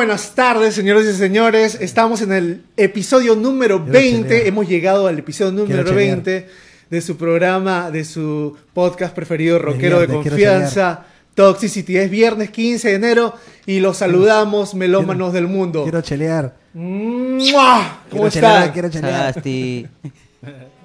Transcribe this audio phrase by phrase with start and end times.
[0.00, 1.76] Buenas tardes, señores y señores.
[1.78, 4.28] Estamos en el episodio número Quiero 20.
[4.28, 4.46] chelear.
[4.46, 6.22] Hemos llegado al episodio número Quiero chelear.
[6.22, 6.48] 20
[6.88, 11.04] de su programa, de su podcast preferido, rockero de viernes, quiero confianza,
[11.34, 11.98] Toxicity.
[11.98, 13.34] Es viernes 15 de enero
[13.66, 15.82] y los saludamos, melómanos del mundo.
[15.82, 16.56] Quiero chelear.
[16.72, 18.00] ¡Mua!
[18.08, 18.40] ¿Cómo quiero está?
[18.40, 19.42] chelear, quiero chelear.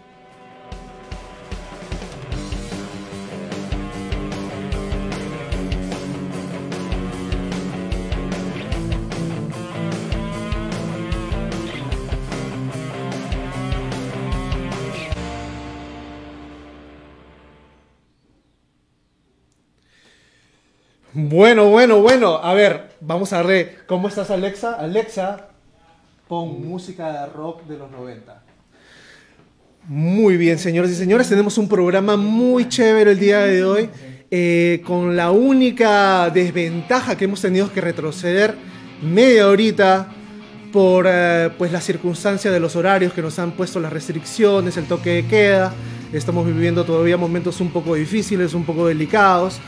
[21.18, 22.36] Bueno, bueno, bueno.
[22.44, 23.78] A ver, vamos a darle.
[23.88, 24.74] ¿Cómo estás, Alexa?
[24.74, 25.48] Alexa,
[26.28, 28.44] pon música de rock de los 90.
[29.88, 31.30] Muy bien, señores y señores.
[31.30, 33.90] Tenemos un programa muy chévere el día de hoy.
[34.30, 38.56] eh, con la única desventaja que hemos tenido que retroceder
[39.02, 40.08] media horita
[40.74, 44.86] por eh, pues las circunstancias de los horarios que nos han puesto las restricciones, el
[44.86, 45.72] toque de queda.
[46.12, 49.62] Estamos viviendo todavía momentos un poco difíciles, un poco delicados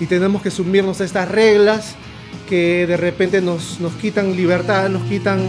[0.00, 1.94] y tenemos que sumirnos a estas reglas
[2.48, 5.40] que de repente nos, nos quitan libertad, nos quitan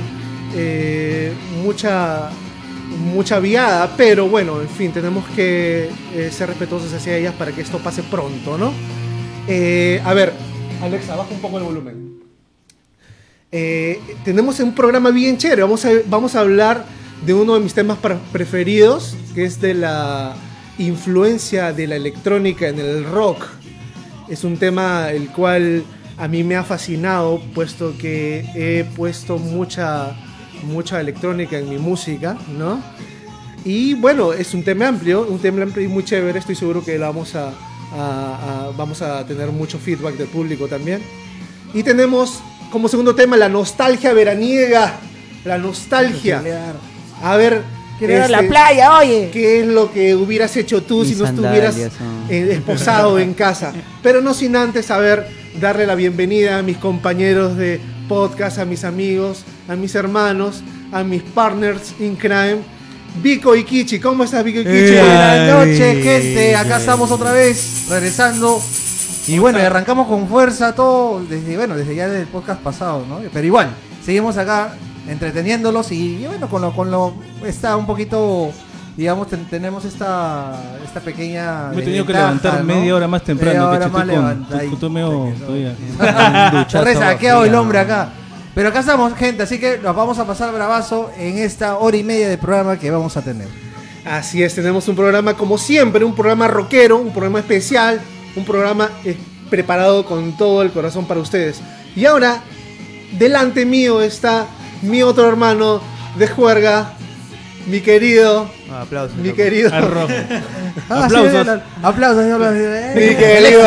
[0.56, 2.30] eh, mucha,
[3.14, 7.62] mucha viada, pero bueno, en fin, tenemos que eh, ser respetuosos hacia ellas para que
[7.62, 8.72] esto pase pronto, ¿no?
[9.48, 10.34] Eh, a ver,
[10.82, 12.16] Alexa, baja un poco el volumen.
[14.26, 15.62] Tenemos un programa bien chévere.
[15.62, 16.86] Vamos a, vamos a hablar
[17.26, 20.36] de uno de mis temas pre- preferidos, que es de la
[20.78, 23.46] influencia de la electrónica en el rock.
[24.28, 25.84] Es un tema el cual
[26.18, 30.16] a mí me ha fascinado, puesto que he puesto mucha,
[30.64, 32.82] mucha electrónica en mi música, ¿no?
[33.64, 36.38] Y bueno, es un tema amplio, un tema amplio y muy chévere.
[36.40, 37.50] Estoy seguro que vamos a,
[37.94, 41.02] a- a- vamos a tener mucho feedback del público también.
[41.74, 42.40] Y tenemos
[42.72, 44.98] como segundo tema la nostalgia veraniega.
[45.44, 46.42] La nostalgia.
[47.24, 47.62] A ver.
[47.98, 49.30] Quiero ir a la este, playa, oye.
[49.32, 52.26] ¿Qué es lo que hubieras hecho tú Mis si no estuvieras son.
[52.30, 53.74] eh, esposado en casa?
[54.04, 55.28] Pero no sin antes saber
[55.60, 57.80] darle la bienvenida a mis compañeros de
[58.10, 60.62] podcast, a mis amigos, a mis hermanos,
[60.92, 62.58] a mis partners in crime.
[63.24, 64.76] Vico y Kichi, ¿cómo estás Vico y Kichi?
[64.76, 66.56] Eh, Buenas noches, gente.
[66.56, 68.62] Acá estamos otra vez, regresando.
[69.28, 73.22] Y bueno, y arrancamos con fuerza todo desde, bueno, desde ya del podcast pasado, ¿no?
[73.34, 73.70] Pero igual,
[74.06, 74.76] seguimos acá
[75.08, 77.14] entreteniéndolos y, y bueno, con lo, con lo,
[77.46, 78.52] está un poquito,
[78.98, 82.66] digamos, ten- tenemos esta, esta pequeña Me he tenido que levantar ¿no?
[82.66, 83.52] media hora más temprano.
[83.52, 85.76] Media que hora estoy más que todavía.
[87.44, 88.10] el hombre acá.
[88.54, 92.04] Pero acá estamos, gente, así que nos vamos a pasar bravazo en esta hora y
[92.04, 93.48] media de programa que vamos a tener.
[94.06, 98.00] Así es, tenemos un programa como siempre, un programa rockero, un programa especial,
[98.36, 99.18] un programa eh,
[99.50, 101.60] preparado con todo el corazón para ustedes.
[101.98, 102.40] Y ahora,
[103.18, 104.46] delante mío está
[104.86, 105.82] mi otro hermano
[106.18, 106.94] de juerga,
[107.68, 109.18] mi querido, aplausos.
[109.18, 109.72] mi querido.
[110.90, 111.32] Ah, Aplausos.
[111.32, 112.58] sí, aplausos, aplausos.
[112.60, 113.64] Eh, mi querido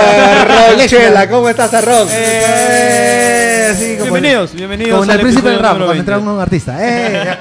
[0.77, 1.29] Rochela.
[1.29, 2.09] ¿Cómo estás, Arroz?
[2.13, 4.93] Eh, sí, Bienvenidos, bienvenidos.
[4.93, 6.01] Como en el príncipe del rap, cuando 20.
[6.01, 6.77] entra un artista.
[6.79, 7.37] Eh.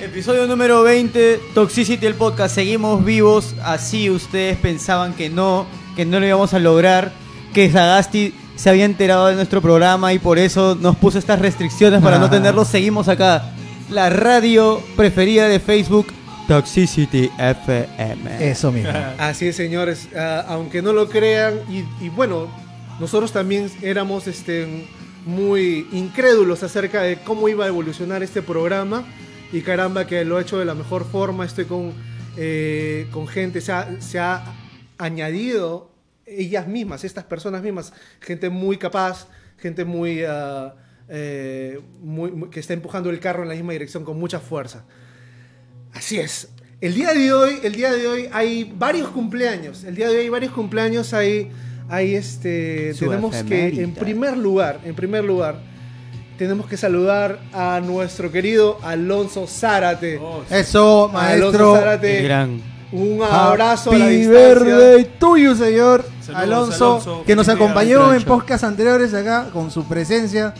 [0.00, 2.54] Episodio número 20, Toxicity el podcast.
[2.56, 7.12] Seguimos vivos, así ustedes pensaban que no, que no lo íbamos a lograr,
[7.54, 12.00] que Sagasti se había enterado de nuestro programa y por eso nos puso estas restricciones
[12.00, 12.64] para no tenerlo.
[12.64, 13.50] Seguimos acá.
[13.90, 16.12] La radio preferida de Facebook,
[16.46, 18.48] Toxicity FM.
[18.48, 18.92] Eso mismo.
[19.18, 20.10] Así es, señores.
[20.16, 22.46] Ah, aunque no lo crean, y, y bueno,
[23.00, 24.86] nosotros también éramos este,
[25.26, 29.02] muy incrédulos acerca de cómo iba a evolucionar este programa.
[29.52, 31.44] Y caramba, que lo ha hecho de la mejor forma.
[31.44, 31.94] Estoy con,
[32.36, 34.44] eh, con gente, se ha, se ha
[34.98, 35.91] añadido
[36.26, 39.26] ellas mismas, estas personas mismas, gente muy capaz,
[39.58, 40.20] gente muy,
[41.08, 44.84] eh, muy- muy- que está empujando el carro en la misma dirección con mucha fuerza.
[45.92, 46.48] Así es.
[46.80, 49.84] El día de hoy, el día de hoy hay varios cumpleaños.
[49.84, 51.12] El día de hoy hay varios cumpleaños.
[51.14, 51.50] Hay,
[51.88, 55.60] hay este, Su tenemos que, en primer lugar, en primer lugar,
[56.38, 60.18] tenemos que saludar a nuestro querido Alonso Zárate.
[60.18, 60.54] Oh, sí.
[60.56, 61.74] Eso, Alonso maestro.
[61.76, 62.71] Zárate, Gran.
[62.92, 64.48] Un abrazo a la Happy distancia.
[64.54, 67.24] birthday tuyo, señor Saludos, Alonso, Alonso.
[67.26, 70.54] que nos acompañó en podcasts anteriores acá con su presencia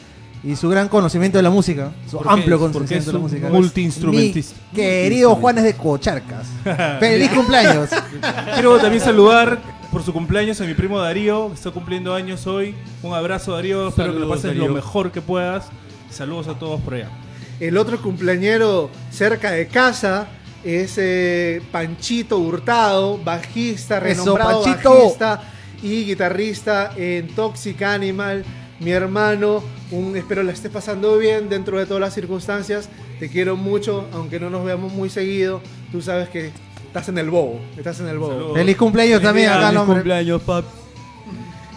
[0.44, 3.48] y su gran conocimiento de la música, su amplio es- conocimiento es de la música.
[3.48, 4.56] multiinstrumentista.
[4.72, 6.46] Mi querido Juanes de Cocharcas.
[7.00, 7.90] Feliz cumpleaños.
[8.54, 9.60] Quiero también saludar
[9.92, 12.74] por su cumpleaños a mi primo Darío, que está cumpliendo años hoy.
[13.02, 13.88] Un abrazo, Darío.
[13.88, 15.66] Espero que lo pases lo mejor que puedas.
[16.10, 17.08] Saludos a todos por allá.
[17.60, 20.26] El otro cumpleañero cerca de casa
[20.64, 25.42] es eh, Panchito Hurtado, bajista, renombrado bajista
[25.82, 28.44] y guitarrista en Toxic Animal.
[28.80, 29.62] mi hermano.
[29.90, 32.88] Un, espero la estés pasando bien dentro de todas las circunstancias.
[33.18, 35.60] Te quiero mucho, aunque no nos veamos muy seguido.
[35.90, 36.50] Tú sabes que
[36.86, 37.60] estás en el bobo.
[37.76, 38.32] Estás en el bobo.
[38.32, 38.56] Saludos.
[38.56, 39.94] Feliz cumpleaños Feliz también día, acá, feliz hombre.
[39.96, 40.64] cumpleaños, pap.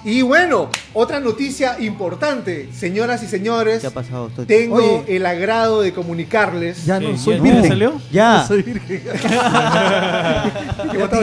[0.06, 3.82] Y bueno, otra noticia importante, señoras y señores.
[3.82, 4.48] ¿Qué ha pasado, Tochi?
[4.48, 5.16] Tengo Oye.
[5.18, 6.86] el agrado de comunicarles.
[6.86, 7.64] Ya no soy ¿Ya- virgen.
[7.64, 8.02] ya salió?
[8.12, 8.38] Ya.
[8.38, 9.04] No soy virgen.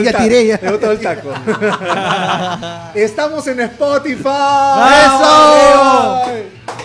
[0.03, 0.55] Ya tiré, ya.
[0.61, 1.29] el taco.
[2.95, 4.27] Estamos en Spotify.
[5.05, 6.25] ¡Eso!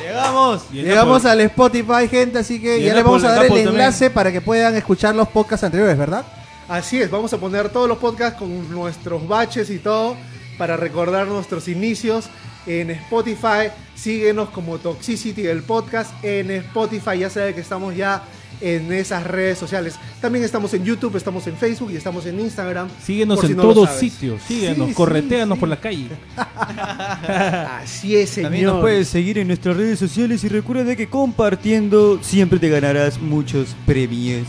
[0.02, 0.70] Llegamos.
[0.70, 3.68] Llegamos al Spotify, gente, así que ya les vamos a dar el también.
[3.68, 6.24] enlace para que puedan escuchar los podcasts anteriores, ¿verdad?
[6.68, 10.16] Así es, vamos a poner todos los podcasts con nuestros baches y todo
[10.58, 12.28] para recordar nuestros inicios
[12.66, 13.70] en Spotify.
[13.94, 17.18] Síguenos como Toxicity el podcast en Spotify.
[17.20, 18.22] Ya sabe que estamos ya
[18.60, 19.94] en esas redes sociales.
[20.20, 22.88] También estamos en YouTube, estamos en Facebook y estamos en Instagram.
[23.02, 24.42] Síguenos si en no todos sitios.
[24.42, 26.08] Síguenos, Sí, correteanos sí, por la calle.
[27.82, 28.50] Así es, señor.
[28.50, 33.20] También nos puedes seguir en nuestras redes sociales y recuerda que compartiendo siempre te ganarás
[33.20, 34.46] muchos premios.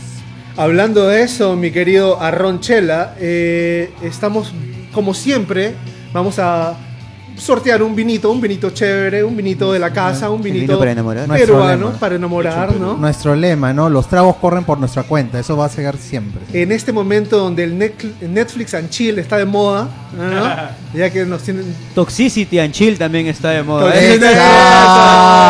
[0.56, 4.52] Hablando de eso, mi querido Arronchela, eh, estamos,
[4.92, 5.74] como siempre,
[6.12, 6.76] vamos a
[7.36, 11.28] sortear un vinito, un vinito chévere, un vinito de la casa, un vinito para enamorar.
[11.28, 11.98] Peruano lema.
[11.98, 12.96] para enamorar, ¿no?
[12.96, 13.88] Nuestro lema, ¿no?
[13.88, 16.42] Los tragos corren por nuestra cuenta, eso va a ser siempre.
[16.52, 20.44] En este momento donde el Netflix- and Chill está de moda, ¿no?
[20.98, 21.74] ya que nos tienen...
[21.94, 23.92] Toxicity and Chill también está de moda.
[24.14, 25.40] Exacto.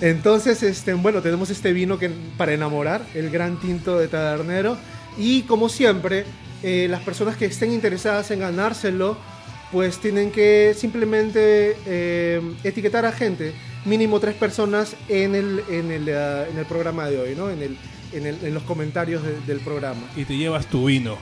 [0.00, 4.78] Entonces, este, bueno, tenemos este vino que, para enamorar, el gran tinto de tabernero.
[5.18, 6.24] Y como siempre,
[6.62, 9.16] eh, las personas que estén interesadas en ganárselo,
[9.72, 13.52] pues tienen que simplemente eh, etiquetar a gente,
[13.84, 17.50] mínimo tres personas en el, en el, ah, en el programa de hoy, ¿no?
[17.50, 17.76] En, el,
[18.12, 20.02] en, el- en los comentarios de- del programa.
[20.16, 21.16] Y te llevas tu vino.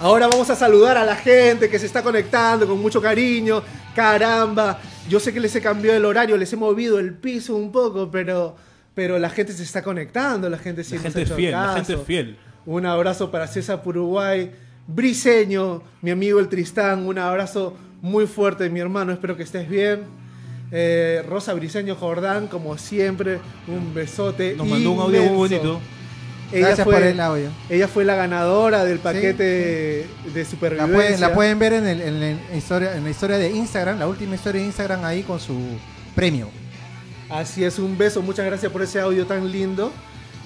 [0.00, 3.62] Ahora vamos a saludar a la gente que se está conectando con mucho cariño.
[3.94, 7.72] Caramba, yo sé que les he cambiado el horario, les he movido el piso un
[7.72, 8.54] poco, pero,
[8.94, 11.94] pero la gente se está conectando, la gente sí La gente es fiel, la gente
[11.94, 12.38] es fiel.
[12.68, 14.50] Un abrazo para César Uruguay,
[14.86, 20.02] Briseño, mi amigo el Tristán, un abrazo muy fuerte, mi hermano, espero que estés bien.
[20.70, 23.38] Eh, Rosa Briseño Jordán, como siempre,
[23.68, 24.54] un besote.
[24.54, 25.80] Nos mandó un audio muy bonito.
[26.52, 27.48] Ella Gracias fue, por el audio.
[27.70, 30.94] ella fue la ganadora del paquete de La supervivencia.
[30.94, 34.06] pueden, la pueden ver en, el- en la historia, en la historia de Instagram, la
[34.08, 35.54] última historia de Instagram ahí con su
[36.14, 36.50] premio.
[37.30, 39.90] Así es, un beso, muchas gracias por ese audio tan lindo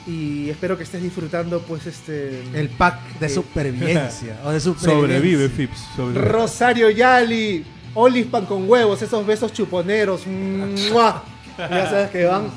[0.07, 3.29] y espero que estés disfrutando pues este El pack de Eh.
[3.29, 4.41] supervivencia.
[4.45, 5.49] o de Sobrevive, supervivencia.
[5.49, 5.79] Fips.
[5.97, 6.25] Sobrevive.
[6.29, 7.65] Rosario Yali,
[7.95, 10.27] Olis pan con huevos, esos besos chuponeros.
[10.27, 11.23] ¡mua!
[11.59, 12.51] Ya sabes que van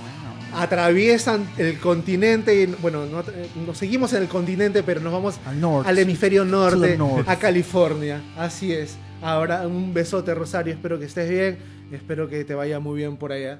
[0.53, 3.23] atraviesan el continente y bueno, no-
[3.67, 5.89] nos seguimos en el continente, pero nos vamos Al norte.
[5.89, 7.27] al hemisferio norte, north.
[7.27, 8.21] a California.
[8.37, 8.95] Así es.
[9.21, 10.73] Ahora un besote, Rosario.
[10.73, 11.57] Espero que estés bien.
[11.91, 13.59] Espero que te vaya muy bien por allá.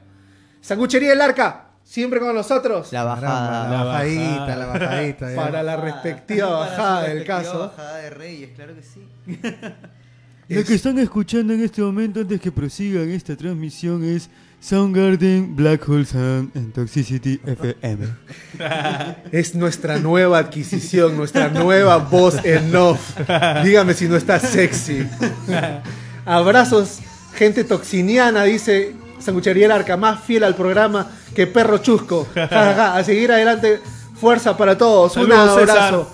[0.62, 2.92] Sanguchería del Arca, siempre con nosotros.
[2.92, 3.70] La Caramba, bajada.
[3.70, 5.36] la La bajadita, la bajadita.
[5.36, 7.60] para la respectiva Para bajada del caso.
[7.60, 9.08] Bajada de Reyes, claro que sí.
[10.50, 15.88] Lo que están escuchando en este momento antes que prosigan esta transmisión es Soundgarden Black
[15.88, 18.08] Hole Sound en Toxicity FM.
[19.32, 23.16] Es nuestra nueva adquisición, nuestra nueva voz en off.
[23.64, 25.08] Dígame si no está sexy.
[26.26, 27.00] Abrazos,
[27.36, 28.94] gente toxiniana, dice
[29.26, 32.28] Sanguchería el Arca, más fiel al programa que perro chusco.
[32.36, 32.96] Ja, ja, ja.
[32.98, 33.80] A seguir adelante,
[34.20, 35.18] fuerza para todos.
[35.18, 36.10] Un abrazo.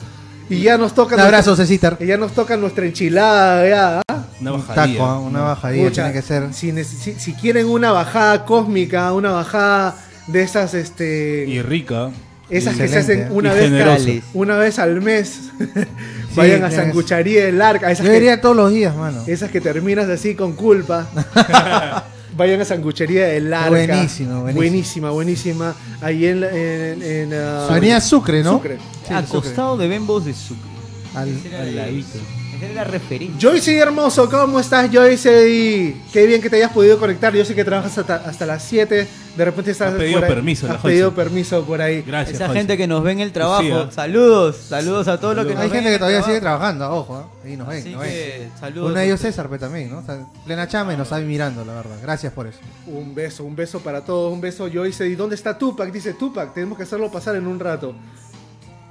[0.49, 1.97] Y ya nos toca Un abrazo, nuestra- Cecitar.
[1.99, 4.01] y ya nos toca nuestra enchilada, ya.
[4.09, 4.23] ¿ah?
[4.41, 4.97] Una Un bajadilla.
[4.97, 5.19] taco, ¿ah?
[5.19, 6.53] una bajadilla Pucha, tiene que ser.
[6.53, 9.95] Si, neces- si- si quieren una bajada cósmica, una bajada
[10.27, 11.45] de esas, este.
[11.47, 12.09] Y rica.
[12.49, 13.97] Esas que se hacen una Y vez, cada-
[14.33, 15.51] una vez al mes.
[16.35, 17.89] Vayan a Sangucharía del Arca.
[17.91, 19.23] Esas Yo que, todos los días, mano.
[19.27, 21.07] esas que terminas así con culpa.
[22.37, 23.69] Vayan a Sanguchería del Arca.
[23.69, 24.55] Buenísimo, buenísimo.
[24.55, 25.75] Buenísima, buenísima.
[26.01, 26.43] Ahí en.
[26.43, 28.53] en, en, Avenida Sucre, ¿no?
[28.53, 28.77] Sucre.
[29.07, 29.41] Sí, Al Sucre.
[29.41, 30.69] costado de Bembos de Sucre.
[31.13, 32.19] Al- al la- ladito.
[32.61, 33.37] Esa era la referencia.
[33.49, 35.49] Joyce hermoso, ¿cómo estás Joyce?
[35.49, 37.33] Y qué bien que te hayas podido conectar.
[37.33, 39.07] Yo sé que trabajas hasta, hasta las 7.
[39.37, 40.33] De repente estás Has pedido por ahí.
[40.35, 41.23] permiso, la Has pedido Joyce.
[41.23, 42.01] permiso por ahí.
[42.01, 42.35] Gracias.
[42.35, 43.61] Esa gente que nos ve en el trabajo.
[43.63, 43.91] Sí.
[43.91, 46.91] Saludos, saludos a todos los que nos Hay ven gente en que todavía sigue trabajando,
[46.93, 47.53] ojo, ¿eh?
[47.53, 48.09] Y nos ven, Así nos ven.
[48.11, 48.89] que saludos.
[48.91, 50.01] Uno de ellos César, pues también, ¿no?
[50.01, 51.95] Está en plena chama y nos está mirando, la verdad.
[52.01, 52.59] Gracias por eso.
[52.87, 55.07] Un beso, un beso para todos, un beso Joyce.
[55.07, 55.91] ¿Y dónde está Tupac?
[55.91, 57.95] Dice Tupac, tenemos que hacerlo pasar en un rato.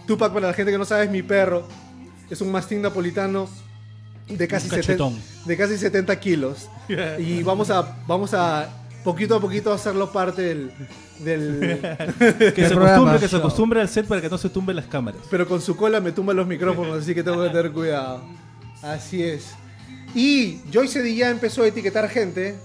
[0.07, 1.65] Tupac, para la gente que no sabe, es mi perro.
[2.31, 3.49] Es un mastín napolitano
[4.29, 5.19] de casi, Un 70, cachetón.
[5.45, 6.69] de casi 70 kilos.
[7.19, 8.69] Y vamos a, vamos a,
[9.05, 10.73] poquito a poquito, hacerlo parte del...
[11.19, 11.81] del
[12.55, 15.21] Que se acostumbre, que se acostumbre al set para que no se tumben las cámaras.
[15.31, 18.23] pero con su cola me tumba los micrófonos, así que tengo que tener cuidado.
[18.83, 19.51] Así es.
[20.15, 22.57] Y Joyce Di ya empezó a etiquetar gente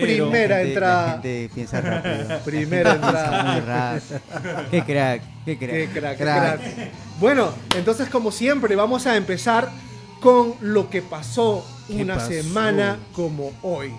[0.00, 1.06] Pero Primera gente- entrada.
[1.06, 2.38] La gente piensa rápido.
[2.44, 4.00] Primera Piensa muy entrada.
[4.00, 4.70] rápido.
[4.70, 5.70] Qué crack, qué crack.
[5.70, 6.60] Qué crack, qué Crack.
[6.60, 6.90] crack.
[7.20, 9.70] Bueno, entonces como siempre vamos a empezar
[10.20, 12.28] con lo que pasó ¿Qué una pasó?
[12.28, 13.92] semana como hoy.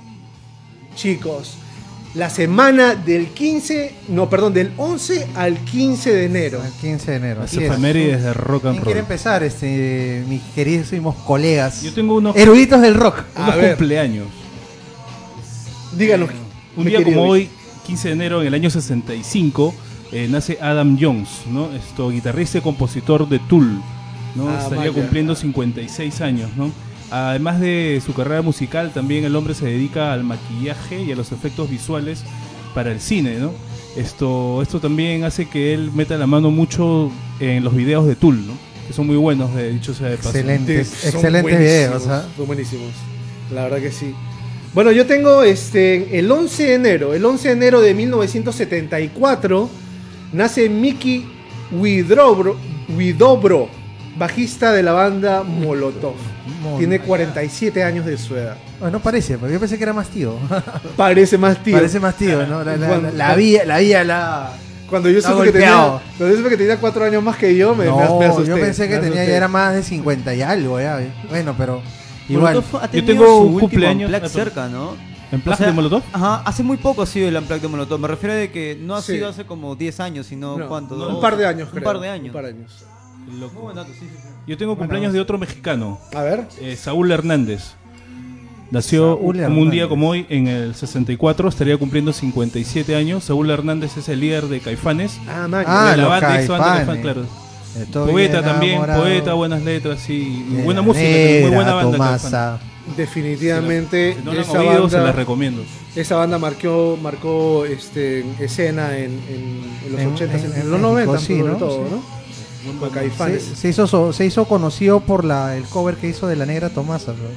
[0.95, 1.55] Chicos,
[2.15, 6.61] la semana del 15, no, perdón, del 11 al 15 de enero.
[6.63, 7.41] El 15 de enero.
[7.41, 7.71] las así es.
[7.71, 9.11] efemérides de rock and ¿Quién quiere roll.
[9.11, 11.81] empezar, este, mis queridísimos colegas?
[11.81, 13.19] Yo tengo unos, Eruditos del rock.
[13.35, 13.75] A unos ver.
[13.77, 14.27] cumpleaños.
[15.97, 16.29] Díganos.
[16.75, 17.49] Un mi día como hoy,
[17.85, 19.73] 15 de enero en el año 65,
[20.11, 21.71] eh, nace Adam Jones, ¿no?
[21.73, 23.79] Esto, guitarrista y compositor de Tool,
[24.35, 24.49] ¿no?
[24.49, 24.93] Ah, Estaría vaya.
[24.93, 26.71] cumpliendo 56 años, ¿no?
[27.11, 31.31] Además de su carrera musical, también el hombre se dedica al maquillaje y a los
[31.31, 32.23] efectos visuales
[32.73, 33.51] para el cine, ¿no?
[33.95, 38.47] Esto, esto también hace que él meta la mano mucho en los videos de Tool,
[38.47, 38.53] ¿no?
[38.87, 40.29] Que son muy buenos, de dicho sea de paso.
[40.29, 42.07] Excelentes, excelentes videos.
[42.07, 42.25] ¿ah?
[42.35, 42.89] Son buenísimos.
[43.51, 44.15] La verdad que sí.
[44.73, 49.69] Bueno, yo tengo este el 11 de enero, el 11 de enero de 1974
[50.33, 51.25] nace Mickey
[51.71, 52.57] Widobro,
[52.97, 53.69] Widobro,
[54.17, 56.15] bajista de la banda Molotov.
[56.61, 58.57] Mon- Tiene 47 años de su edad.
[58.79, 60.35] Bueno, no parece, porque yo pensé que era más tío.
[60.97, 61.75] Parece más tío.
[61.75, 62.63] Parece más tío, ¿no?
[62.63, 64.53] La, la, Cuando- la, la vía, la vía, la...
[64.89, 67.73] Cuando yo supe que tenía, cuando yo supe que tenía 4 años más que yo,
[67.73, 68.49] me, no, me asusté.
[68.49, 70.99] yo pensé que tenía ya era más de 50 y algo, ya.
[71.29, 71.81] Bueno, pero
[72.29, 72.63] igual.
[72.81, 74.29] Ha Yo tengo su un cumpleaños- perdón.
[74.29, 74.95] cerca, ¿no?
[75.31, 76.03] ¿En O sea, de Molotov?
[76.13, 77.99] Ajá, hace muy poco ha sido el Unplugged de Molotov.
[77.99, 79.13] Me refiero de que no ha Sí.
[79.13, 80.95] sido hace como 10 años, sino No, ¿cuánto?
[80.95, 81.83] no, Dos- un par de años, Un creo.
[81.83, 82.27] par de años.
[82.27, 82.85] Un par de años.
[83.39, 83.53] Loco.
[83.53, 84.27] Muy buen dato, sí, sí, sí.
[84.45, 86.45] Yo tengo cumpleaños de otro mexicano, A ver.
[86.61, 87.73] eh, Saúl Hernández.
[88.69, 89.89] Nació Saúl como un día Hernández.
[89.89, 93.23] como hoy, en el 64, estaría cumpliendo 57 años.
[93.23, 95.19] Saúl Hernández es el líder de Caifanes.
[95.27, 95.63] Ah, man.
[95.67, 97.01] Ah, de la los banda, Caifanes.
[97.01, 97.25] Claro.
[97.79, 100.45] Estoy Poeta también, poeta, buenas letras, sí.
[100.49, 101.07] y buena la música,
[101.41, 101.91] muy buena banda.
[101.91, 102.59] Tomasa.
[102.97, 105.63] Definitivamente Si no esa, oído, se la banda, recomiendo.
[105.95, 110.61] esa banda marcó, marcó este, escena en, en- en los En- 80 en, en- en
[110.61, 111.55] en los 90 México, sí, ¿no?
[111.57, 111.91] todo, Sí.
[111.91, 112.23] ¿no?
[113.39, 116.69] Se, se hizo, se hizo conocido por la, el cover que hizo de la Negra
[116.69, 117.27] Tomasa, bro.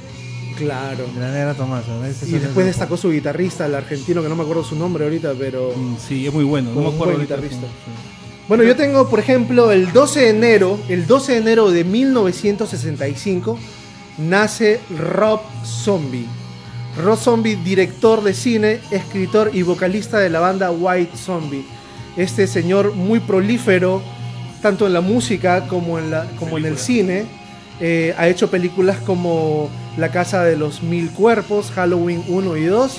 [0.57, 1.05] Claro.
[1.13, 1.87] De la Negra Tomasa.
[1.89, 2.05] ¿no?
[2.05, 5.03] Ese es Y después destacó su guitarrista, el argentino, que no me acuerdo su nombre
[5.03, 5.73] ahorita, pero...
[5.75, 6.71] Mm, Sí, es muy bueno.
[6.73, 7.67] No me un buen guitarrista.
[7.67, 8.16] Sí.
[8.47, 13.59] Bueno, yo tengo, por ejemplo, el 12 de enero, el 12 de enero de 1965,
[14.17, 16.25] nace Rob Zombie.
[17.03, 21.65] Rob Zombie, director de cine, escritor y vocalista de la banda White Zombie.
[22.15, 24.01] Este señor muy prolífero,
[24.61, 27.25] tanto en la música como en, la, como en el cine.
[27.81, 32.97] Eh, ha hecho películas como La Casa de los Mil Cuerpos, Halloween 1 y 2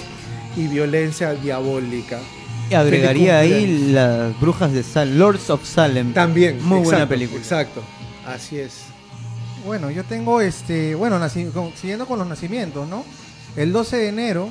[0.59, 2.19] y Violencia Diabólica.
[2.71, 6.13] Y agregaría ahí las brujas de Salem, Lords of Salem.
[6.13, 6.57] También.
[6.63, 7.41] Muy buena exacto, película.
[7.41, 7.83] Exacto.
[8.27, 8.83] Así es.
[9.65, 13.05] Bueno, yo tengo este, bueno, siguiendo con los nacimientos, ¿no?
[13.57, 14.51] El 12 de enero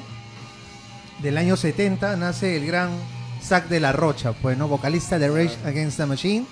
[1.21, 2.89] del año 70 nace el gran
[3.41, 4.67] Zack de la Rocha, pues, ¿no?
[4.67, 6.45] Vocalista de Rage Against the Machine,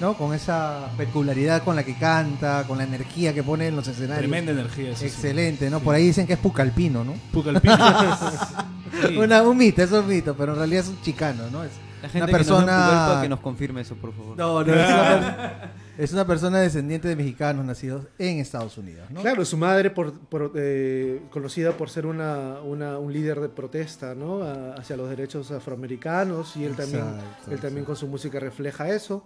[0.00, 0.14] ¿no?
[0.14, 4.18] Con esa peculiaridad con la que canta, con la energía que pone en los escenarios.
[4.20, 4.90] Tremenda energía.
[4.90, 5.06] eso sí.
[5.06, 5.80] Excelente, ¿no?
[5.80, 7.14] Por ahí dicen que es pucalpino, ¿no?
[7.32, 7.76] Pucalpino.
[9.08, 9.16] Sí.
[9.18, 11.62] Una, un mito, es un mito, pero en realidad es un chicano, ¿no?
[11.64, 13.18] Es La gente una persona...
[13.20, 14.38] Que nos confirme eso, por favor.
[14.38, 19.20] No, no, es una, es una persona descendiente de mexicanos nacidos en Estados Unidos, ¿no?
[19.20, 24.14] Claro, su madre por, por, eh, conocida por ser una, una- un líder de protesta,
[24.14, 24.42] ¿no?
[24.42, 28.88] A- hacia los derechos afroamericanos y él también, Exacto, él también con su música refleja
[28.88, 29.24] eso.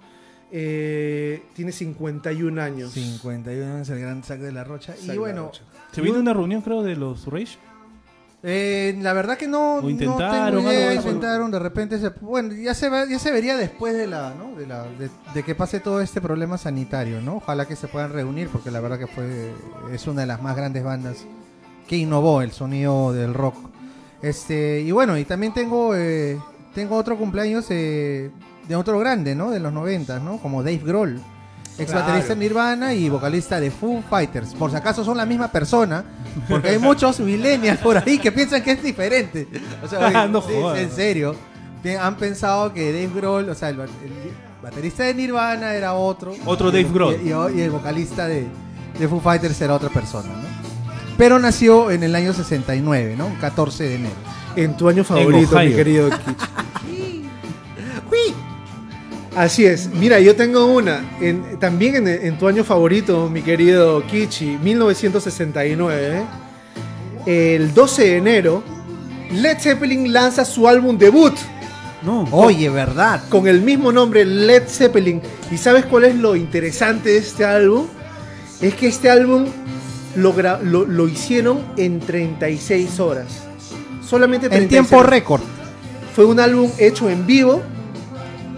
[0.52, 2.92] Eh, tiene 51 años.
[2.92, 4.94] 51 años el gran Zack de la Rocha.
[4.94, 5.62] Zack y bueno, Rocha.
[5.92, 7.56] Se viene una reunión, creo, de los Rage.
[8.42, 12.54] eh, la verdad que no, O no intentaron, tengo idea, intentaron, de repente se, bueno,
[12.54, 14.56] ya se ve- ya se vería después de la, ¿no?
[14.56, 17.36] de la de, de que pase todo este problema sanitario, ¿no?
[17.36, 19.52] Ojalá que se puedan reunir porque la verdad que fue
[19.92, 21.26] es una de las más grandes bandas
[21.86, 23.56] que innovó el sonido del rock.
[24.22, 26.38] Este, y bueno, y también tengo eh,
[26.74, 28.30] tengo otro cumpleaños eh,
[28.70, 29.50] de otro grande, ¿no?
[29.50, 30.38] De los 90, ¿no?
[30.38, 31.20] Como Dave Grohl.
[31.76, 32.28] Ex baterista Claro.
[32.28, 34.54] de Nirvana y vocalista de Foo Fighters.
[34.54, 36.04] Por si acaso son la misma persona,
[36.48, 39.48] porque hay muchos millennials por ahí que piensan que es diferente.
[39.82, 40.78] O sea, oye, No sí, jodas.
[40.78, 41.34] en serio.
[42.00, 46.32] Han pensado que Dave Grohl, o sea, el, ba- el baterista de Nirvana era otro.
[46.44, 47.16] Otro Y- Dave Grohl.
[47.24, 48.46] Y, y el vocalista de,
[48.98, 50.48] de Foo Fighters era otra persona, ¿no?
[51.18, 53.30] Pero nació en el año 69, ¿no?
[53.40, 54.14] 14 de enero.
[54.54, 56.48] En tu año favorito, mi querido Kitsch.
[59.36, 59.88] Así es.
[59.94, 61.02] Mira, yo tengo una.
[61.20, 66.22] En- también en, en tu año favorito, mi querido Kichi, 1969.
[67.26, 68.62] El 12 de enero,
[69.32, 71.34] Led Zeppelin lanza su álbum debut
[72.02, 72.26] No.
[72.32, 73.22] Oye, ¿verdad?
[73.28, 75.20] con el mismo nombre, Led Zeppelin.
[75.50, 77.86] ¿Y sabes cuál es lo interesante de este álbum?
[78.60, 79.46] Es que este álbum
[80.16, 83.26] lo, lo, lo hicieron en 36 horas.
[84.04, 85.42] solamente En 36 tiempo récord.
[86.16, 87.62] Fue un álbum hecho en vivo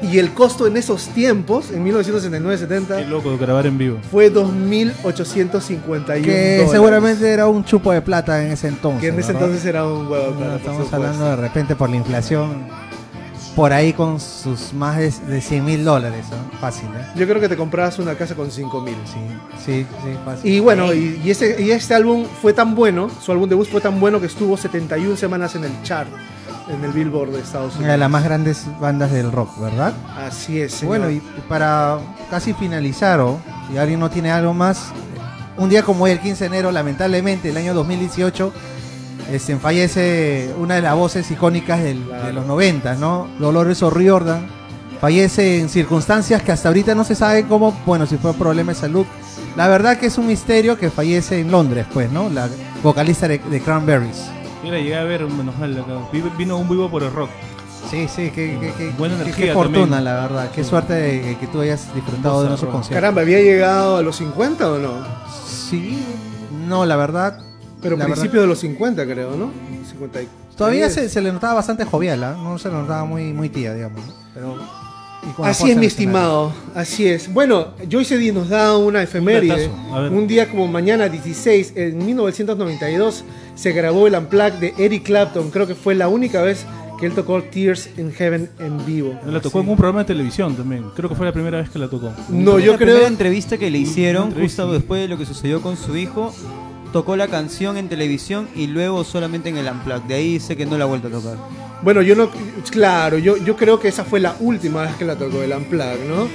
[0.03, 3.99] y el costo en esos tiempos, en 1969-70, Qué loco grabar en vivo.
[4.11, 6.71] fue 2.851 Que dólares.
[6.71, 9.01] seguramente era un chupo de plata en ese entonces.
[9.01, 9.43] Que en ese ¿verdad?
[9.49, 10.31] entonces era un huevo.
[10.33, 12.67] No, claro, por estamos hablando de repente por la inflación.
[13.55, 16.25] Por ahí con sus más de, de 100 mil dólares.
[16.31, 16.59] ¿no?
[16.59, 17.05] Fácil, ¿eh?
[17.17, 18.87] Yo creo que te comprabas una casa con 5.000.
[19.05, 19.19] Sí,
[19.63, 20.51] sí, sí, fácil.
[20.51, 23.83] Y bueno, y, y ese, y este álbum fue tan bueno, su álbum debut fue
[23.83, 26.09] tan bueno que estuvo 71 semanas en el chart,
[26.69, 27.99] en el Billboard de Estados Una de Unidos.
[28.01, 29.93] las más grandes bandas del rock, ¿verdad?
[30.17, 30.75] Así es.
[30.75, 30.99] señor.
[30.99, 31.99] Bueno, y para
[32.31, 33.39] casi finalizar, o
[33.71, 34.87] si alguien no tiene algo más,
[35.57, 38.53] un día como hoy, el 15 de enero, lamentablemente, el año 2018,
[39.31, 42.27] este, fallece una de las voces icónicas del- Claro.
[42.27, 43.29] de los 90, ¿no?
[43.39, 44.47] Dolores O'Riordan.
[45.01, 48.79] Fallece en circunstancias que hasta ahorita no se sabe cómo, bueno, si fue problema de
[48.79, 49.05] salud.
[49.57, 52.29] La verdad que es un misterio que fallece en Londres, pues, ¿no?
[52.31, 52.49] La
[52.83, 54.23] vocalista de, de Cranberries.
[54.63, 55.93] Mira, llegué a ver, menos mal, acá.
[56.13, 57.31] Vi- vino un vivo por el rock.
[57.91, 60.05] Sí, sí, qué, qué- qué- Buena qué- energía qué fortuna, también.
[60.05, 60.51] la verdad.
[60.53, 62.95] Qué suerte de que tú hayas disfrutado de nuestro concierto.
[62.95, 65.05] Caramba, ¿había llegado a los 50 o no?
[65.47, 65.99] Sí,
[66.69, 67.39] no, la verdad.
[67.83, 69.51] Pero la principio de los 50 creo, ¿no?
[69.91, 72.37] 50 y- Todavía se, se le notaba bastante jovial, ¿ah?
[72.41, 74.01] no se le notaba muy, muy tía, digamos.
[74.07, 74.13] ¿no?
[74.35, 74.57] Pero,
[75.43, 76.53] Así es, mi estimado.
[76.75, 77.33] Así es.
[77.33, 79.69] Bueno, Joyce D nos da una efeméride.
[79.93, 80.11] ver.
[80.13, 85.51] Un día como mañana, 16, en 1992, se grabó el Unplugged de Eric Clapton.
[85.51, 86.65] Creo que fue la única vez
[86.99, 89.19] que él tocó Tears in Heaven en vivo.
[89.27, 90.85] La tocó en un programa de televisión también.
[90.95, 92.13] Creo que fue la primera vez que la tocó.
[92.29, 93.09] No, yo la primera creo.
[93.09, 94.63] entrevista que le hicieron entrevista.
[94.63, 96.33] justo después de lo que sucedió con su hijo.
[96.93, 100.03] Tocó la canción en televisión y luego solamente en el Unplugged.
[100.03, 101.39] De ahí sé que no la ha vuelto a tocar.
[101.83, 102.31] Bueno, yo no.
[102.71, 106.07] Claro, yo, yo creo que esa fue la última vez que la tocó el Unplugged,
[106.09, 106.29] ¿no?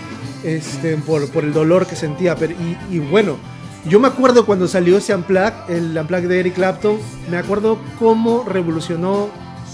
[0.43, 2.35] Este, por, por el dolor que sentía.
[2.35, 3.37] Pero, y, y bueno,
[3.87, 6.97] yo me acuerdo cuando salió ese Unplugged, el Unplugged de Eric Clapton,
[7.29, 9.29] me acuerdo cómo revolucionó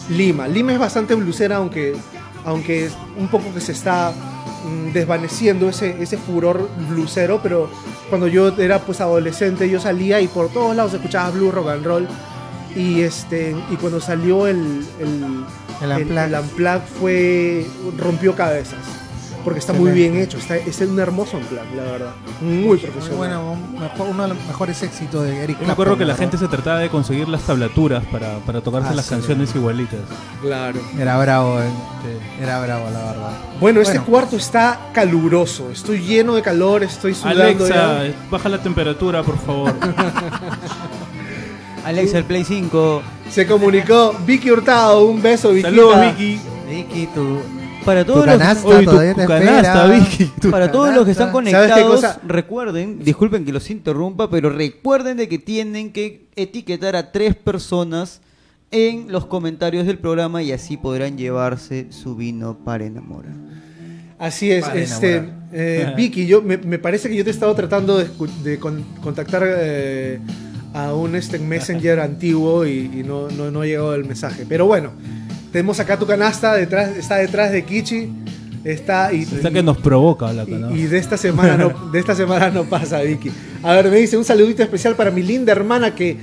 [0.09, 0.47] Lima.
[0.47, 1.95] Lima es bastante blusera, aunque,
[2.45, 4.11] aunque es un poco que se está
[4.65, 7.69] mm, desvaneciendo ese, ese furor blusero, pero
[8.09, 11.85] cuando yo era pues adolescente yo salía y por todos lados escuchaba blues, rock and
[11.85, 12.07] roll.
[12.75, 15.23] Y, este, y cuando salió el, el,
[15.81, 16.33] El el- Unplugged.
[16.33, 18.79] el Unplugged fue, rompió cabezas.
[19.43, 22.11] Porque está muy bien hecho, está, es un hermoso Unplugged, la verdad.
[22.41, 23.09] Muy profesional.
[23.09, 26.05] Muy bueno, mejor- uno de los mejores éxitos de Eric Yo me acuerdo Clapton, que
[26.05, 29.11] la gente se trataba de conseguir las tablaturas para, para tocarse Ah, las sí.
[29.15, 29.99] canciones igualitas.
[30.41, 30.79] Claro.
[30.97, 31.63] Era bravo, eh.
[32.41, 33.31] era bravo, la verdad.
[33.59, 35.69] Bueno, este cuarto está caluroso.
[35.71, 37.67] Estoy lleno de calor, estoy sudando Alexa,
[38.07, 38.13] ya.
[38.31, 39.73] baja la temperatura, por favor.
[41.85, 43.01] Alexa, el Play 5.
[43.29, 45.63] Se comunicó Vicky Hurtado, un beso, Vicky.
[45.63, 46.39] Saludos, Vicky.
[46.69, 47.39] Vicky, tu,
[47.83, 49.87] Para todos los, canasta Uy, tu- todavía tu te canasta, espera.
[50.09, 51.51] Vicky, tu para todos los que están canasta.
[51.59, 56.95] ¿Sabes qué conectados, recuerden, disculpen que los interrumpa, pero recuerden de que tienen que etiquetar
[56.95, 58.21] a tres personas
[58.71, 63.33] en los comentarios del programa y así podrán llevarse su vino para enamorar.
[64.19, 67.53] Así es, Para este, eh, Vicky, yo me, me parece que yo te he estado
[67.55, 70.19] tratando de, escu- de con- contactar eh,
[70.73, 74.45] a un este, messenger antiguo y, y no, no, no ha llegado el mensaje.
[74.47, 74.91] Pero bueno,
[75.53, 78.09] tenemos acá tu canasta, detrás, está detrás de Kichi,
[78.65, 80.75] está y, Está que nos provoca la y, canasta.
[80.75, 83.31] y de esta semana no, de esta semana no pasa, Vicky.
[83.63, 86.17] A ver, me dice un saludito especial para mi linda hermana que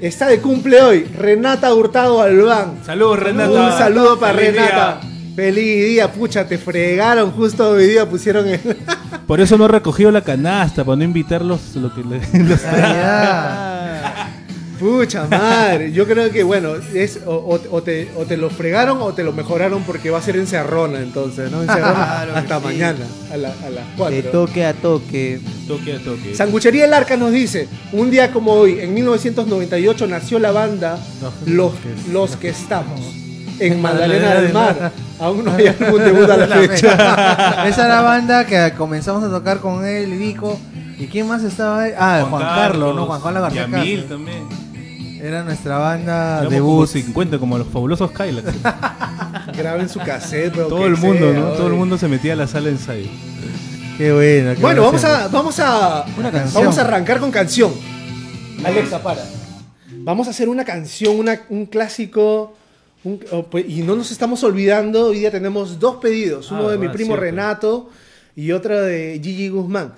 [0.00, 2.78] está de cumple hoy, Renata Hurtado Albán.
[2.84, 3.50] Saludos, Renata.
[3.66, 4.98] Un saludo para Feliz Renata.
[5.02, 5.10] día.
[5.36, 8.58] Feliz día, pucha, te fregaron justo hoy día, pusieron el...
[9.26, 13.79] Por eso no he recogido la canasta, para no invitarlos lo que le- los- Ah,
[14.80, 18.98] Pucha madre, yo creo que bueno, es o, o- o te, o te lo fregaron
[19.02, 21.60] o te lo mejoraron porque va a ser encerrona entonces, ¿no?
[21.62, 21.92] Encerrona
[22.24, 22.64] Claro hasta sí.
[22.64, 24.30] mañana, a, la- a las De 4.
[24.30, 25.40] toque a toque.
[25.68, 26.34] toque a toque.
[26.34, 30.98] Sanguchería El Arca nos dice, un día como hoy, en 1998 nació la banda
[31.46, 31.72] Los,
[32.10, 33.00] los que estamos
[33.58, 34.92] en Magdalena del Mar.
[35.18, 37.66] Aún no hay algún debut a la fecha.
[37.68, 40.58] Esa era la banda que comenzamos a tocar con él, Vico.
[40.98, 41.92] ¿Y quién más estaba ahí?
[41.98, 43.04] Ah, Juan, Carlos, ¿no?
[43.06, 44.44] Juan Carlos García Yamil también.
[45.22, 46.70] Era nuestra banda Éramos debut.
[46.74, 48.46] como 50, como los fabulosos Kylax.
[49.56, 51.48] Graben su cassette, Todo el mundo, sea, ¿no?
[51.52, 53.08] Todo el mundo se metía a la sala de ensayo.
[53.98, 54.54] Qué bueno.
[54.54, 56.62] qué Bueno, vamos a, vamos a, Una canción.
[56.62, 57.72] vamos a arrancar con canción.
[58.64, 59.22] Alexa, para.
[60.02, 62.54] Vamos a hacer una canción, una- un clásico.
[63.04, 66.72] un- oh, pues, y no nos estamos olvidando, hoy día tenemos dos pedidos, uno Ah,
[66.72, 67.20] de mi primo cierto.
[67.22, 67.90] Renato
[68.36, 69.92] y otra de Gigi Guzmán.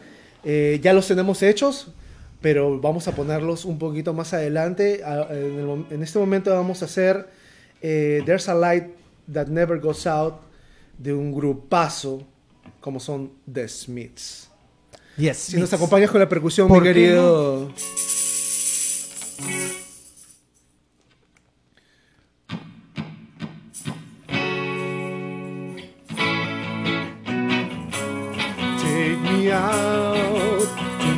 [0.44, 1.88] Eh, ya los tenemos hechos,
[2.42, 5.00] pero vamos a ponerlos un poquito más adelante.
[5.00, 7.28] En, este momento vamos a hacer
[7.80, 8.88] eh, There's a Light
[9.32, 10.34] That Never Goes Out
[10.98, 12.22] de un grupazo
[12.80, 14.50] como son The Smiths.
[15.16, 17.70] Yes, si nos acompañas con la percusión, mi querido.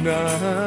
[0.04, 0.63] Take.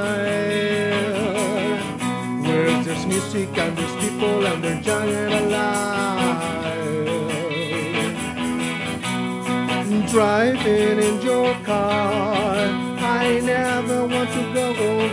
[10.38, 14.68] Driving in your car, I never want to go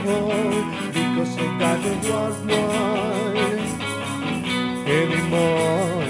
[0.05, 3.59] home because I got the one one
[4.87, 6.05] anymore.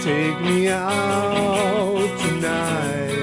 [0.00, 3.14] Take me out tonight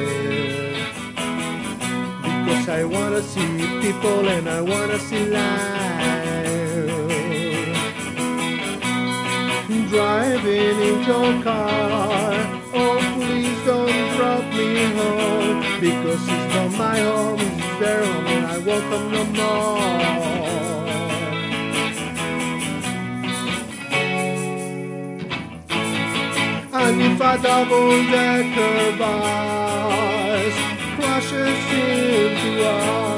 [2.45, 5.76] because I wanna see people and I wanna see life.
[9.89, 12.33] Driving in your car,
[12.73, 18.45] oh please don't drop me home because it's not my home, it's their home and
[18.45, 19.77] I won't come no more.
[26.81, 30.55] And if a double-decker bus
[30.95, 33.16] crashes into us,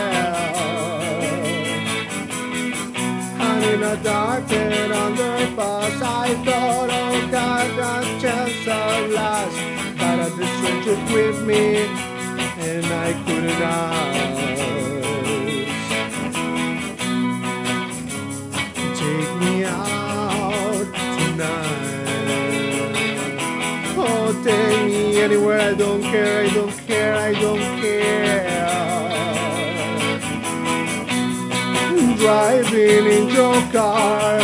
[3.47, 9.59] And in a dark and underpass, I thought, oh God, that chance at last.
[9.99, 11.65] But I just with me,
[12.69, 14.36] and I couldn't
[25.27, 25.61] anywhere.
[25.61, 26.45] I don't care.
[26.45, 27.15] I don't care.
[27.17, 28.47] I don't care.
[32.17, 34.39] Driving in your car.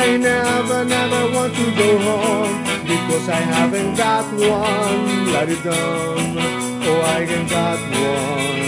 [0.00, 2.54] I never, never want to go home
[2.90, 5.32] because I haven't got one.
[5.32, 6.38] Let it down.
[6.88, 8.58] Oh, I ain't got one.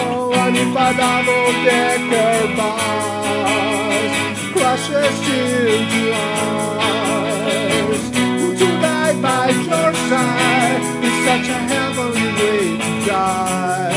[0.00, 3.27] Oh, and if a double-decker bus
[4.68, 8.02] crashes into us,
[8.58, 13.92] to die by your side is such a heavenly way to die.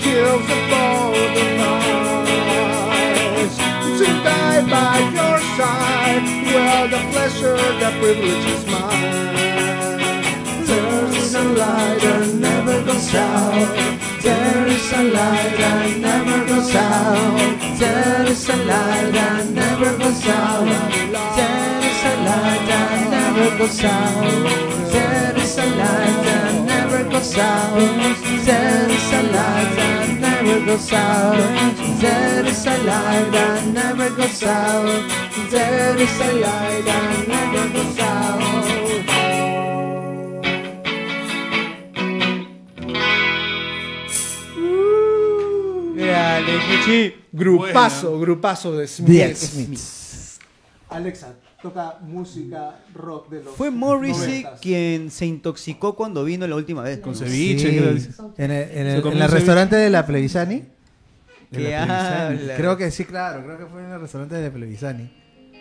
[0.00, 1.60] kills the both of
[3.36, 3.54] us,
[3.98, 6.24] to die by your side,
[6.54, 9.36] well, the pleasure, the privilege is mine.
[10.64, 14.11] There is a light that never goes out.
[14.92, 17.78] Is a light that never goes out.
[17.78, 20.68] There is a light that never goes out.
[21.36, 24.92] There is a light that never goes out.
[24.92, 27.78] There is a light that never goes out.
[28.44, 31.38] There is a light that never goes out.
[31.98, 35.10] There is a light that never goes out.
[35.50, 38.81] There is a light that never goes out.
[46.46, 47.14] Grande, Cuchi.
[47.32, 49.38] Grupazo, grupazo de The Smiths.
[49.40, 50.38] Smiths.
[50.90, 54.60] Alexa, toca música rock de los Fue Morrissey 90s.
[54.60, 56.98] quien se intoxicó cuando vino la última vez.
[56.98, 57.78] Con ceviche.
[58.36, 60.56] En el, en en restaurante de la Plevisani.
[61.50, 62.56] De ¿Qué la Plevisani.
[62.56, 63.42] Creo que sí, claro.
[63.44, 65.10] Creo que fue en el restaurante de Plevisani.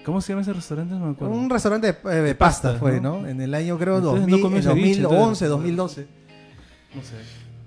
[0.03, 0.95] ¿Cómo se llama ese restaurante?
[0.95, 1.33] No me acuerdo.
[1.33, 3.21] Un restaurante de, eh, de pasta, pasta, fue, ¿no?
[3.21, 3.27] ¿no?
[3.27, 5.49] En el año, creo, Entonces 2000, no comió en ceviche, 2011, entonces.
[5.49, 6.07] 2012.
[6.95, 7.15] No sé.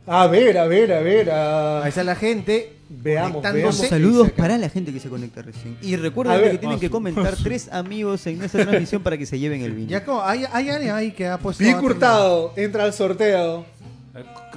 [0.06, 1.30] A ver, a ver, a ver.
[1.30, 2.72] a- Ahí está la gente.
[2.88, 3.42] Veamos.
[3.76, 5.76] Saludos para la gente que se conecta recién.
[5.82, 9.62] Y recuerden que tienen que comentar tres amigos en esta transmisión para que se lleven
[9.62, 9.88] el vino.
[9.88, 11.64] Ya como, hay, hay alguien ahí que ha puesto.
[11.64, 13.64] Vic Hurtado entra al sorteo.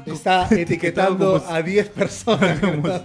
[0.05, 2.59] Está etiquetando ¿Cómo a 10 personas.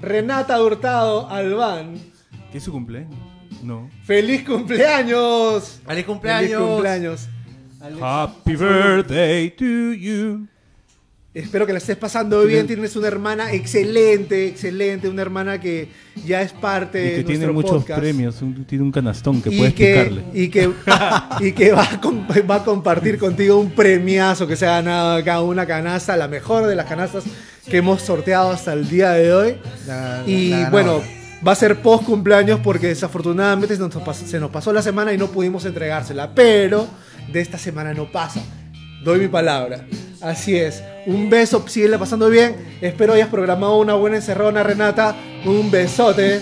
[0.00, 1.98] Renata Hurtado Albán.
[2.52, 3.14] ¿Qué es su cumpleaños?
[3.62, 3.90] No.
[4.04, 5.80] ¡Feliz cumpleaños!
[5.86, 6.50] ¡Feliz cumpleaños!
[6.50, 7.28] ¡Feliz cumpleaños!
[8.00, 10.46] Happy birthday to you.
[11.32, 12.66] Espero que la estés pasando bien.
[12.66, 15.08] Tienes una hermana excelente, excelente.
[15.08, 15.88] Una hermana que
[16.26, 18.00] ya es parte Y de que tiene nuestro muchos podcast.
[18.00, 18.42] premios.
[18.42, 20.24] un- tiene un canastón que y puedes que, picarle.
[20.34, 20.70] y que,
[21.40, 25.40] y que va, a, va a compartir contigo un premiazo que se ha ganado acá,
[25.40, 27.22] una canasta, la mejor de las canastas
[27.68, 29.54] que hemos sorteado hasta el día de hoy.
[29.86, 31.00] La- Y la bueno,
[31.46, 35.12] va a ser post cumpleaños porque desafortunadamente se nos, pas- se nos pasó la semana
[35.12, 36.34] y no pudimos entregársela.
[36.34, 36.88] Pero
[37.32, 38.40] de esta semana no pasa.
[39.04, 39.84] Doy mi palabra.
[40.20, 40.82] Así es.
[41.06, 42.54] Un beso, síguela pasando bien.
[42.80, 45.14] Espero hayas programado una buena encerrona, Renata.
[45.46, 46.40] Un besote.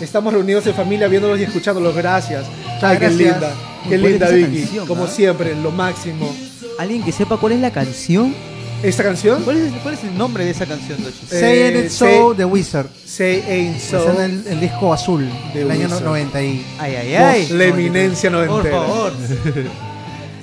[0.00, 1.94] Estamos reunidos en familia viéndolos y escuchándolos.
[1.94, 2.44] Gracias.
[2.82, 3.12] Ay, qué gracias.
[3.14, 3.50] linda.
[3.84, 4.60] Qué ¿Cuál es linda, Vicky.
[4.62, 6.34] canción, Como siempre, lo máximo.
[6.78, 8.34] ¿Alguien que sepa cuál es la canción?
[8.82, 9.42] ¿Esta canción?
[9.44, 11.16] ¿Cuál es, cuál es el nombre de esa canción, Dochi?
[11.30, 12.88] Eh, Say It So, The Wizard.
[13.06, 14.12] Say Ain't So.
[14.12, 16.02] en el, el disco azul del año Wizard.
[16.04, 16.66] 90 y...
[16.78, 17.48] Ay, ay, ay.
[17.52, 18.76] La eminencia Por noventera.
[18.80, 19.12] favor.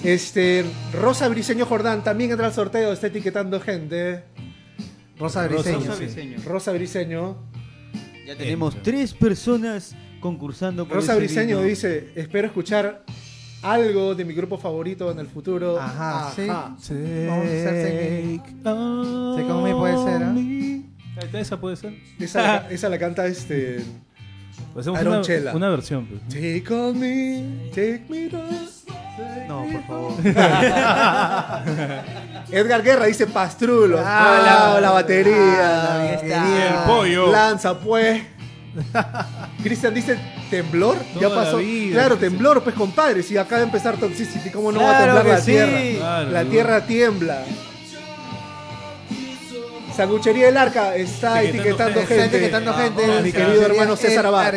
[0.03, 4.23] Este, Rosa Briseño Jordán también entra al sorteo, está etiquetando gente.
[5.17, 5.79] Rosa Briseño.
[5.79, 6.03] Rosa sí.
[6.03, 6.37] Briseño.
[6.45, 7.37] Rosa Briseño.
[8.27, 11.69] Ya tenemos tres personas concursando por Rosa ese Briseño vino.
[11.69, 13.03] dice, espero escuchar
[13.61, 15.79] algo de mi grupo favorito en el futuro.
[15.79, 16.49] Ajá, sí.
[16.49, 16.75] Ajá.
[17.27, 21.39] Vamos a hacer Take on Take on me puede ser, me.
[21.39, 21.93] Esa puede ser.
[22.19, 23.81] Esa, la, esa la canta este...
[24.77, 25.55] Hacemos Aaron una, Chela.
[25.55, 26.07] una versión.
[26.07, 26.21] pues.
[26.29, 28.67] Take on me, take me down.
[29.47, 30.13] No, por favor.
[32.51, 34.01] Edgar Guerra dice pastrulos.
[34.03, 35.35] Ah, Ah, la batería.
[35.35, 36.67] ah, la batería.
[36.69, 37.31] El pollo.
[37.31, 38.23] Lanza, pues.
[39.63, 40.17] Cristian dice
[40.49, 40.97] temblor.
[41.15, 41.57] ya Toda pasó.
[41.57, 43.21] vida, claro, temblor, pues compadre.
[43.21, 45.51] Si acaba de empezar Toxicity, ¿cómo no va a temblar que la sí.
[45.51, 45.79] tierra?
[45.97, 47.43] Claro, la tierra tiembla.
[49.95, 52.37] Sanguchería del Arca está etiquetando, Etiquetando Está gente.
[52.37, 53.21] etiquetando gente.
[53.21, 54.53] Mi querido hermano César el Abad.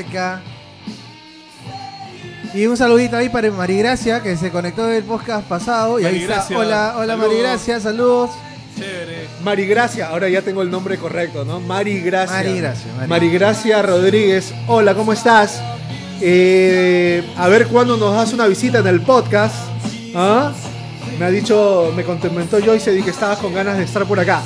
[2.56, 6.00] Y un saludito ahí para Marigracia, que se conectó del podcast pasado.
[6.00, 6.46] Y ahí está.
[6.56, 7.18] Hola, hola saludos.
[7.18, 8.30] Marigracia, saludos.
[8.78, 9.26] Chévere.
[9.44, 11.60] Marigracia, ahora ya tengo el nombre correcto, ¿no?
[11.60, 12.34] Marigracia.
[12.34, 13.08] Marigracia, Mari.
[13.10, 14.54] Marigracia Rodríguez.
[14.68, 15.60] Hola, ¿cómo estás?
[16.22, 19.54] Eh, a ver cuándo nos das una visita en el podcast.
[20.14, 20.50] ¿Ah?
[21.18, 24.40] Me ha dicho, me comentó Joyce y que estabas con ganas de estar por acá.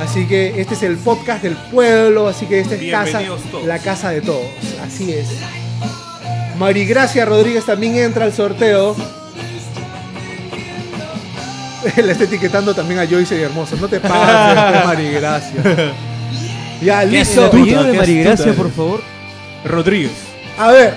[0.00, 3.20] Así que este es el podcast del pueblo, así que esta es casa,
[3.52, 3.64] todos.
[3.64, 4.46] la casa de todos.
[4.84, 5.28] Así es.
[6.58, 8.96] Marigracia Rodríguez también entra al sorteo.
[11.96, 13.76] Le está etiquetando también a Joyce y Hermoso.
[13.76, 14.14] No te pases,
[14.84, 15.62] Marigracia.
[16.80, 17.44] Ya, ¿El listo.
[17.44, 19.02] apellido Qué de Marigracia, por favor?
[19.64, 20.12] Rodríguez.
[20.58, 20.94] A ver,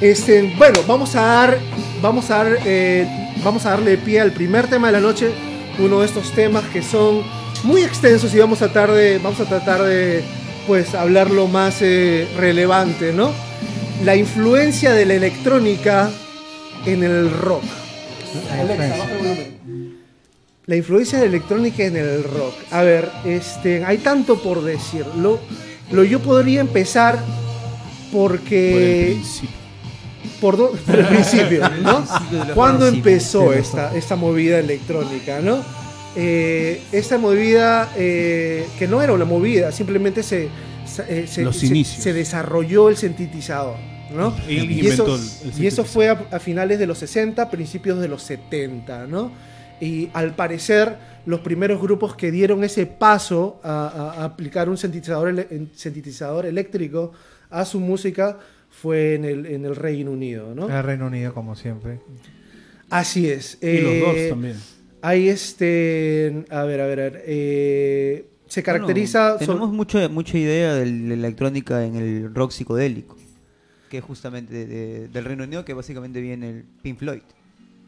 [0.00, 1.58] este, bueno, vamos a dar,
[2.00, 3.06] vamos a dar, eh,
[3.44, 5.30] vamos a darle pie al primer tema de la noche,
[5.78, 7.22] uno de estos temas que son
[7.64, 10.24] muy extensos y vamos a tratar de, vamos a tratar de,
[10.66, 13.30] pues, hablar lo más eh, relevante, ¿no?
[14.04, 16.10] La influencia de la electrónica
[16.86, 17.62] en el rock.
[20.66, 22.54] La influencia de la electrónica en el rock.
[22.70, 25.04] A ver, este, hay tanto por decir.
[25.16, 25.38] Lo,
[26.04, 27.18] yo podría empezar
[28.12, 29.56] Por el porque principio.
[30.40, 32.04] por, do- por el principio, ¿no?
[32.54, 35.62] ¿Cuándo empezó esta, esta movida electrónica, no?
[36.16, 40.48] Eh, esta movida eh, que no era una movida, simplemente se,
[40.86, 42.02] se, eh, se- Los se- inicios.
[42.02, 43.76] se desarrolló el sintetizador,
[44.14, 44.34] ¿no?
[44.48, 45.86] Él Y eso, inventó el- el y eso sintetizador.
[45.86, 49.32] fue a, a finales de los 60, principios de los 70, ¿no?
[49.80, 50.96] Y al parecer,
[51.26, 57.12] los primeros grupos que dieron ese paso a, aplicar un sintetizador, ele- en- sintetizador eléctrico
[57.50, 58.38] a su música
[58.70, 60.68] fue en el, en el Reino Unido, ¿no?
[60.74, 62.00] El Reino Unido, como siempre.
[62.90, 63.58] Así es.
[63.62, 64.56] Y los dos Eh, también.
[65.04, 66.44] Hay este.
[66.50, 67.22] A ver, a ver, a ver.
[67.26, 69.30] eh, se caracteriza.
[69.34, 73.16] Bueno, tenemos mucha, mucha idea de la electrónica en el rock psicodélico,
[73.92, 77.20] que es justamente de- de- del Reino Unido, que básicamente viene el Pink Floyd.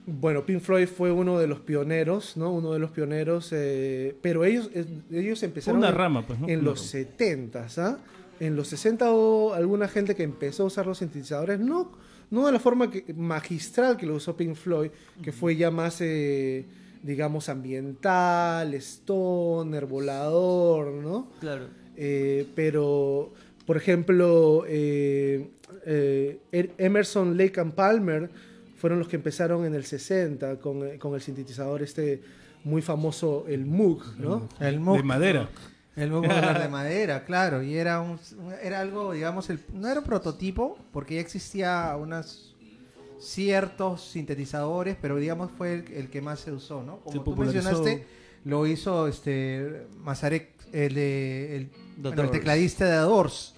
[0.07, 2.53] Bueno, Pink Floyd fue uno de los pioneros, ¿no?
[2.53, 3.49] Uno de los pioneros.
[3.53, 5.79] eh, pero ellos, eh, ellos empezaron.
[5.79, 6.47] una en- rama, pues, ¿no?
[6.47, 6.91] en los rama.
[6.91, 7.99] 70, ¿ah?
[8.39, 11.91] En los 60 hubo alguna gente que empezó a usar los sintetizadores, no,
[12.31, 14.91] no de la forma que- magistral que lo usó Pink Floyd,
[15.23, 16.67] que fue ya más, eh,
[17.03, 21.29] digamos, ambiental, stoner, volador, ¿no?
[21.41, 21.65] Claro.
[21.97, 23.33] Eh, pero,
[23.67, 24.65] por ejemplo,
[25.87, 28.31] eh, Er- Emerson, Lake and Palmer
[28.77, 32.23] fueron los que empezaron en el 60 con, eh, con el sintetizador este
[32.65, 34.49] muy famoso, el Moog, ¿no?
[34.61, 35.05] El De Moog.
[35.05, 35.49] madera.
[35.97, 37.63] El Moog de madera, claro.
[37.63, 38.19] Y era, un,
[38.63, 42.57] era algo, digamos, el, no era un prototipo, porque ya existía unos
[43.21, 46.99] ciertos sintetizadores, pero digamos fue el, el que más se usó, ¿no?
[47.01, 48.05] Como Se tú mencionaste,
[48.45, 53.54] lo hizo este Mazarek, el, de- el, bueno, tecladista de The Doors,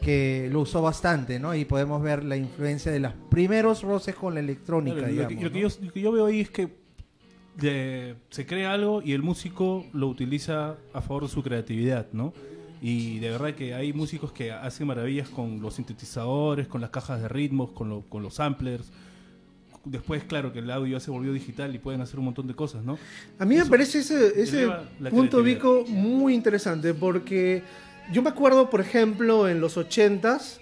[0.00, 1.54] que lo usó bastante, ¿no?
[1.54, 5.34] Y podemos ver la influencia de los primeros roces con la electrónica, Claro, lo, que,
[5.34, 5.68] digamos, lo que ¿no?
[5.68, 6.80] yo, lo que yo veo ahí es que
[7.56, 12.32] de- se crea algo y el músico lo utiliza a favor de su creatividad, ¿no?
[12.82, 17.20] Y de verdad que hay músicos que hacen maravillas con los sintetizadores, con las cajas
[17.20, 18.90] de ritmos, con, lo- con los samplers.
[19.84, 22.54] Después, claro, que el audio ya se volvió digital y pueden hacer un montón de
[22.54, 22.98] cosas, ¿no?
[23.38, 24.68] A mí me Eso parece ese, ese
[25.10, 25.42] punto.
[25.42, 27.62] Vico muy interesante porque
[28.12, 30.58] yo me acuerdo, por ejemplo, en los 80s,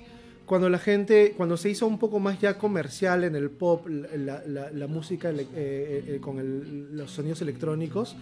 [0.46, 4.42] cuando la gente, cuando se hizo un poco más ya comercial en el pop, la,
[4.46, 8.16] la- la música ele- eh, eh, con el- los sonidos electrónicos,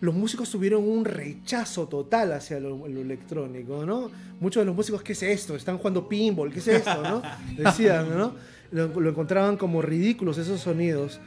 [0.00, 4.10] los músicos tuvieron un rechazo total hacia lo, lo electrónico, ¿no?
[4.40, 5.56] Muchos de los músicos, ¿qué es esto?
[5.56, 7.02] Están jugando pinball, ¿qué es esto?
[7.02, 7.22] ¿no?
[7.56, 8.34] Decían, ¿no?
[8.72, 11.18] Lo, lo encontraban como ridículos esos sonidos.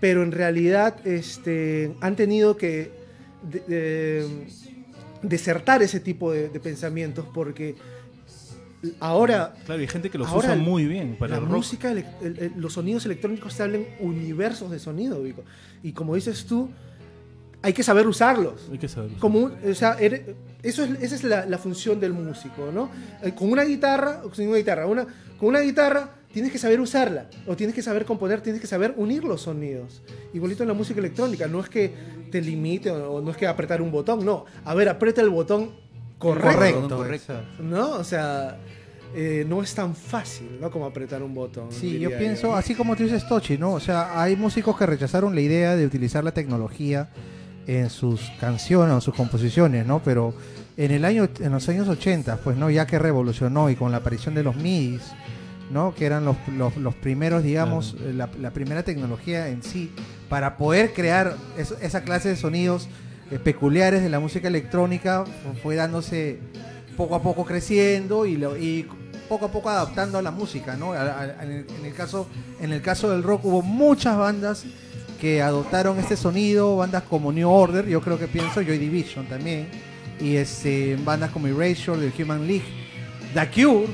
[0.00, 2.90] Pero en realidad este, han tenido que
[3.50, 4.46] de- de-
[5.28, 7.74] desertar ese tipo de, de pensamientos porque
[9.00, 11.52] ahora Claro, y hay gente que los Ahora usa muy bien para la el rock.
[11.56, 15.42] música, ele- el- el- los sonidos electrónicos se hablan universos de sonido, Vico.
[15.82, 16.68] Y como dices tú,
[17.62, 18.68] hay que saber usarlos.
[18.70, 19.18] Hay que saberlo.
[19.18, 22.90] Como un- o sea, ere- eso es, esa es la, la función del músico, ¿no?
[23.22, 25.06] Eh, Con una guitarra, sin una guitarra, una,
[25.38, 28.92] con una guitarra tienes que saber usarla, o tienes que saber componer, tienes que saber
[28.96, 30.02] unir los sonidos.
[30.32, 31.94] Igualito en la música electrónica, no es que
[32.32, 34.44] te limite o, no es que apretar un botón, no.
[34.64, 35.70] A ver, aprieta el botón
[36.18, 36.58] correcto.
[36.58, 36.96] Correcto.
[36.96, 37.34] Correcto.
[37.60, 37.92] ¿no?
[37.92, 38.58] O sea,
[39.14, 40.72] eh, no es tan fácil, ¿no?
[40.72, 41.70] Como apretar un botón.
[41.70, 43.72] Sí, yo pienso, así como tú dices, Tochi, ¿no?
[43.74, 47.10] O sea, hay músicos que rechazaron la idea de utilizar la tecnología
[47.68, 50.02] en sus canciones o sus composiciones, ¿no?
[50.02, 50.34] Pero
[50.76, 52.70] en el año, en los años 80, pues, ¿no?
[52.70, 55.12] Ya que revolucionó y con la aparición de los MIDIs,
[55.70, 55.94] ¿no?
[55.94, 59.90] Que eran los, los, los primeros, digamos, eh, la, la primera tecnología en sí
[60.28, 62.88] para poder crear es- esa clase de sonidos
[63.30, 66.38] eh, peculiares de la música electrónica, fu- fue dándose
[66.96, 68.86] poco a poco creciendo y, lo- y
[69.28, 70.92] poco a poco adaptando a la música, ¿no?
[70.92, 72.28] A- a- en, el, en el caso,
[72.60, 74.64] en el caso del rock hubo muchas bandas
[75.20, 79.68] que adoptaron este sonido, bandas como New Order, yo creo que pienso, Joy Division también,
[80.20, 82.64] y este, bandas como Erasure, The Human League,
[83.32, 83.86] The Cure,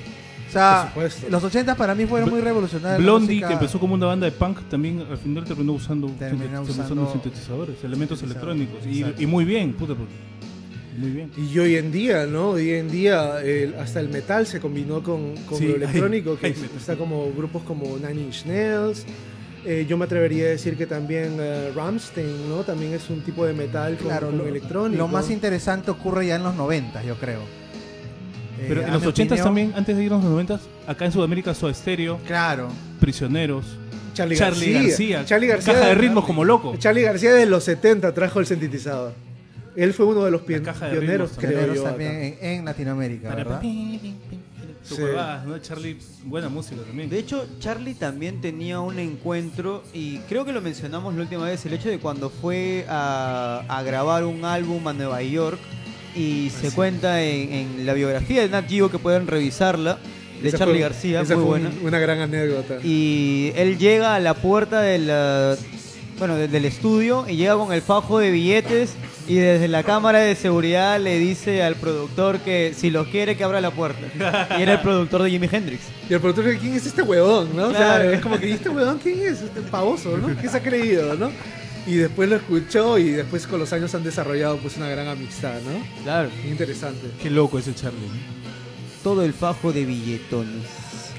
[0.51, 0.93] o sea,
[1.31, 3.03] los 80 para mí fueron muy revolucionarios.
[3.03, 6.65] Blondie, música- que empezó como una banda de punk, también al final terminó usando, Terminó
[6.65, 9.17] sintet- usando sintetizadores, elementos sintetizadores, electrónicos.
[9.21, 10.13] Y, muy bien, puta, porque-
[10.99, 11.31] muy bien.
[11.37, 12.51] Y hoy en día, ¿no?
[12.51, 16.37] Hoy en día el- hasta el metal se combinó con, con Sí, lo hay- electrónico,
[16.37, 19.07] que hay está como grupos como Nine Inch Nails.
[19.65, 22.63] Eh, yo me atrevería a decir que también eh, Rammstein, ¿no?
[22.65, 24.97] También es un tipo de metal con, Claro, con lo, electrónico.
[24.99, 27.41] lo más interesante ocurre ya en los 90, yo creo.
[28.61, 31.05] Eh, Pero en los mi 80 opinión- también, antes de ir a los 90 acá
[31.07, 32.69] en Sudamérica, Soda Stereo, Claro.
[33.01, 33.65] Prisioneros,
[34.13, 36.77] Charlie, Charlie García, Charlie García Caja de ritmos como loco.
[36.77, 39.13] Charlie García de los 70 trajo el sintetizador.
[39.77, 41.83] Él fue uno de los pioneros, ritmos creo Pioneros yo.
[41.85, 43.35] también en, en Latinoamérica,
[44.83, 44.95] Sí.
[45.01, 45.59] huevadas, ¿no?
[45.59, 47.09] Charlie, buena música también.
[47.11, 51.65] De hecho, Charlie también tenía un encuentro y creo que lo mencionamos la última vez,
[51.67, 55.59] el hecho de cuando fue a, a grabar un álbum a Nueva York
[56.15, 59.99] y se cuenta en, en la biografía de Nat Geo que pueden revisarla,
[60.43, 61.77] de Esa Charlie fue- García, esa muy fue un- buena.
[61.89, 62.79] una gran anécdota.
[62.83, 65.55] Y él llega a la puerta del, eh,
[66.19, 68.95] bueno, de- del estudio y llega con el fajo de billetes
[69.29, 73.45] y desde la cámara de seguridad le dice al productor que si los quiere que
[73.45, 74.01] abra la puerta.
[74.59, 75.83] Y era el productor de Jimi Hendrix.
[76.09, 77.55] Y el productor, ¿quién es este huevón?
[77.55, 77.67] ¿no?
[77.69, 78.11] O sea, Claro.
[78.11, 79.43] es como que, ¿y este huevón quién es?
[79.43, 80.35] Este pavoso, ¿no?
[80.41, 81.31] ¿Qué se ha creído, no?
[81.87, 85.61] Y después lo escuchó y después con los años han desarrollado pues una gran amistad,
[85.63, 86.03] ¿no?
[86.03, 86.31] Claro.
[86.49, 87.09] Interesante.
[87.23, 87.99] Qué loco ese Charlie.
[89.03, 90.67] Todo el fajo de billetones.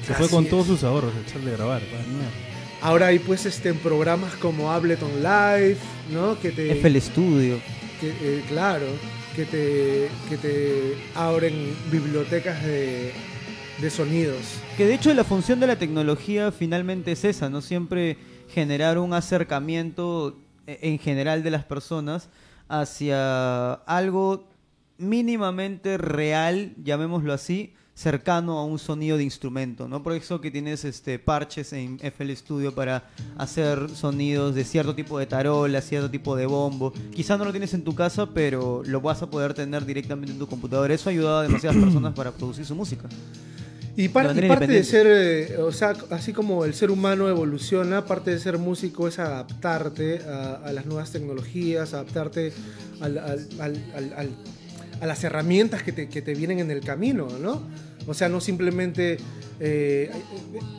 [0.06, 0.50] Se fue con es.
[0.50, 1.82] todos sus ahorros el Charlie a grabar.
[1.82, 2.88] pa.
[2.88, 5.78] Ahora hay pues este, en programas como Ableton Live,
[6.12, 6.40] ¿no?
[6.40, 6.72] Que te...
[6.72, 7.60] FL Studio.
[8.00, 8.88] que, eh, claro,
[9.36, 11.54] que te, que te abren
[11.92, 13.14] bibliotecas de,
[13.80, 14.42] de sonidos.
[14.78, 17.62] Que de hecho la función de la tecnología finalmente es esa, ¿no?
[17.62, 18.18] Siempre
[18.52, 20.40] generar un acercamiento
[20.82, 22.30] en general de las personas
[22.68, 24.48] hacia algo
[24.98, 30.02] mínimamente real, llamémoslo así, cercano a un sonido de instrumento, ¿no?
[30.02, 35.20] Por eso que tienes este parches en FL Studio para hacer sonidos de cierto tipo
[35.20, 36.94] de tarola, cierto tipo de bombo.
[37.14, 40.40] Quizás no lo tienes en tu casa, pero lo vas a poder tener directamente en
[40.40, 40.94] tu computadora.
[40.94, 43.08] Eso ha ayudado a demasiadas personas para producir su música.
[43.98, 46.92] Y, par- De y manera parte de ser, eh, o sea, así como el ser
[46.92, 52.54] humano evoluciona, parte de ser músico es adaptarte a, a las nuevas tecnologías, adaptarte
[53.02, 53.18] al-
[55.02, 57.62] a las herramientas que te, que te vienen en el camino, ¿no?
[58.08, 59.18] O sea, no simplemente...
[59.60, 60.12] eh,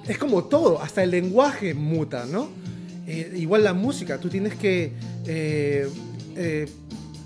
[0.08, 2.48] es como todo, hasta el lenguaje muta, ¿no?
[3.06, 4.92] Eh, igual la música, tú tienes que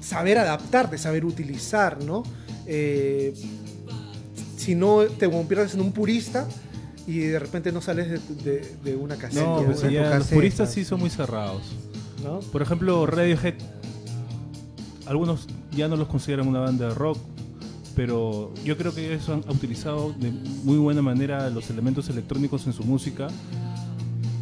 [0.01, 2.23] saber adaptarte, saber utilizar, ¿no?
[4.67, 6.47] Si no te conviertes en un purista
[7.07, 8.19] y de repente no sales de,
[8.51, 9.45] de- de una caseta.
[9.45, 10.85] No, pues ya, los puristas sí.
[10.85, 11.63] son muy cerrados.
[12.25, 12.41] ¿no?
[12.41, 13.55] Por ejemplo, Radiohead,
[15.07, 17.19] algunos ya no los consideran una banda de rock,
[17.95, 20.31] pero yo creo que ellos han utilizado de
[20.65, 23.29] muy buena manera los elementos electrónicos en su música.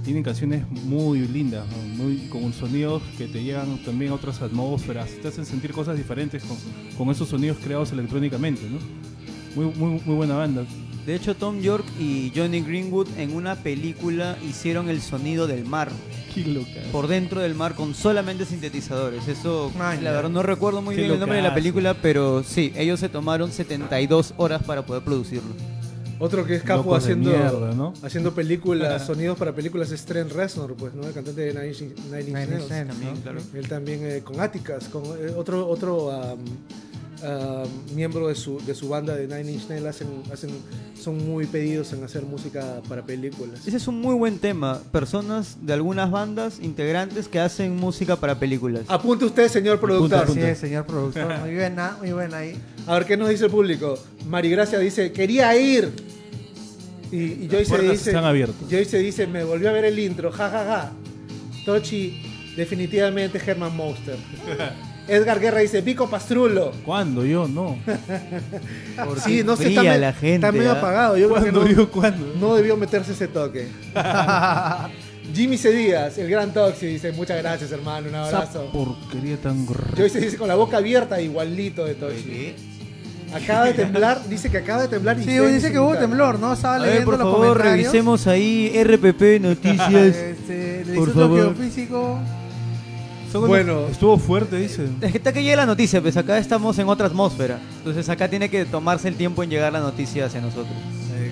[0.05, 1.66] Tienen canciones muy lindas,
[1.97, 6.43] muy, con sonidos que te llevan también a otras atmósferas, te hacen sentir cosas diferentes
[6.45, 6.57] con,
[6.99, 8.68] con esos sonidos creados electrónicamente.
[8.68, 8.79] ¿no?
[9.55, 10.65] Muy, muy, muy buena banda.
[11.07, 15.91] De hecho, Tom York y Johnny Greenwood en una película hicieron el sonido del mar.
[16.35, 16.81] Qué loca.
[16.91, 19.29] Por dentro del mar con solamente sintetizadores.
[19.29, 22.73] Eso, Ay, la verdad, no recuerdo muy bien el nombre de la película, pero sí,
[22.75, 25.55] ellos se tomaron 72 horas para poder producirlo.
[26.19, 27.93] Otro que es capo Locos haciendo, mierda, ¿no?
[28.03, 31.07] haciendo películas, sonidos para películas es Trent Reznor, pues, ¿no?
[31.07, 32.69] El cantante de Nine Inch, Nails.
[32.69, 33.21] También, ¿no?
[33.21, 33.41] claro.
[33.53, 36.39] Él también eh, con Atticus, con eh, otro, otro am,
[37.23, 40.51] am, miembro de su, de su banda de Nine Inch Nails, hacen, hacen,
[41.01, 43.67] son muy pedidos en hacer música para películas.
[43.67, 44.81] Ese es un muy buen tema.
[44.93, 48.85] Personas de algunas bandas, integrantes que hacen música para películas.
[48.89, 50.39] Apunte usted, señor productor.
[50.39, 51.39] Es, señor productor.
[51.41, 52.57] Muy buena, muy buena ahí.
[52.87, 53.99] A ver, ¿qué nos dice el público?
[54.29, 55.93] Marigracia dice, quería ir.
[57.11, 58.69] Y, y Joyce dice, están abiertas.
[58.71, 60.93] Joyce dice, me volvió a ver el intro, ja, ja, ja.
[61.65, 62.21] Tochi,
[62.57, 64.17] definitivamente Herman Monster.
[65.07, 66.73] Edgar Guerra dice, Pico Pastrulo.
[66.85, 67.25] ¿Cuándo?
[67.27, 67.77] Yo no.
[69.05, 70.35] Porque Sí, no sé, está, me- la gente.
[70.47, 70.79] está medio ¿ah?
[70.79, 71.17] apagado.
[71.19, 71.65] Yo creo que ¿Cuándo?
[71.69, 72.33] no, Yo cuándo.
[72.41, 73.69] no debió meterse ese toque.
[75.35, 75.73] Jimmy C.
[75.73, 78.71] Díaz, el gran Toxi, dice, muchas gracias hermano, un Esa abrazo.
[78.73, 82.55] porquería tan grr- Joyce dice con la boca abierta, igualito de Tochi.
[83.35, 86.39] Acaba de temblar, dice que acaba de temblar y Sí, se dice que hubo temblor,
[86.39, 86.53] ¿no?
[86.53, 87.87] Estaba A ver, leyendo por los favor, comentarios.
[87.93, 90.17] revisemos ahí RPP Noticias.
[90.17, 91.55] Este, Por favor.
[91.57, 92.19] Geofísico.
[93.35, 93.89] Son Bueno.
[93.91, 94.87] Estuvo fuerte, dice.
[95.01, 97.59] Es que está que llega la noticia, pues acá estamos en otra atmósfera.
[97.78, 100.68] Entonces acá tiene que tomarse el tiempo en llegar la noticia hacia nosotros.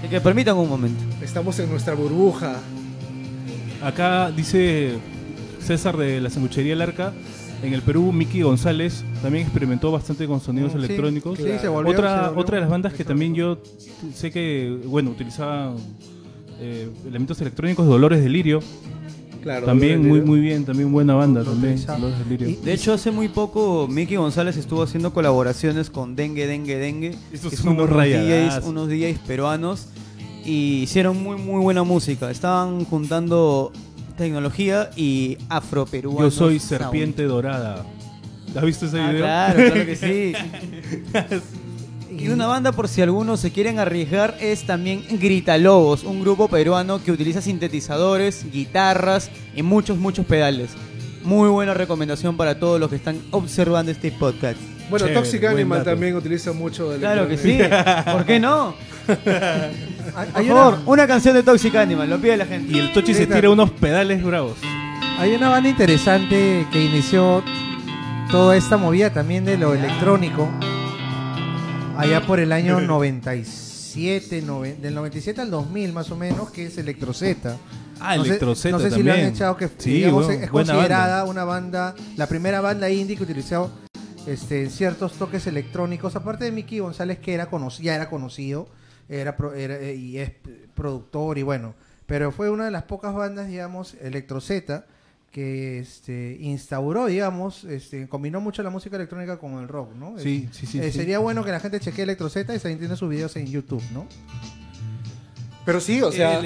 [0.01, 1.01] Así que permitan un momento.
[1.23, 2.57] Estamos en nuestra burbuja.
[3.81, 4.95] Acá dice
[5.61, 7.13] César de la sanguchería El Arca.
[7.63, 10.85] En el Perú, Miki González también experimentó bastante con sonidos Mm, sí.
[10.85, 11.39] electrónicos.
[11.39, 13.59] Sí, se volvió- se otra, volvió otra de las bandas que también yo
[14.13, 15.77] sé que, bueno, utilizaban
[16.59, 18.59] eh, elementos electrónicos, Dolores Delirio.
[19.43, 19.67] Claro.
[19.67, 21.77] también muy muy bien, también buena banda, también.
[22.41, 27.17] Y- De hecho, hace muy poco Mickey González estuvo haciendo colaboraciones con Dengue, Dengue, Dengue.
[27.33, 29.89] Estos que son unos DJs, unos DJs peruanos.
[30.45, 32.31] Y hicieron muy, muy buena música.
[32.31, 33.73] Estaban juntando
[34.17, 36.35] tecnología y afroperuanos.
[36.35, 36.81] Yo soy sound.
[36.83, 37.85] serpiente dorada.
[38.55, 39.23] ¿Has visto ese Ah, video?
[39.25, 40.33] claro, claro que sí.
[42.19, 47.03] Y una banda, por si algunos se quieren arriesgar, es también Gritalobos, un grupo peruano
[47.03, 50.71] que utiliza sintetizadores, guitarras y muchos, muchos pedales.
[51.25, 54.59] Muy buena recomendación para todos los que están observando este podcast.
[54.91, 57.59] Bueno, Chévere, Toxic Animal también utiliza mucho de Claro que sí.
[58.13, 58.75] ¿Por qué no?
[60.15, 62.73] Hay, Por favor, una, una canción de Toxic Animal, lo pide la gente.
[62.73, 64.59] Y el Tochi se tira unos pedales bravos.
[65.19, 67.43] hay una banda interesante que inició
[68.31, 70.49] toda esta movida también de lo electrónico.
[71.97, 76.79] Allá por el año 97, noven- del 97 al 2000 más o menos, que es
[76.79, 77.57] Electrozeta.
[78.01, 80.51] Ah, No sé- Electrozeta No sé si lo han echado, que Sí, digamos, bueno, es
[80.51, 81.31] considerada banda.
[81.31, 83.71] una banda, la primera banda indie que utilizó
[84.27, 87.49] este, ciertos toques electrónicos, aparte de Mickey González, que era
[87.81, 88.69] ya era conocido,
[89.09, 90.33] era, pro- era, y es
[90.75, 91.75] productor y bueno,
[92.07, 94.87] pero fue una de las pocas bandas, digamos, Electrozeta,
[95.33, 100.19] que este, instauró, digamos, este, combinó mucho la música electrónica con el rock, ¿no?
[100.19, 100.79] Sí, sí, sí.
[100.79, 100.99] Eh, sí.
[100.99, 104.07] Sería bueno que la gente chequee Electrozeta y se tiene sus videos en YouTube, ¿no?
[105.65, 106.41] Pero sí, o sea,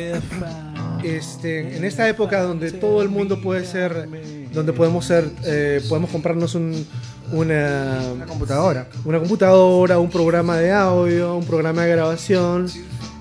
[1.03, 4.09] este, en esta época donde todo el mundo puede ser,
[4.53, 6.87] donde podemos ser, eh, podemos comprarnos un,
[7.33, 8.89] una, Una computadora.
[9.05, 12.67] una computadora, un programa de audio, un programa de grabación,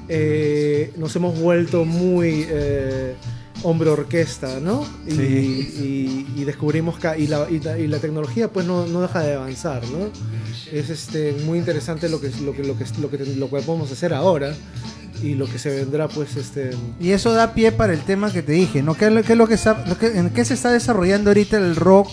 [0.10, 3.16] eh, nos hemos vuelto muy eh,
[3.66, 4.86] hombre orquesta, ¿no?
[5.08, 6.26] Y, Sí.
[6.36, 9.82] y- y descubrimos que y la, y la- tecnología pues no, no deja de avanzar,
[9.88, 10.10] ¿no?
[10.72, 13.92] Es este, muy interesante lo que, lo, que, lo, que, lo, que, lo que podemos
[13.92, 14.54] hacer ahora
[15.24, 16.72] y lo que se vendrá pues este...
[17.00, 18.94] Y eso da pie para el tema que te dije, ¿no?
[18.96, 21.30] ¿Qué es lo, qué es lo que está, lo que- ¿En qué se está desarrollando
[21.32, 22.10] ahorita el rock?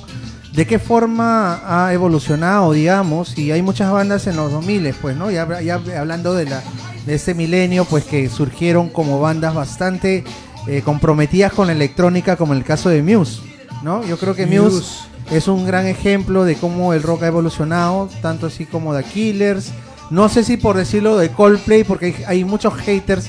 [0.55, 3.37] ¿De qué forma ha evolucionado, digamos?
[3.39, 5.31] Y hay muchas bandas en los 2000, pues, ¿no?
[5.31, 6.63] Ya, ya hablando de, la,
[7.07, 10.25] de este milenio, pues que surgieron como bandas bastante
[10.67, 13.43] eh, comprometidas con la electrónica, como en el caso de Muse,
[13.83, 14.05] ¿no?
[14.05, 14.99] Yo creo que Muse, Muse.
[15.31, 19.73] es un gran ejemplo de cómo el rock ha evolucionado, tanto así como The Killers.
[20.11, 23.29] No sé si por decirlo de Coldplay, porque hay, hay muchos haters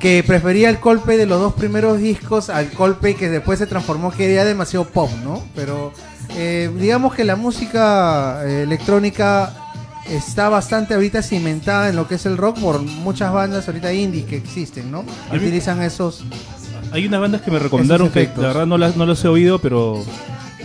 [0.00, 4.10] que prefería el Coldplay de los dos primeros discos al Coldplay que después se transformó
[4.10, 5.44] que era demasiado pop, ¿no?
[5.54, 5.92] Pero
[6.36, 9.59] eh, digamos que la música eh, electrónica
[10.08, 14.24] está bastante ahorita cimentada en lo que es el rock por muchas bandas ahorita indie
[14.24, 15.04] que existen, ¿no?
[15.32, 16.24] Utilizan esos...
[16.92, 19.60] Hay unas bandas que me recomendaron que la verdad no las, no las he oído,
[19.60, 20.04] pero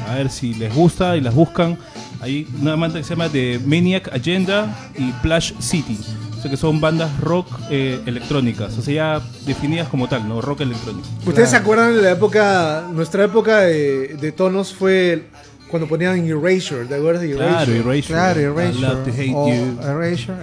[0.08, 1.78] a ver si les gusta y las buscan.
[2.22, 6.00] Hay una banda que se llama The Maniac Agenda y Plash City.
[6.38, 10.42] O sea que son bandas rock eh, electrónicas, o sea ya definidas como tal, ¿no?
[10.42, 11.08] Rock electrónico.
[11.26, 15.28] ¿Ustedes se acuerdan de la época, nuestra época de, de tonos fue
[15.76, 17.80] cuando ponían Erasure, ¿te acuerdas de Claro, Erasure?
[17.80, 18.02] Erasure.
[18.02, 18.80] Claro, I Erasure.
[18.80, 19.78] love to hate o you.
[19.82, 20.38] Erasure.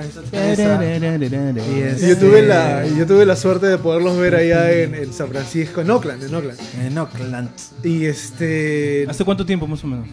[2.07, 5.81] yo tuve, la, yo tuve la suerte de poderlos ver allá en, en San Francisco,
[5.81, 6.61] en Oakland, en Oakland.
[6.79, 7.49] En Oakland.
[7.83, 9.07] Y este...
[9.09, 10.07] ¿Hace cuánto tiempo más o menos?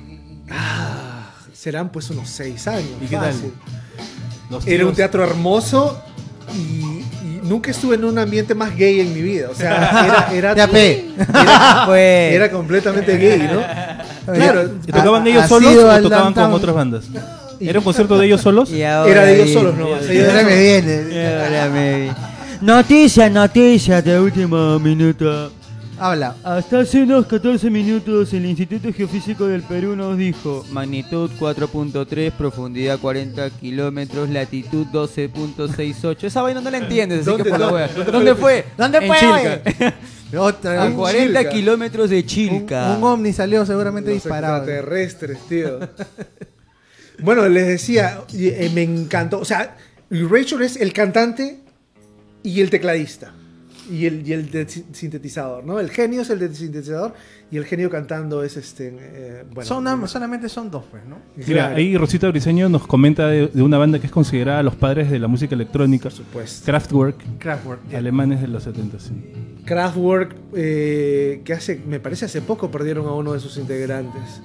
[0.50, 2.94] Ah, serán pues unos seis años.
[3.02, 3.34] ¿Y qué tal?
[3.34, 3.52] fácil.
[4.50, 6.02] Los Era un teatro hermoso
[6.56, 7.04] y,
[7.44, 9.50] nunca estuve en un ambiente más gay en mi vida.
[9.50, 13.62] O sea, era, era, era, era completamente gay, ¿no?
[14.34, 16.54] Claro, ¿Y tocaban ellos solos o tocaban con downtown.
[16.54, 17.06] otras bandas?
[17.60, 18.72] ¿Era un concierto de ellos solos?
[18.72, 20.04] era de ellos solos nomás.
[20.08, 21.04] y ellos Ahora me viene.
[21.12, 22.10] Y ahora me-
[22.62, 25.52] Noticias, noticias de último minuto.
[26.02, 26.36] Habla.
[26.46, 32.98] Hasta hace unos 14 minutos el Instituto Geofísico del Perú nos dijo magnitud 4.3, profundidad
[33.00, 36.24] 40 kilómetros, latitud 12.68.
[36.24, 37.88] Esa vaina no la entiendes, así ¿Dónde- que por la dónde- wea.
[37.96, 38.64] dónde ¿Dónde fue?
[38.64, 38.66] fue?
[38.78, 39.94] ¿Dónde En fue?
[40.38, 40.96] Otra A vez.
[40.96, 41.50] 40 Chilca.
[41.50, 42.96] kilómetros de Un, Chilca.
[42.98, 44.58] un ovni salió seguramente Los disparado.
[44.58, 45.80] extraterrestres, tío.
[47.20, 49.40] bueno, les decía, eh, me encantó.
[49.40, 49.76] O sea,
[50.10, 51.60] Rachel es el cantante
[52.44, 53.34] y el tecladista.
[53.92, 55.80] Y el, y el de- sintetizador, ¿no?
[55.80, 57.14] El genio es el de sintetizador
[57.52, 58.94] y el genio cantando es este.
[59.00, 61.18] eh, bueno, Son am- solamente son dos, pues, ¿no?
[61.36, 64.76] Mira, Claro, ahí Rosita Briseño nos comenta de, de una banda que es considerada los
[64.76, 66.66] padres de la música electrónica, Por supuesto.
[66.66, 67.94] Kraftwerk, Kraftwerk.
[67.96, 69.12] alemanes de los 70, sí.
[69.66, 74.42] Kraftwerk, eh, que hace, me parece hace poco perdieron a uno de sus integrantes.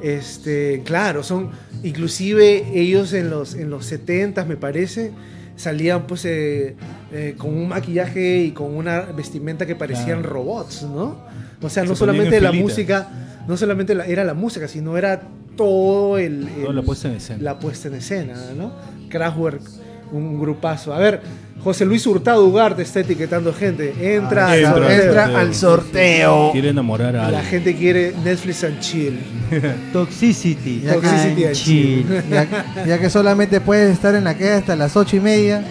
[0.00, 1.50] Este, claro, son,
[1.82, 5.12] inclusive ellos en los, en los 70 me parece,
[5.56, 6.74] salían pues eh,
[7.12, 10.30] eh, con un maquillaje y con una vestimenta que parecían Claro.
[10.34, 11.16] robots, ¿no?
[11.62, 13.08] O sea, Se no solamente en la música,
[13.48, 15.22] no solamente la- era la música, sino era
[15.56, 17.42] todo el- la puesta en escena.
[17.42, 18.72] la puesta en escena, ¿no?
[19.08, 19.62] Kraftwerk,
[20.14, 20.92] un grupazo.
[20.94, 21.20] A ver,
[21.62, 23.94] José Luis Hurtado Ugarte está etiquetando gente.
[24.16, 25.02] Entra, Ah, al entra, sorteo.
[25.04, 26.52] entra al sorteo.
[26.52, 27.44] Quiere enamorar a La alguien.
[27.46, 29.18] gente quiere Netflix and chill.
[29.92, 30.80] Toxicity.
[30.82, 32.06] Ya que- Toxicity and chill.
[32.30, 32.46] Ya,
[32.86, 35.62] ya que solamente puedes estar en la calle hasta las ocho y media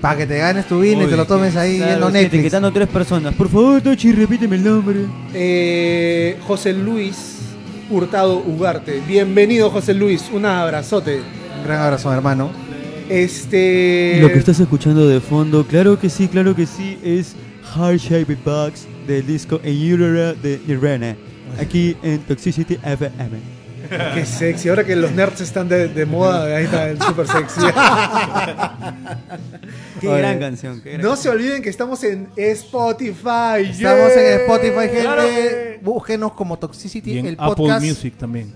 [0.00, 2.34] para que te ganes tu vino y te lo tomes ahí Claro, viendo sí, Netflix.
[2.34, 3.34] etiquetando tres personas.
[3.34, 4.96] Por favor, Tochi, repíteme el nombre.
[5.32, 7.38] Eh, José Luis
[7.90, 9.00] Hurtado Ugarte.
[9.08, 10.24] Bienvenido, José Luis.
[10.32, 11.20] Un abrazote.
[11.58, 12.50] Un gran abrazo, hermano.
[13.08, 14.18] Este.
[14.20, 17.34] Lo que estás escuchando de fondo, claro que sí, claro que sí, es
[17.74, 21.16] Heart Shaped Box del disco Eudora de Nirvana.
[21.60, 23.54] Aquí en Toxicity FM.
[24.14, 24.68] Qué sexy.
[24.68, 27.60] Ahora que los nerds están de, de moda, ahí está el super sexy.
[30.00, 30.80] Qué Oye, gran canción.
[30.80, 33.70] Qué gran No se olviden que estamos en Spotify.
[33.70, 34.34] Estamos yeah.
[34.34, 35.00] en Spotify, gente.
[35.00, 37.84] Claro que- Búsquenos como Toxicity, Y en el Apple podcast.
[37.84, 38.54] Music también.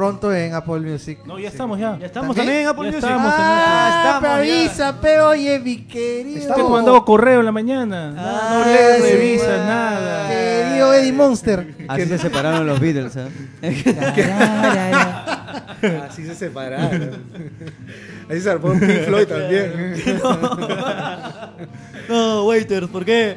[0.00, 1.18] Pronto en Apple Music.
[1.26, 1.98] No, ya estamos ya.
[1.98, 2.46] Ya estamos ¿También?
[2.46, 3.04] también en Apple Ya Music.
[3.10, 6.38] estamos Ah, estamos avisa, pe, oye, mi querido.
[6.40, 8.10] Estamos- mandado correo en la mañana.
[8.12, 9.66] No, Ah, no lees, sí, revisas man.
[9.66, 10.28] nada.
[10.30, 11.74] Querido Eddie Monster.
[11.86, 13.28] Así se separaron los Beatles, ¿eh?
[16.08, 17.10] Así se separaron.
[18.30, 20.02] Así se armó un Pink Floyd también.
[22.08, 23.36] no, waiters, ¿por qué?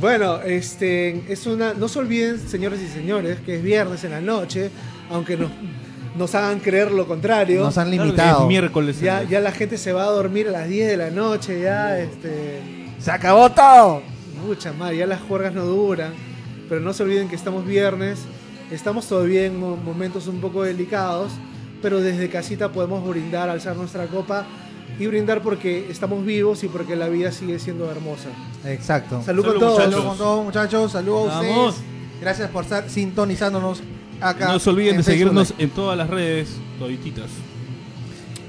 [0.00, 1.74] Bueno, este es una.
[1.74, 4.70] No se olviden, señores y señores, que es viernes en la noche,
[5.10, 5.50] aunque nos,
[6.16, 7.62] nos hagan creer lo contrario.
[7.62, 8.42] Nos han limitado.
[8.42, 9.00] Es miércoles.
[9.00, 11.98] ya, ya la gente se va a dormir a las 10 de la noche, ya
[11.98, 12.60] este.
[13.00, 14.02] Se acabó todo.
[14.46, 16.12] Mucha madre, ya las juergas no duran.
[16.68, 18.20] Pero no se olviden que estamos viernes.
[18.70, 21.32] Estamos todavía en mo- momentos un poco delicados.
[21.82, 24.46] Pero desde casita podemos brindar, alzar nuestra copa
[24.98, 28.28] y brindar porque estamos vivos y porque la vida sigue siendo hermosa.
[28.64, 29.22] Exacto.
[29.24, 29.78] Salud, Salud, con todos.
[29.82, 30.92] Saludos con todos, muchachos.
[30.92, 31.74] Saludos a ustedes.
[32.20, 33.80] Gracias por estar sintonizándonos
[34.20, 34.48] acá.
[34.52, 37.26] No se olviden en de seguirnos en todas las redes, todititas.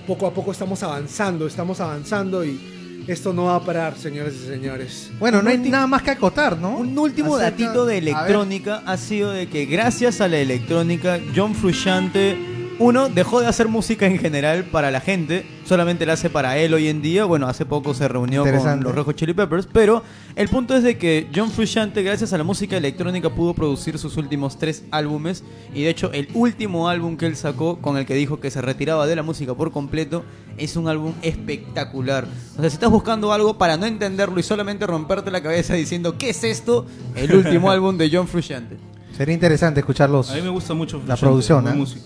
[0.07, 2.59] Poco a poco estamos avanzando, estamos avanzando y
[3.07, 5.11] esto no va a parar, señores y señores.
[5.19, 6.77] Bueno, no hay nada más que acotar, ¿no?
[6.77, 11.53] Un último Acerca- datito de electrónica ha sido de que gracias a la electrónica, John
[11.53, 12.35] Frusciante,
[12.79, 16.73] uno, dejó de hacer música en general para la gente, solamente la hace para él
[16.73, 17.25] hoy en día.
[17.25, 20.01] Bueno, hace poco se reunió con los Rojos Chili Peppers, pero
[20.37, 24.15] el punto es de que John Frusciante, gracias a la música electrónica, pudo producir sus
[24.15, 25.43] últimos tres álbumes.
[25.73, 28.61] Y de hecho, el último álbum que él sacó, con el que dijo que se
[28.61, 30.23] retiraba de la música por completo,
[30.57, 32.25] es un álbum espectacular.
[32.57, 36.17] O sea, si estás buscando algo para no entenderlo y solamente romperte la cabeza diciendo,
[36.17, 36.85] ¿qué es esto?
[37.15, 38.77] El último álbum de John Frusciante.
[39.17, 40.31] Sería interesante escucharlos.
[40.31, 41.73] A mí me gusta mucho La producción, ¿eh?
[41.73, 42.05] músico.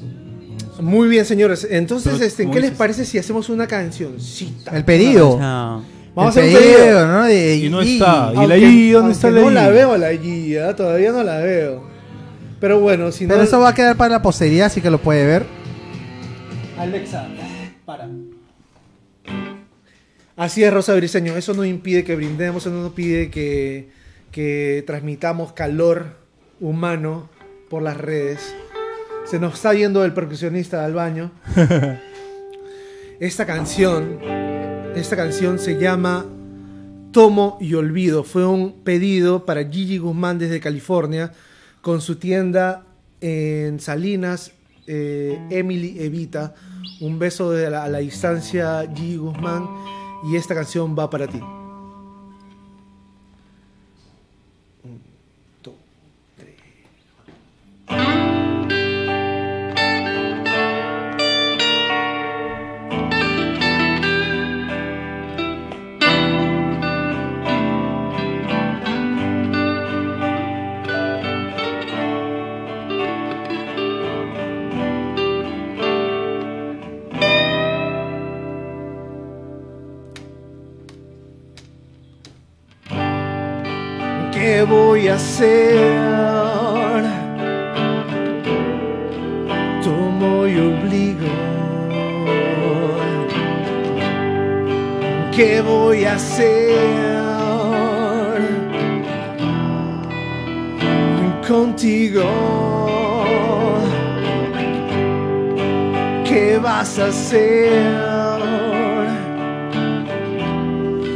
[0.83, 1.67] Muy bien, señores.
[1.69, 4.75] Entonces, Pero, este, ¿qué les parece si hacemos una cancioncita?
[4.75, 5.37] El pedido.
[5.37, 6.77] Vamos el a hacer un pedido.
[6.77, 7.23] pedido, ¿no?
[7.23, 8.31] De- Y no y- está.
[8.35, 8.91] ¿Y la I?
[8.91, 10.75] ¿Dónde está la No la veo la I, ¿ah?
[10.75, 11.83] todavía no la veo.
[12.59, 13.43] Pero bueno, si Pero no.
[13.43, 15.45] eso va a quedar para la posteridad, así que lo puede ver.
[16.77, 17.27] Alexa,
[17.85, 18.09] para.
[20.35, 21.35] Así es, Rosa Briseño.
[21.35, 23.89] Eso no impide que brindemos, eso no impide que,
[24.31, 26.17] que transmitamos calor
[26.59, 27.29] humano
[27.69, 28.55] por las redes.
[29.25, 31.31] Se nos está yendo el percusionista al baño.
[33.19, 34.19] Esta canción,
[34.95, 36.25] esta canción se llama
[37.11, 38.23] Tomo y Olvido.
[38.25, 41.31] Fue un pedido para Gigi Guzmán desde California
[41.81, 42.83] con su tienda
[43.21, 44.51] en Salinas,
[44.87, 46.53] eh, Emily Evita.
[46.99, 49.69] Un beso de la- a la distancia, Gigi Guzmán.
[50.29, 51.39] Y esta canción va para ti.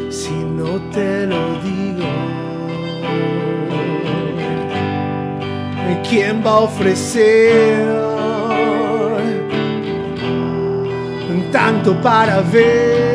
[0.10, 2.08] Si no te lo digo.
[6.10, 7.97] ¿Quién va a ofrecer
[11.51, 13.07] tanto para ver?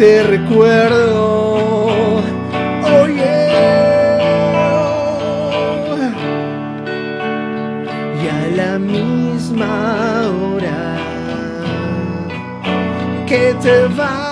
[0.00, 1.56] Matar este recuerdo.
[2.84, 3.06] Oh.
[8.22, 10.96] Y a la misma hora
[13.26, 14.30] que te vas.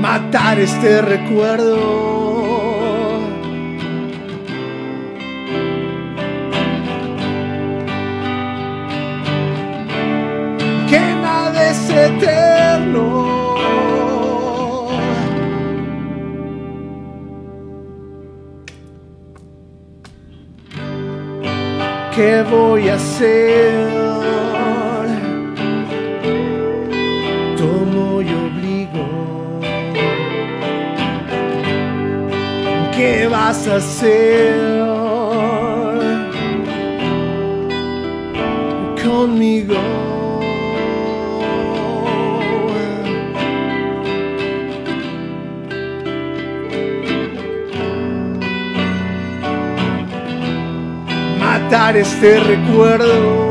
[0.00, 2.27] Matar este recuerdo.
[22.18, 23.88] ¿Qué voy a hacer?
[27.56, 29.06] Tomo y obligo.
[32.96, 34.77] ¿Qué vas a hacer?
[51.70, 53.47] Este recuerdo.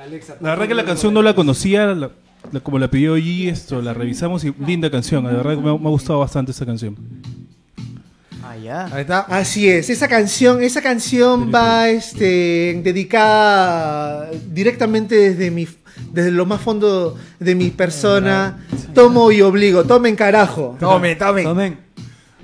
[0.00, 2.10] Alexa, La verdad que la canción no la conocía, la-
[2.52, 5.70] la- como la pidió G, esto, la revisamos y linda canción, la verdad que me,
[5.70, 6.96] ha- me ha gustado bastante esa canción.
[8.44, 8.86] Ah, ya.
[8.86, 9.20] Ahí está.
[9.20, 15.66] Así es, esa canción, esa canción va este, dedicada directamente desde mi
[16.12, 18.58] desde lo más fondo de mi persona.
[18.94, 20.76] Tomo y obligo, tomen carajo.
[20.80, 21.42] Tome, tome.
[21.44, 21.78] Tomen.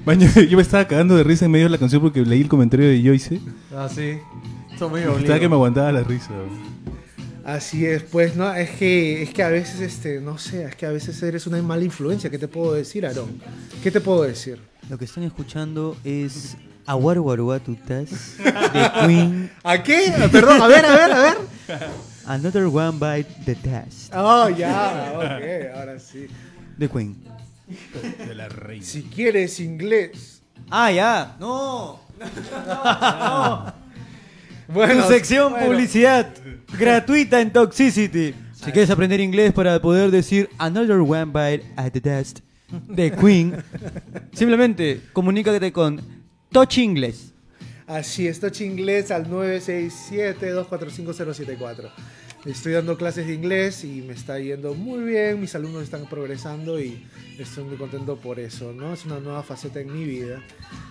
[0.05, 2.49] Baño, yo me estaba cagando de risa en medio de la canción porque leí el
[2.49, 3.41] comentario de Joyce.
[3.75, 4.19] Ah, sí.
[4.79, 6.31] Son muy Estaba que me aguantaba la risa.
[7.49, 8.53] Así es, pues, ¿no?
[8.53, 11.63] Es que, es que a veces, este, no sé, es que a veces eres una
[11.63, 12.29] mala influencia.
[12.29, 13.41] ¿Qué te puedo decir, Aarón?
[13.83, 14.61] ¿Qué te puedo decir?
[14.91, 19.51] Lo que están escuchando es Aguaruaruatutas de Queen.
[19.65, 20.13] ¿A qué?
[20.31, 21.37] Perdón, a ver, a ver, a ver.
[22.27, 24.13] Another One Bite the Dust.
[24.15, 26.27] Oh, ya, ok, ahora sí.
[26.79, 27.17] The Queen.
[28.27, 28.85] De la reina.
[28.85, 30.43] Si quieres inglés.
[30.69, 31.37] Ah, ya.
[31.41, 31.99] No.
[34.69, 35.67] Bueno, tu sección bueno.
[35.67, 36.33] publicidad
[36.79, 38.35] gratuita en Toxicity.
[38.53, 42.41] Si quieres aprender inglés para poder decir Another One Bite at the Dust
[42.71, 43.65] de Queen,
[44.33, 46.03] simplemente comunícate con
[46.51, 47.33] Touch Inglés.
[47.87, 51.91] Así es, Touch Inglés al 967-245-074.
[52.49, 56.81] Estoy dando clases de inglés y me está yendo muy bien, mis alumnos están progresando
[56.81, 57.05] y
[57.39, 58.95] estoy muy contento por eso, ¿no?
[58.95, 60.43] Es una nueva faceta en mi vida.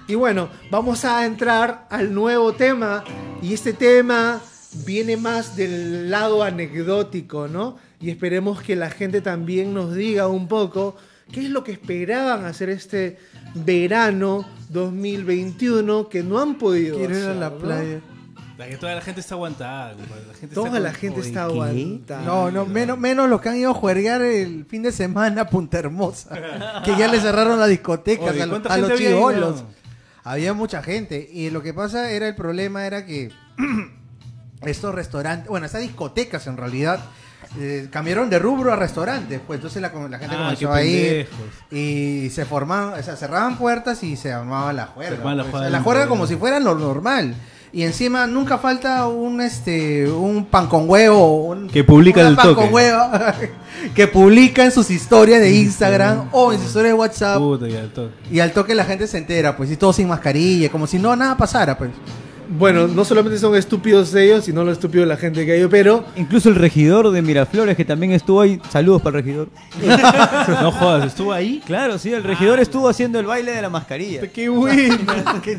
[0.07, 3.03] Y bueno, vamos a entrar al nuevo tema
[3.41, 4.39] y este tema
[4.85, 7.79] viene más del lado anecdótico, ¿no?
[7.99, 10.95] Y esperemos que la gente también nos diga un poco
[11.31, 13.17] qué es lo que esperaban hacer este
[13.55, 18.16] verano 2021 que no han podido Quiero ir a la ¿no?
[18.57, 18.69] Playa.
[18.71, 19.93] La que toda la gente está aguantada.
[19.93, 20.25] compadre.
[20.27, 21.53] La gente Toda está la con- gente está ¿qué?
[21.53, 22.25] aguantando.
[22.25, 25.49] No, no, menos, menos los que han ido a juerguear el fin de semana a
[25.49, 26.29] Punta Hermosa.
[26.83, 29.63] que ya le cerraron las discotecas Oye, a, lo- ¿cuánta a los había chivolos.
[30.23, 31.29] Había mucha gente.
[31.31, 33.31] Y lo que pasa era el problema era que
[34.61, 36.99] estos restaurantes, bueno, estas discotecas en realidad,
[37.59, 39.39] eh, cambiaron de rubro a restaurantes.
[39.45, 41.27] Pues entonces la, la gente Ah, comenzó qué a ir.
[41.29, 41.47] pendejos.
[41.71, 45.17] Y se formaban, o sea, cerraban puertas y se armaba la Se juerga.
[45.17, 45.83] armaba la pues.
[45.83, 47.35] juerga como si fuera lo normal.
[47.73, 52.47] Y encima nunca falta un este un pan con huevo, un, Que publica el pan
[52.47, 52.61] toque.
[52.61, 52.97] con huevo
[53.95, 57.83] que publica en sus historias de Instagram o en sus historias de WhatsApp Puta, ya,
[57.93, 58.09] todo.
[58.31, 61.15] y al toque la gente se entera, pues y todo sin mascarilla, como si no
[61.15, 61.91] nada pasara, pues.
[62.49, 66.05] Bueno, no solamente son estúpidos ellos, sino lo estúpido de la gente que hay, pero
[66.15, 68.59] Incluso el regidor de Miraflores, que también estuvo ahí.
[68.69, 69.49] Saludos para el regidor.
[70.61, 71.61] No jodas, estuvo ahí.
[71.65, 74.21] Claro, sí, el regidor estuvo haciendo el baile de la mascarilla.
[74.31, 74.97] Qué bueno.
[75.43, 75.57] qué,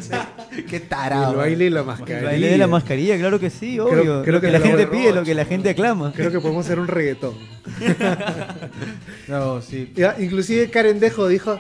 [0.69, 1.33] qué tarado.
[1.33, 2.25] el baile y la El mascarilla.
[2.27, 3.93] baile de la mascarilla, claro que sí, obvio.
[3.93, 6.13] Creo- creo lo que que, la te gente pide, lo que la gente aclama.
[6.15, 7.35] Creo que podemos hacer un reggaetón.
[9.29, 9.93] No, sí.
[9.95, 11.59] Ya, inclusive Karen Dejo dijo,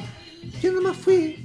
[0.62, 1.37] yo nomás fui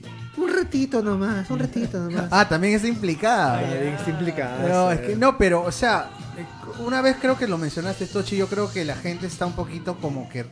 [0.44, 2.28] un ratito nomás, un ratito nomás.
[2.32, 3.62] Ah, también está implicada.
[3.62, 4.68] Está implicada.
[4.68, 6.46] No, es que no, pero, o sea, eh,
[6.80, 9.98] una vez creo que lo mencionaste, Tochi, yo creo que la gente está un poquito
[9.98, 10.46] como que,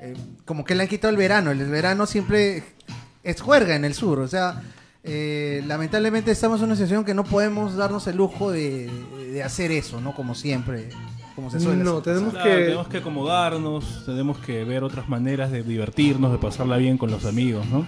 [0.00, 1.50] eh, como que le han quitado el verano.
[1.50, 2.62] El verano siempre
[3.22, 4.62] es juerga en el sur, o sea,
[5.04, 8.90] eh, lamentablemente estamos en una situación que no podemos darnos el lujo de,
[9.32, 10.14] de hacer eso, ¿no?
[10.14, 10.88] Como siempre,
[11.34, 12.14] como se suele No, hacer.
[12.14, 12.64] tenemos Claro, que...
[12.64, 17.24] tenemos que acomodarnos, tenemos que ver otras maneras de divertirnos, de pasarla bien con los
[17.24, 17.86] amigos, ¿no?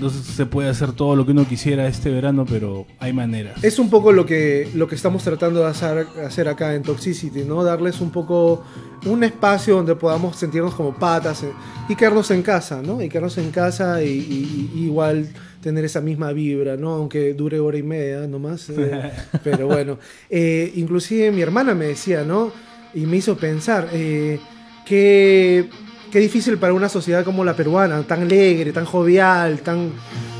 [0.00, 3.62] No se puede hacer todo lo que uno quisiera este verano, pero hay maneras.
[3.62, 7.44] Es un poco lo que, lo que estamos tratando de hacer, hacer acá en Toxicity,
[7.44, 7.62] ¿no?
[7.64, 8.64] Darles un poco
[9.06, 11.52] un espacio donde podamos sentirnos como patas eh,
[11.88, 13.00] y quedarnos en casa, ¿no?
[13.02, 15.28] Y quedarnos en casa y, y- y igual
[15.62, 16.90] tener esa misma vibra, ¿no?
[16.94, 18.70] Aunque dure hora y media nomás.
[18.70, 19.10] eh,
[19.44, 19.98] pero bueno,
[20.30, 22.52] Eh, inclusive mi hermana me decía, ¿no?
[22.94, 24.40] Y me hizo pensar, eh,
[24.84, 25.68] que
[26.10, 29.92] qué difícil para una sociedad como la peruana, tan alegre, tan jovial, tan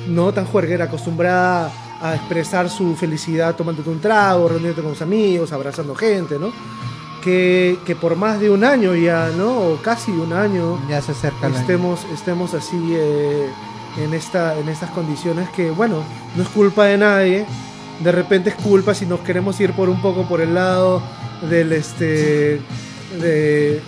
[0.08, 1.70] no tan juerguera, acostumbrada
[2.02, 6.52] a expresar su felicidad tomándote un trago, reuniéndote con los amigos, abrazando gente, ¿no?
[7.22, 9.58] Que, que por más de un año ya, ¿no?
[9.58, 11.58] O casi un año, Ya se acerca año.
[11.58, 13.46] estemos, estemos así eh,
[13.98, 16.02] en, esta, en estas condiciones que, bueno,
[16.36, 17.46] no es culpa de nadie.
[18.02, 21.02] De repente es culpa si nos queremos ir por un poco por el lado
[21.50, 22.62] del este
[23.20, 23.82] de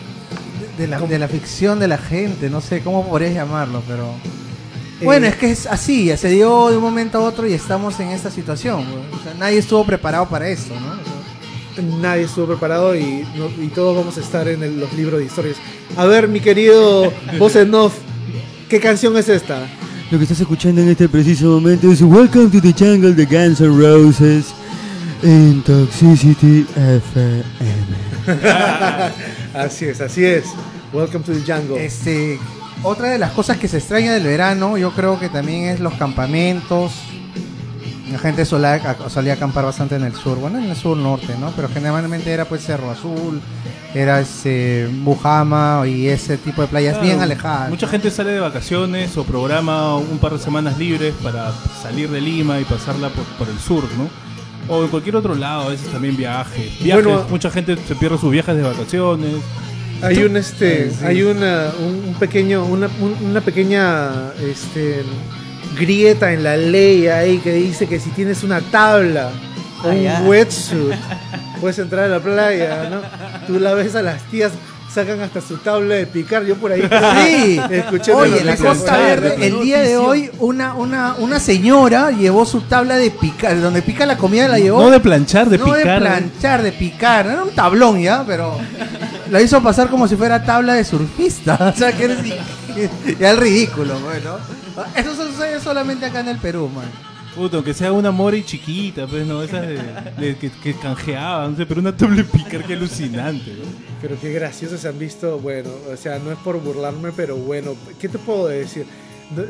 [0.79, 4.05] de la, de la ficción de la gente, no sé cómo podrías llamarlo, pero...
[5.01, 7.53] eh, Bueno, es que es así, ya se dio de un momento a otro y
[7.53, 8.85] estamos en esta situación.
[8.85, 9.05] güey.
[9.21, 10.93] O sea, nadie estuvo preparado para esto, ¿no?
[10.93, 14.93] O sea, nadie estuvo preparado y, no- y todos vamos a estar en el- los
[14.95, 15.57] libros de historias.
[15.97, 17.95] A ver, mi querido voz en off,
[18.69, 19.67] ¿qué canción es esta?
[20.11, 23.61] Lo que estás escuchando en este preciso momento es Welcome to the Jungle de Guns
[23.63, 24.47] N' Roses
[25.23, 28.02] en Toxicity FM.
[29.55, 30.45] Así es, así es.
[30.93, 31.85] Welcome to the jungle.
[31.85, 32.39] Este,
[32.83, 35.95] otra de las cosas que se extraña del verano, yo creo que también es los
[35.95, 36.93] campamentos.
[38.11, 41.51] La gente solía, solía acampar bastante en el sur, bueno, en el sur norte, ¿no?
[41.57, 43.41] Pero generalmente era pues Cerro Azul,
[43.95, 47.71] era este Bujama y ese tipo de playas Claro, bien alejadas.
[47.71, 51.53] Mucha gente sale de vacaciones o programa un par de semanas libres para
[51.83, 54.11] salir de Lima y pasarla por, por el sur, ¿no?
[54.69, 56.79] O en cualquier otro lado, a veces también viajes.
[56.83, 59.35] Viajes, Bueno, mucha gente se pierde sus viajes de vacaciones.
[60.03, 61.05] Hay un este, Sí.
[61.05, 65.03] hay una, un, pequeño, una, un- una pequeña este,
[65.79, 69.31] grieta en la ley ahí que dice que si tienes una tabla
[69.85, 70.95] o Ah, un wetsuit
[71.61, 73.01] puedes entrar a la playa, ¿no?
[73.47, 74.53] Tú la ves a las tías
[74.93, 76.45] sacan hasta su tabla de picar.
[76.45, 76.83] Yo por ahí
[77.27, 77.61] Sí.
[77.71, 78.97] escuché Oye, en la Costa.
[78.97, 83.83] Verde, el día de hoy, una, una, una señora llevó su tabla de picar, donde
[83.83, 84.83] pica la comida la llevó.
[84.83, 85.85] No de planchar, de no picar.
[85.85, 87.27] de planchar, de picar.
[87.27, 88.59] Era un tablón ya, pero
[89.31, 91.59] la hizo pasar como si fuera tabla de surfista.
[91.75, 92.19] O sea, que eres
[93.19, 94.37] ya el ridículo, bueno.
[94.95, 97.12] Eso sucede solamente acá en el Perú, man.
[97.35, 99.79] Puta, aunque sea una mori chiquita, pues no, esas de,
[100.19, 103.65] de- que, que canjeaban, no sé, pero una doble picar que alucinante, ¿no?
[104.03, 105.39] Pero qué graciosos se han visto.
[105.39, 108.85] Bueno, o sea, no es por burlarme, pero bueno, ¿qué te puedo decir?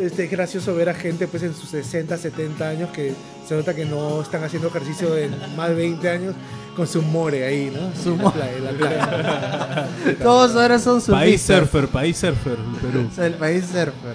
[0.01, 3.15] Es gracioso ver a gente pues en sus 60, 70 años que
[3.49, 6.35] se nota que no están haciendo ejercicio en más de 20 años
[6.77, 7.91] con su more ahí, ¿no?
[8.01, 8.37] Su la more.
[8.37, 9.89] playa, en la playa.
[10.23, 11.59] Todos ahora son País surfistas.
[11.59, 13.09] surfer, país surfer, el Perú.
[13.11, 14.15] O sea, el país surfer.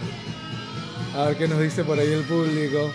[1.18, 2.90] A ver qué nos dice por ahí el público.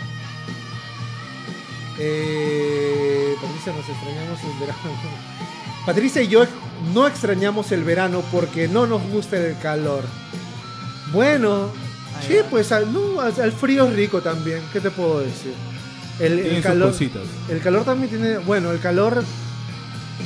[1.98, 4.78] Eh, Patricia, nos extrañamos el verano.
[5.86, 6.44] Patricia y yo
[6.94, 10.04] no extrañamos el verano porque no nos gusta el calor.
[11.12, 11.68] Bueno,
[12.26, 14.60] sí, pues al, no, al- frío es rico también.
[14.72, 15.52] ¿Qué te puedo decir?
[16.20, 17.22] El, calor, cositas.
[17.48, 18.38] el calor también tiene.
[18.38, 19.24] Bueno, el calor.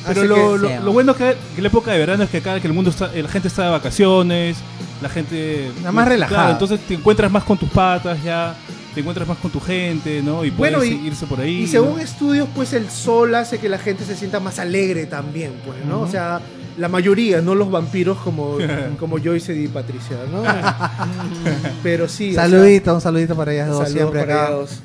[0.07, 2.61] Pero lo, que- lo, lo bueno que, que la época de verano es que acá
[2.61, 4.59] que el mundo está, la gente está de vacaciones,
[5.01, 6.37] la gente Está más relajada.
[6.43, 8.55] Claro, entonces te encuentras más con tus patas ya,
[8.97, 10.43] te encuentras más con tu gente, ¿no?
[10.43, 11.65] Y puedes Bueno, y- irse por ahí.
[11.65, 11.99] Y según ¿no?
[11.99, 16.01] estudios, pues el sol hace que la gente se sienta más alegre también, pues, ¿no?
[16.01, 16.41] O sea,
[16.79, 18.57] la mayoría, no los vampiros como,
[18.99, 20.43] como Joyce y Patricia, ¿no?
[21.83, 22.31] Pero sí.
[22.31, 24.53] o sea, Saludito, un saludito para ellas dos saludos siempre para acá.
[24.55, 24.81] ellos.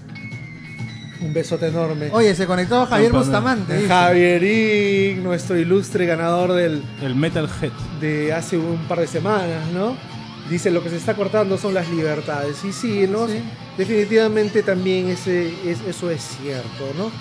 [1.21, 2.09] Un besote enorme.
[2.11, 3.23] Oye, se conectó Javier Campana.
[3.39, 3.87] Bustamante.
[3.87, 7.71] Javierín, nuestro ilustre ganador del, El Metal Head.
[8.01, 9.95] de hace un par de semanas, ¿no?
[10.49, 12.63] Dice, lo que se está cortando son las libertades.
[12.65, 13.27] Y sí, ¿no?
[13.27, 13.41] Sí.
[13.77, 17.11] Definitivamente también ese, es- eso es cierto, ¿no?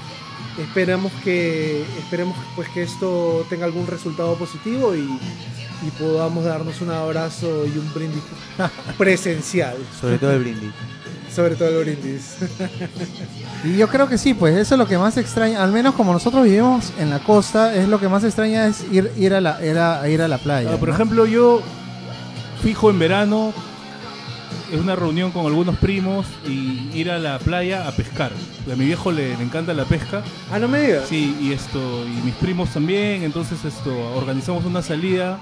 [0.63, 5.01] Esperamos que, esperemos pues que esto tenga algún resultado positivo y,
[5.87, 8.23] y podamos darnos un abrazo y un brindis
[8.99, 10.71] presencial, Sobre todo el brindis.
[11.35, 12.37] sobre todo el brindis.
[13.65, 16.13] Y yo creo que sí, pues eso es lo que más extraña, al menos como
[16.15, 19.61] nosotros vivimos en la costa, es lo que más extraña es ir, ir, a, la,
[19.63, 20.71] era, ir a la playa.
[20.73, 20.95] Ah, por ¿no?
[20.95, 21.61] ejemplo, yo
[22.63, 23.53] fijo en verano,
[24.73, 28.33] es una reunión con algunos primos y ir a la playa a pescar.
[28.71, 30.23] A mi viejo le, le encanta la pesca.
[30.53, 31.09] ah, no me digas.
[31.09, 35.39] Sí, y esto, y mis primos también, entonces esto, organizamos una salida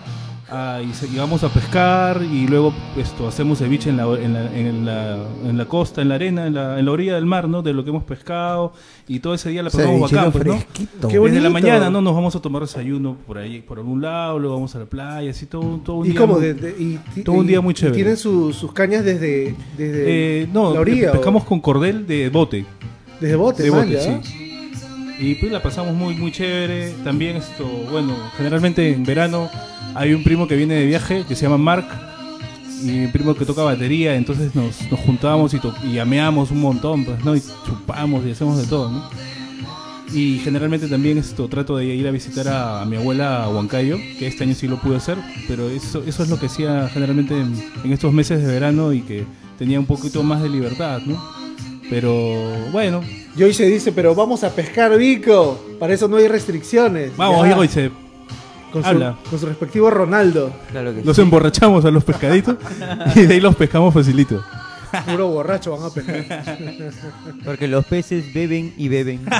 [0.51, 4.33] ah, y, se- y vamos a pescar y luego esto, hacemos ceviche en la, en
[4.35, 7.27] la, en la, en la costa, en la arena, en la, en la orilla del
[7.27, 7.63] mar, ¿no?
[7.63, 8.73] De lo que hemos pescado
[9.07, 10.53] y todo ese día la pasamos bacán, pues, ¿no?
[10.55, 11.09] fresquito.
[11.09, 12.01] Qué Desde la mañana, ¿no?
[12.01, 15.31] Nos vamos a tomar desayuno por ahí, por algún lado, luego vamos a la playa,
[15.31, 16.21] así todo, todo un ¿Y día.
[16.21, 16.35] cómo?
[16.35, 16.71] muy- De- de-
[17.17, 17.95] y, todo un día muy chévere.
[17.97, 21.11] ¿Tienen su- sus cañas desde, desde Eh, no, la orilla?
[21.11, 22.65] o- pescamos con cordel de bote.
[23.21, 24.35] desde bote, de bote, sí.
[25.21, 26.93] Y pues la pasamos muy, muy chévere.
[27.03, 29.51] También esto, bueno, generalmente en verano
[29.99, 31.87] hay un primo que viene de viaje que se llama Mark.
[32.83, 37.05] Y un primo que toca batería, entonces nos, nos juntamos y, y ameamos un montón,
[37.05, 37.35] pues, ¿no?
[37.35, 39.11] Y chupamos y hacemos de todo, ¿no?
[40.15, 43.97] Y generalmente también esto trato de ir a visitar a, a mi abuela a Huancayo,
[44.19, 45.19] que este año sí lo pude hacer,
[45.49, 47.53] pero eso, eso es lo que hacía generalmente en,
[47.85, 49.25] en estos meses de verano y que
[49.59, 51.21] tenía un poquito más de libertad, ¿no?
[51.91, 53.03] Pero bueno,
[53.37, 55.59] Joyce dice, pero vamos a pescar, Vico.
[55.79, 57.17] Para eso no hay restricciones.
[57.17, 58.08] vamos, Ya.
[58.73, 59.16] Con su, habla.
[59.31, 60.53] con su respectivo Ronaldo.
[60.71, 61.21] Claro que sí.
[61.23, 62.57] emborrachamos a los pescaditos
[63.14, 64.43] y de ahí los pescamos facilito.
[65.07, 66.59] Puro borracho van a pescar.
[67.45, 69.21] Porque los peces beben y beben.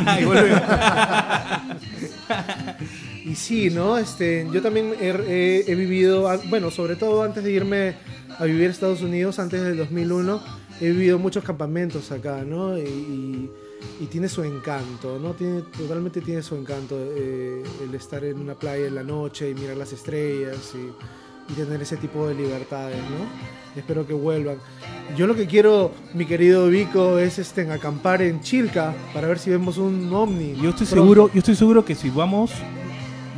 [3.25, 3.99] Y sí, ¿no?
[3.99, 7.95] Este, yo también he, he- he vivido, bueno, sobre todo antes de irme
[8.39, 10.41] a vivir a Estados Unidos, antes del 2001,
[10.81, 12.79] he vivido muchos campamentos acá, ¿no?
[12.79, 13.51] Y, y-
[14.01, 15.33] y tiene su encanto, ¿no?
[15.35, 19.55] Tiene, totalmente tiene su encanto eh, el estar en una playa en la noche y
[19.55, 23.79] mirar las estrellas y, y tener ese tipo de libertades, ¿no?
[23.79, 24.57] Espero que vuelvan.
[25.17, 29.39] Yo lo que quiero, mi querido Vico, es este, en acampar en Chilca para ver
[29.39, 30.55] si vemos un ovni.
[30.57, 31.03] Yo estoy pronto.
[31.03, 32.53] seguro, yo estoy seguro que si vamos,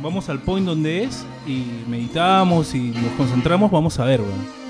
[0.01, 4.61] vamos al point donde es y meditamos y nos concentramos, vamos a ver, weón.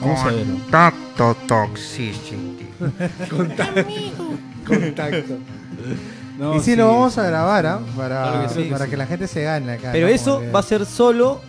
[0.00, 0.46] Vamos a ver.
[0.46, 2.36] Contacto Toxicity.
[3.30, 4.23] Contacto.
[6.38, 7.80] No, y sí, lo vamos a grabar, ¿ah?
[7.96, 8.68] Para, Claro que sí.
[8.68, 9.90] para que la gente se gane acá.
[9.92, 10.12] Pero ¿no?
[10.12, 11.40] eso va a ser solo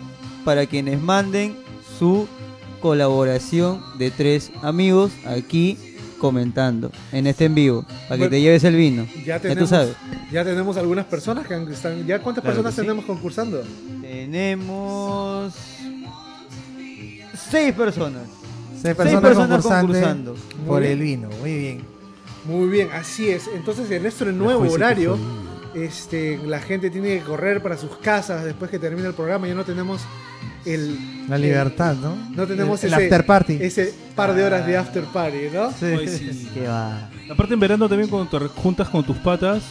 [0.44, 1.56] para quienes manden
[1.98, 2.28] su
[2.80, 5.76] colaboración de tres amigos aquí
[6.20, 9.06] comentando en este en vivo para que Bueno, te lleves el vino.
[9.24, 9.96] Ya Ya, tenemos, tú sabes.
[10.30, 12.06] ya tenemos algunas personas que han- están.
[12.06, 13.64] ¿Ya cuántas Claro personas tenemos concursando?
[14.00, 15.52] Tenemos
[17.50, 18.22] seis personas.
[18.80, 20.36] Seis personas, personas concursantes concursando.
[20.64, 21.28] por Muy el vino.
[21.40, 21.95] Muy bien.
[22.46, 23.48] Muy bien, así es.
[23.54, 25.18] Entonces, en nuestro nuevo sí horario,
[25.74, 29.46] este, la gente tiene que correr para sus casas después que termine el programa.
[29.48, 30.02] Ya no tenemos
[30.64, 32.16] el, La libertad, ¿no?
[32.30, 33.58] No tenemos el, ese, after party.
[33.60, 35.70] ese par de horas de after party, ¿no?
[35.72, 36.48] Sí.
[36.54, 37.10] Qué va.
[37.30, 39.62] Aparte en verano también cuando te juntas con tus patas,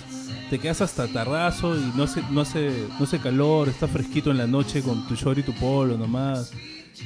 [0.50, 2.70] te quedas hasta tardazo y no hace, no hace,
[3.00, 6.52] no hace calor, está fresquito en la noche con tu short y tu polo nomás,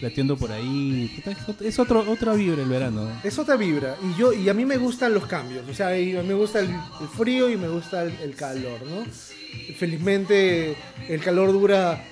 [0.02, 1.22] latiendo por ahí.
[1.62, 3.10] Es, otro, otra vibra el verano.
[3.24, 3.96] Es otra vibra.
[4.04, 5.68] Y yo y a mí me gustan los cambios.
[5.70, 8.36] O sea, y a mí me gusta el, el frío y me gusta el, el
[8.36, 9.04] calor, ¿no?
[9.78, 10.76] Felizmente
[11.08, 12.04] el calor dura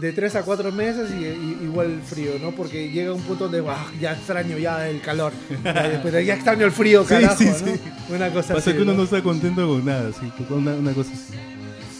[0.00, 2.52] de 3 a 4 meses y, y- igual el frío, ¿no?
[2.52, 5.32] Porque llega un punto donde "Ah, ya extraño ya el calor.
[5.64, 7.54] Después, ya extraño el frío, Sí, carajo, sí, ¿no?
[7.54, 7.80] sí.
[8.10, 8.76] Una cosa Pasa así.
[8.76, 8.98] que uno ¿no?
[8.98, 11.34] no está contento con nada, sí, una cosa así.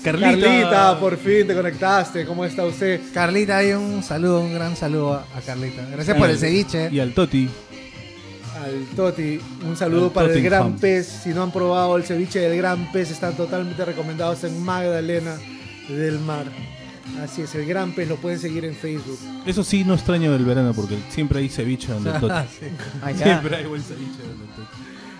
[0.02, 2.26] Carlita, Carlita, por fin te conectaste.
[2.26, 3.00] ¿Cómo está usted?
[3.14, 5.86] Carlita, hay un saludo, un gran saludo a, Carlita.
[5.90, 6.88] Gracias por el ceviche.
[6.90, 7.48] y al Toti.
[8.60, 10.42] Al Toti, un saludo Al para el.
[10.42, 11.06] Gran Pez.
[11.06, 15.36] Si no han probado el ceviche del Gran Pez, están totalmente recomendados en Magdalena
[15.88, 16.46] del Mar.
[17.22, 19.18] Así es, el Gran Pez lo pueden seguir en Facebook.
[19.46, 22.34] Eso sí no extraño del verano porque siempre hay ceviche donde el Toti.
[22.58, 23.22] Sí.
[23.22, 24.68] Siempre hay buen ceviche donde el Toti.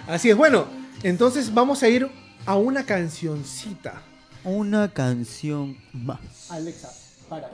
[0.09, 0.67] Así es, bueno,
[1.05, 2.09] entonces vamos a ir
[2.47, 4.03] a una cancioncita.
[4.45, 6.51] Una canción más.
[6.51, 6.93] Alexa,
[7.29, 7.49] para.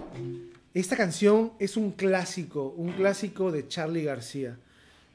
[0.72, 4.57] Esta canción es un clásico, un clásico de Charlie García.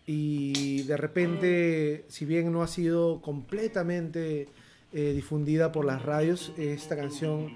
[0.06, 4.50] Y de repente, si bien no ha sido completamente
[4.92, 7.52] eh, difundida por las radios, esta canción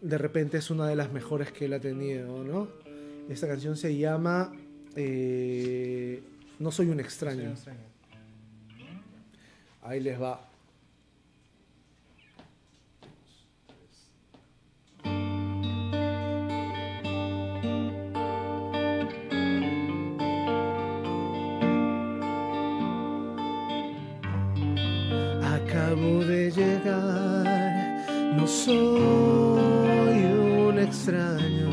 [0.00, 2.68] de repente es una de las mejores que él ha tenido, ¿no?
[3.28, 4.52] Esta canción se llama
[4.94, 6.22] eh,
[6.60, 7.54] No soy un extraño.
[9.82, 10.45] Ahí les va.
[25.86, 30.18] Acabo de llegar, no soy
[30.66, 31.70] un extraño.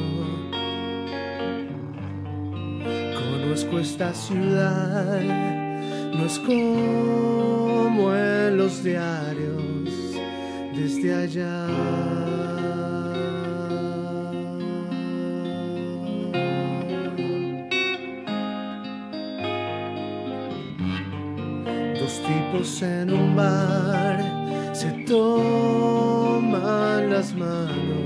[3.17, 5.19] Conozco esta ciudad,
[6.13, 9.89] no es como en los diarios
[10.75, 12.12] desde allá.
[22.63, 28.02] En un bar se toman las manos,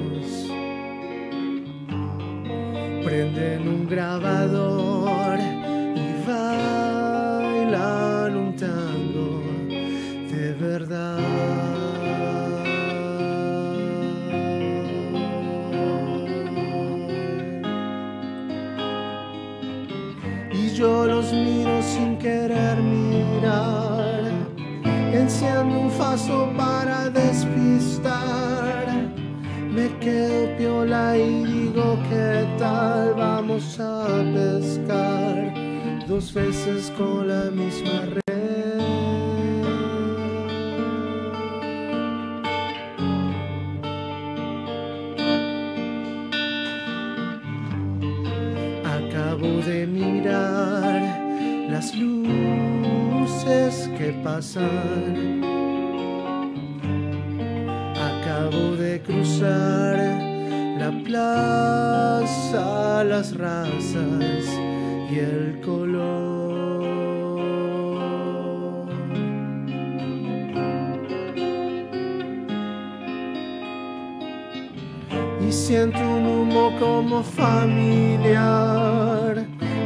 [77.24, 78.28] familiar.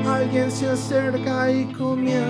[0.05, 2.20] Alguien se acerca y comienza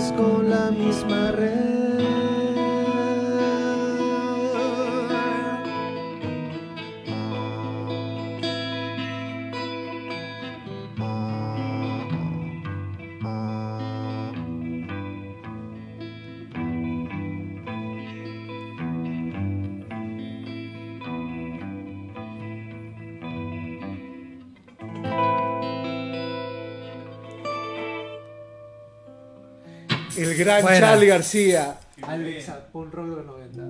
[0.00, 0.39] dos veces
[30.20, 30.80] El gran Buena.
[30.80, 31.80] Charlie García.
[32.02, 33.62] Alexa, pon rock de los 90.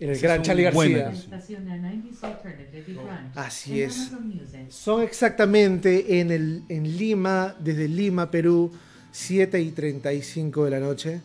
[0.00, 0.98] el gran Charlie García.
[0.98, 1.34] ejercicio.
[1.34, 3.12] Estación 90s Alternative y Grunge.
[3.36, 4.10] Así es.
[4.68, 8.72] Son exactamente en, el, en Lima, desde Lima, Perú,
[9.12, 11.20] 7 y 35 de la noche.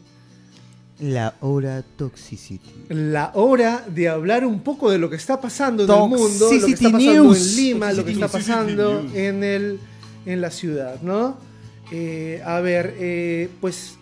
[0.99, 2.85] La hora Toxicity.
[2.89, 6.49] La hora de hablar un poco de lo que está pasando en el mundo, lo
[6.49, 7.37] que está Toxicity pasando News.
[7.37, 9.79] en Lima, lo que está Toxicity pasando en, el,
[10.25, 11.46] en la ciudad, ¿no?
[11.91, 13.97] Eh, a ver, eh, pues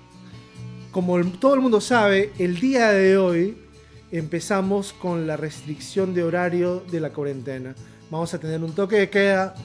[0.92, 3.58] como todo el mundo sabe, el día de hoy
[4.12, 7.76] empezamos con la restricción de horario de la cuarentena.
[8.10, 9.56] Vamos a tener un toque de queda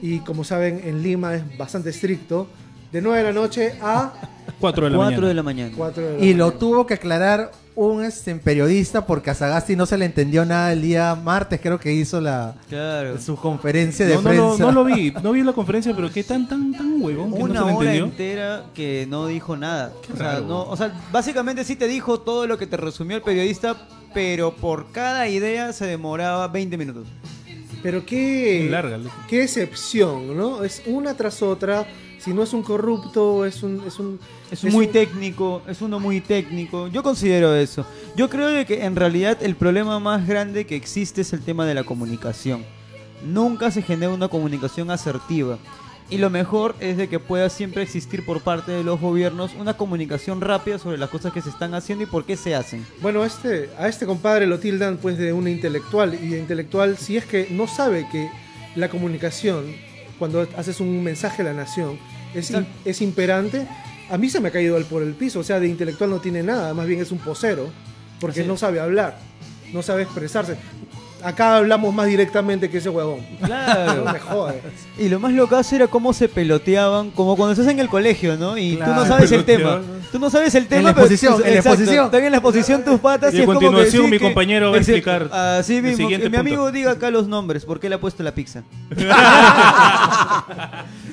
[0.00, 2.46] y como saben en Lima es bastante estricto,
[2.92, 4.12] de 9 de la noche a
[4.60, 5.28] 4 de la 4 mañana.
[5.28, 5.72] de la mañana.
[5.76, 9.86] 4 de la Y lo tuvo que aclarar un este, periodista porque a Sagasti no
[9.86, 13.20] se le entendió nada el día martes, creo que hizo la Claro.
[13.20, 14.56] su conferencia de No, no, prensa.
[14.64, 17.60] no lo vi, no vi la conferencia, pero qué tan, tan, tan huevón que Una
[17.60, 18.04] no se le hora entendió.
[18.06, 19.92] entera que no dijo nada.
[20.04, 20.46] Qué o, sea, raro.
[20.46, 23.76] no, o sea, básicamente sí te dijo todo lo que te resumió el periodista,
[24.12, 27.06] pero por cada idea se demoraba 20 minutos.
[27.80, 30.64] Pero qué, larga, qué excepción, ¿no?
[30.64, 31.86] Es una tras otra.
[32.18, 33.82] Si no es un corrupto, es un.
[33.86, 34.18] Es, un,
[34.50, 36.88] Es, muy un- técnico, es uno muy técnico.
[36.88, 37.86] Yo considero eso.
[38.16, 41.64] Yo creo de que en realidad el problema más grande que existe es el tema
[41.64, 42.64] de la comunicación.
[43.24, 45.58] Nunca se genera una comunicación asertiva.
[46.10, 49.76] Y lo mejor es de que pueda siempre existir por parte de los gobiernos una
[49.76, 52.86] comunicación rápida sobre las cosas que se están haciendo y por qué se hacen.
[53.02, 56.14] Bueno, a este, a este compadre lo tildan pues de un intelectual.
[56.14, 58.30] Y de intelectual, si es que no sabe que
[58.74, 59.66] la comunicación,
[60.18, 61.98] cuando haces un mensaje a la nación,
[62.34, 62.52] es,
[62.84, 63.66] es imperante,
[64.10, 65.40] a mí se me ha caído al por el piso.
[65.40, 67.70] O sea, de intelectual no tiene nada, más bien es un posero.
[68.20, 69.18] Porque no sabe hablar,
[69.72, 70.56] no sabe expresarse.
[71.22, 73.20] Acá hablamos más directamente que ese huevón.
[73.44, 74.04] Claro.
[74.04, 74.60] No me jode.
[74.98, 78.56] Y lo más locazo era cómo se peloteaban, como cuando estás en el colegio, ¿no?
[78.56, 79.80] Y tú no sabes el tema.
[80.12, 80.82] Tú no sabes el tema.
[80.82, 82.04] la pero- exposición, en la exposición.
[82.06, 84.24] Están en la exposición tus patas Y y, a es como que continuación mi que-
[84.24, 85.96] compañero va a explicar Así el mismo.
[85.98, 86.72] siguiente que mi amigo punto.
[86.72, 88.62] diga acá los nombres, ¿por qué le ha puesto la pizza?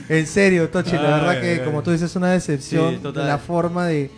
[0.07, 2.99] En serio, Tochi, la Ay, verdad que ay, como tú dices, es una decepción Sí,
[3.01, 3.23] total.
[3.23, 4.11] de la forma de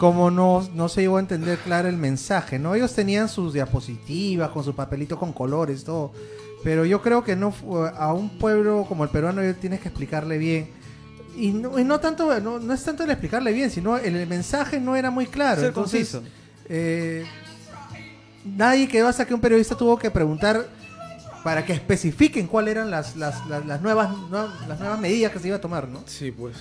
[0.00, 2.74] cómo no, no se llegó a entender claro el mensaje, ¿no?
[2.74, 6.12] Ellos tenían sus diapositivas con sus papelitos con colores, todo.
[6.64, 7.54] Pero yo creo que no
[7.96, 10.70] a un pueblo como el peruano tienes que explicarle bien.
[11.36, 14.26] Y no, y no tanto, no, no es tanto el explicarle bien, sino el, el
[14.26, 15.60] mensaje no era muy claro.
[15.60, 16.22] Ser Entonces, conciso.
[16.68, 17.24] eh,
[18.44, 20.66] nadie quedó hasta que un periodista tuvo que preguntar
[21.44, 25.38] para que especifiquen cuáles eran las, las, las, las nuevas, nuevas- las nuevas medidas que
[25.38, 26.02] se iba a tomar, ¿no?
[26.06, 26.56] Sí, pues.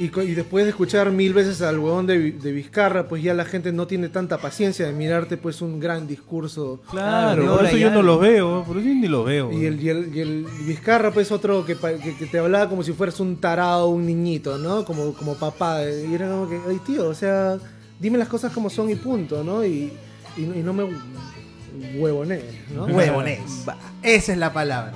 [0.00, 3.20] Y, co- y después de escuchar mil veces al huevón de, Vi- de Vizcarra, pues
[3.20, 6.80] ya la gente no tiene tanta paciencia de mirarte pues un gran discurso.
[6.88, 9.50] Claro, por eso yo no los veo, por eso yo ni los veo.
[9.52, 12.68] Y el, y, el, y el Vizcarra, pues otro que, pa- que, que te hablaba
[12.68, 14.84] como si fueras un tarado, un niñito, ¿no?
[14.84, 15.80] Como, como papá.
[15.84, 17.58] Y era como que, ay tío, o sea,
[17.98, 19.64] dime las cosas como son y punto, ¿no?
[19.64, 19.92] Y,
[20.36, 20.84] y, y no me
[21.96, 22.84] huevonees, ¿no?
[22.86, 23.40] Huevones.
[24.02, 24.92] Esa es la palabra.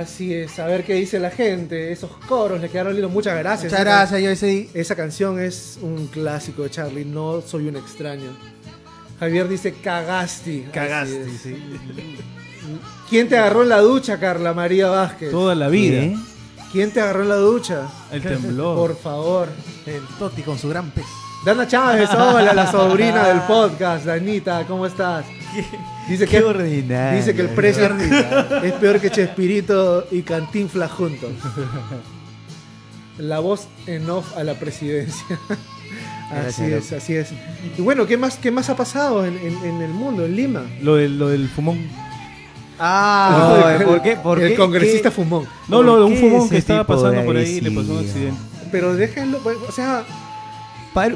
[0.00, 1.92] Así es, a ver qué dice la gente.
[1.92, 3.12] Esos coros le quedaron lindos.
[3.12, 3.70] Muchas gracias.
[3.70, 8.30] Muchas gracias, yo ese Esa canción es un clásico de Charlie, no soy un extraño.
[9.20, 10.66] Javier dice cagasti.
[10.74, 11.56] Así es.
[13.10, 15.30] ¿Quién te agarró en la ducha, Carla María Vázquez?
[15.30, 16.00] Toda la vida.
[16.00, 16.16] ¿Qué?
[16.72, 17.88] ¿Quién te agarró en la ducha?
[18.10, 18.76] El temblor.
[18.76, 19.48] Por favor.
[19.84, 21.04] el Toti con su gran pez.
[21.44, 24.06] Dana Chávez, hola, la sobrina del podcast.
[24.06, 25.26] Danita, ¿cómo estás?
[26.08, 27.18] Dice que, ordinario.
[27.18, 27.88] dice que el precio
[28.64, 31.30] es peor que Chespirito y Cantinfla juntos.
[33.18, 35.24] La voz en off a la presidencia.
[36.30, 37.28] Así Gracias, es, así es.
[37.76, 40.62] Y bueno, ¿qué más, qué más ha pasado en, en- en el mundo, en Lima?
[40.80, 41.78] Lo del, lo del fumón.
[42.78, 44.16] Ah, El- ¿por qué?
[44.16, 44.56] ¿Por el qué?
[44.56, 45.14] congresista ¿Qué?
[45.16, 45.46] fumón.
[45.68, 48.40] No, lo de un fumón que estaba pasando por ahí y le pasó un accidente.
[48.72, 50.04] Pero déjenlo, pues, o sea,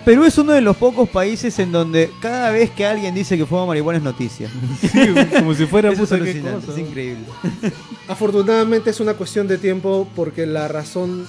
[0.04, 3.44] Perú es uno de los pocos países en donde cada vez que alguien dice que
[3.44, 4.48] fuma marihuana es noticia.
[5.38, 6.72] Como si fuera Eso es cosa.
[6.72, 7.24] es increíble.
[8.08, 11.26] afortunadamente es una cuestión de tiempo porque la razón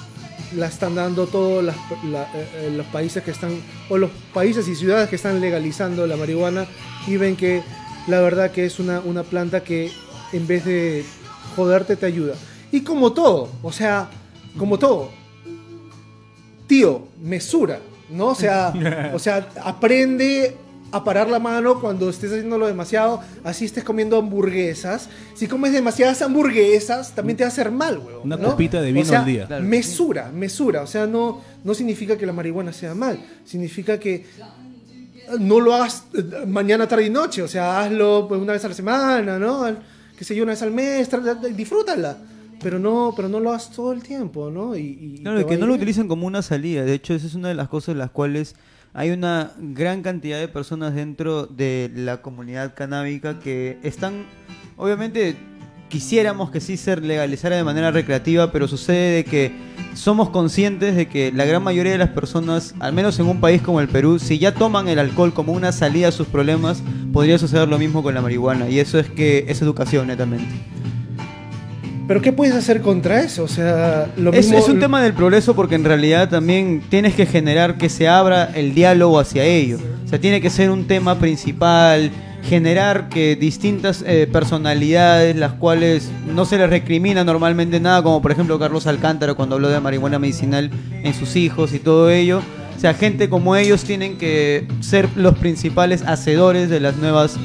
[0.55, 1.75] la están dando todos las-
[2.09, 3.51] la- eh, eh, los países que están,
[3.89, 6.65] o los países y ciudades que están legalizando la marihuana
[7.05, 7.63] y ven que
[8.07, 9.91] la verdad que es una, una planta que
[10.31, 11.03] en vez de
[11.57, 12.35] joderte te ayuda.
[12.71, 14.09] Y como todo, o sea,
[14.57, 15.11] como todo,
[16.67, 17.79] tío, mesura,
[18.09, 18.27] ¿no?
[18.27, 18.73] O sea,
[19.13, 20.55] o sea, aprende
[20.91, 25.09] a parar la mano cuando estés haciéndolo demasiado, así estés comiendo hamburguesas.
[25.35, 28.21] Si comes demasiadas hamburguesas, también te va a hacer mal, weón.
[28.23, 28.51] Una ¿no?
[28.51, 29.47] copita de O vino sea, al día.
[29.47, 29.63] Claro.
[29.63, 30.81] Mesura, mesura.
[30.81, 33.19] O sea, no, no significa que la marihuana sea mal.
[33.45, 34.25] Significa que
[35.39, 37.41] no lo hagas eh, mañana, tarde y noche.
[37.41, 39.65] O sea, hazlo pues, una vez a la semana, ¿no?
[40.17, 41.09] Qué sé yo, una vez al mes.
[41.55, 42.17] Disfrútala.
[42.61, 44.75] Pero no, pero no lo hagas todo el tiempo, ¿no?
[44.75, 45.77] Y, y Claro, que no lo bien.
[45.81, 46.83] utilicen como una salida.
[46.83, 48.55] De hecho, esa es una de las cosas las cuales
[48.93, 54.25] hay una gran cantidad de personas dentro de la comunidad canábica que están,
[54.75, 55.35] obviamente,
[55.89, 59.51] quisiéramos que sí se legalizara de manera recreativa, pero sucede de que
[59.93, 63.61] somos conscientes de que la gran mayoría de las personas, al menos en un país
[63.61, 67.37] como el Perú, si ya toman el alcohol como una salida a sus problemas, podría
[67.37, 68.69] suceder lo mismo con la marihuana.
[68.69, 70.53] Y eso es que es educación netamente.
[72.07, 73.43] Pero ¿qué puedes hacer contra eso?
[73.43, 74.59] O sea, lo Es, mismo...
[74.59, 78.45] es un tema del progreso porque en realidad también tienes que generar que se abra
[78.55, 79.77] el diálogo hacia ello.
[80.05, 82.11] O sea, tiene que ser un tema principal,
[82.43, 88.31] generar que distintas eh, personalidades, las cuales no se les recrimina normalmente nada, como por
[88.31, 90.71] ejemplo Carlos Alcántara cuando habló de marihuana medicinal
[91.03, 92.41] en sus hijos y todo ello.
[92.75, 97.35] O sea, gente como ellos tienen que ser los principales hacedores de las nuevas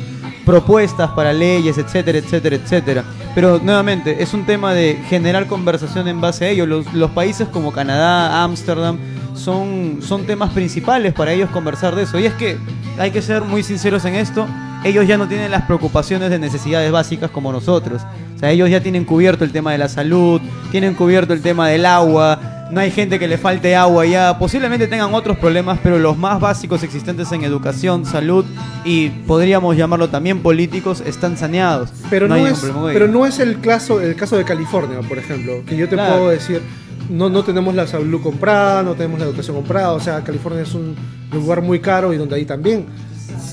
[0.45, 3.05] propuestas para leyes, etcétera, etcétera, etcétera.
[3.35, 6.67] Pero nuevamente, es un tema de generar conversación en base a ello.
[6.67, 8.99] Los, los países como Canadá, Ámsterdam,
[9.35, 12.19] son, son temas principales para ellos conversar de eso.
[12.19, 12.59] Y es que
[12.99, 14.47] hay que ser muy sinceros en esto.
[14.85, 18.03] Ellos ya no tienen las preocupaciones de necesidades básicas como nosotros.
[18.37, 20.41] O sea, ellos ya tienen cubierto el tema de la salud,
[20.71, 22.39] tienen cubierto el tema del agua,
[22.73, 26.41] no hay gente que le falte agua ya, posiblemente tengan otros problemas, pero los más
[26.41, 28.47] básicos existentes en educación, salud
[28.85, 31.91] y podríamos llamarlo también políticos están saneados.
[32.09, 35.77] Pero no, es, pero no es el caso, el caso de California, por ejemplo, que
[35.77, 36.15] yo te Claro.
[36.15, 36.63] puedo decir,
[37.11, 40.73] no, no tenemos la salud comprada, no tenemos la educación comprada, o sea, California es
[40.75, 40.97] un
[41.31, 42.87] lugar muy caro y donde hay también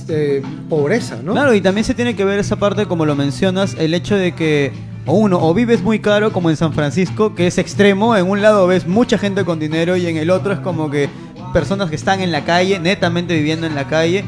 [0.07, 1.33] eh, pobreza, ¿no?
[1.33, 4.31] Claro, y también se tiene que ver esa parte, como lo mencionas, el hecho de
[4.33, 4.71] que
[5.09, 8.43] o uno, o vives muy caro como en San Francisco, que es extremo, en un
[8.43, 11.09] lado ves mucha gente con dinero y en el otro es como que
[11.51, 14.23] personas que están en la calle, netamente viviendo en la calle.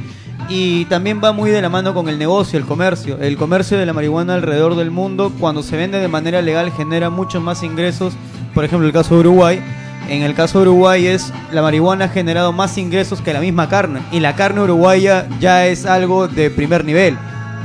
[0.50, 3.20] Y también va muy de la mano con el negocio, el comercio.
[3.20, 7.12] El comercio de la marihuana alrededor del mundo, cuando se vende de manera legal, genera
[7.12, 8.16] muchos más ingresos.
[8.56, 9.62] Por ejemplo, el caso de Uruguay.
[10.10, 13.70] En el caso de Uruguay es la marihuana ha generado más ingresos que la misma
[13.70, 14.02] carne.
[14.12, 17.16] Y la carne uruguaya ya es algo de primer nivel.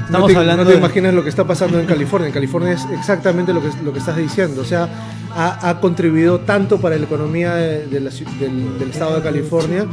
[0.06, 2.28] Estamos no te, hablando no te de- imaginas lo que está pasando en California.
[2.28, 4.62] En California es exactamente lo que, lo que estás diciendo.
[4.62, 4.88] O sea,
[5.34, 9.84] ha, ha contribuido tanto para la economía de- de la del, del estado de California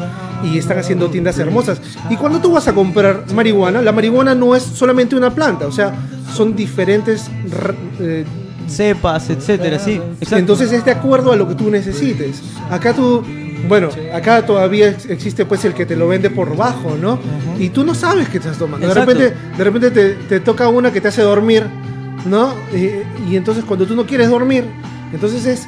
[0.43, 1.81] y están haciendo tiendas hermosas.
[2.09, 5.65] Y cuando tú vas a comprar marihuana, la marihuana no es solamente una planta.
[5.67, 5.93] O sea,
[6.33, 7.29] son diferentes...
[7.99, 8.25] eh,
[8.65, 9.99] cepas, etcétera, sí.
[10.21, 10.37] exacto.
[10.37, 12.41] entonces es de acuerdo a lo que tú necesites.
[12.71, 13.21] Acá tú,
[13.67, 17.19] bueno, acá todavía ex- existe pues el que te lo vende por bajo, ¿no?
[17.59, 18.87] Y tú no sabes qué estás tomando.
[18.87, 21.63] De repente, de repente te, te toca una que te hace dormir,
[22.25, 22.53] ¿no?
[22.73, 24.65] Y, y entonces cuando tú no quieres dormir,
[25.13, 25.67] entonces es,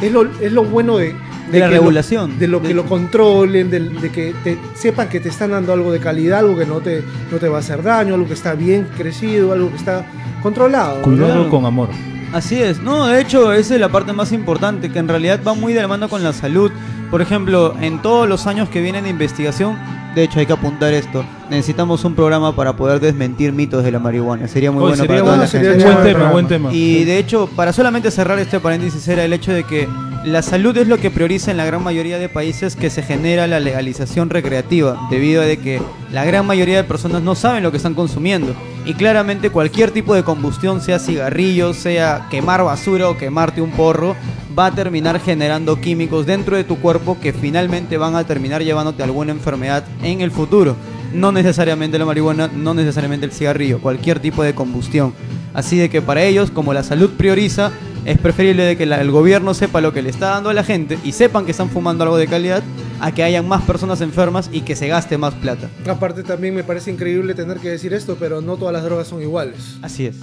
[0.00, 1.14] es, lo, es lo bueno de...
[1.50, 2.38] De la que lo- regulación.
[2.40, 5.72] de lo que De- lo controlen, de, de que te, sepan que te están dando
[5.72, 8.34] algo de calidad, algo que no te, no te va a hacer daño, algo que
[8.34, 10.04] está bien crecido, algo que está
[10.42, 11.02] controlado.
[11.02, 11.88] Cuidado con amor.
[12.36, 15.54] Así es, no, de hecho esa es la parte más importante, que en realidad va
[15.54, 16.70] muy de la mano con la salud.
[17.10, 19.78] Por ejemplo, en todos los años que vienen de investigación,
[20.14, 24.00] de hecho hay que apuntar esto, necesitamos un programa para poder desmentir mitos de la
[24.00, 24.48] marihuana.
[24.48, 25.84] Sería muy Oye, bueno sería para toda la sería gente.
[25.86, 26.74] buen tema, buen tema.
[26.74, 29.88] Y de hecho, para solamente cerrar este paréntesis, era el hecho de que
[30.26, 33.46] la salud es lo que prioriza en la gran mayoría de países que se genera
[33.46, 35.80] la legalización recreativa, debido a de que
[36.12, 38.54] la gran mayoría de personas no saben lo que están consumiendo.
[38.86, 44.14] Y claramente cualquier tipo de combustión, sea cigarrillo, sea quemar basura o quemarte un porro,
[44.56, 49.02] va a terminar generando químicos dentro de tu cuerpo que finalmente van a terminar llevándote
[49.02, 50.76] alguna enfermedad en el futuro.
[51.12, 55.12] No necesariamente la marihuana, no necesariamente el cigarrillo, cualquier tipo de combustión.
[55.52, 57.72] Así de que para ellos, como la salud prioriza,
[58.04, 60.96] es preferible de que el gobierno sepa lo que le está dando a la gente
[61.02, 62.62] y sepan que están fumando algo de calidad,
[63.00, 65.68] a que hayan más personas enfermas y que se gaste más plata.
[65.88, 69.22] Aparte también me parece increíble tener que decir esto, pero no todas las drogas son
[69.22, 69.76] iguales.
[69.82, 70.16] Así es.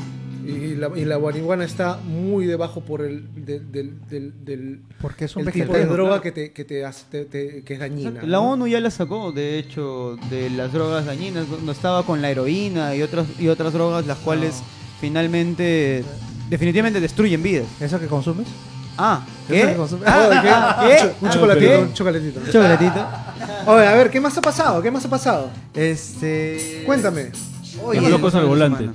[0.46, 5.24] Y la, y la marihuana está muy debajo por el del, del, del- del- Porque
[5.24, 7.80] es un el tipo de droga que te, que te hace te- te- que es
[7.80, 8.22] dañina.
[8.24, 8.52] La ¿no?
[8.52, 11.46] ONU ya la sacó, de hecho, de las drogas dañinas.
[11.64, 14.62] No estaba con la heroína y otras, y otras drogas, las cuales
[15.00, 16.04] finalmente,
[16.50, 17.68] definitivamente destruyen vidas.
[17.80, 18.48] ¿Eso que consumes?
[18.98, 19.66] Ah, ¿Eso que ¿qué?
[19.66, 20.50] ¿de qué?
[20.50, 21.12] Ah, ¿qué?
[21.26, 22.40] Un chocolatito, un chocolatito.
[22.52, 23.06] Chocolatito.
[23.68, 24.82] Oye, a ver, ¿qué más ha pasado?
[24.82, 25.50] ¿Qué más ha pasado?
[25.74, 26.84] Este.
[26.86, 27.32] Cuéntame.
[27.84, 28.90] Oye, Los locos al volante.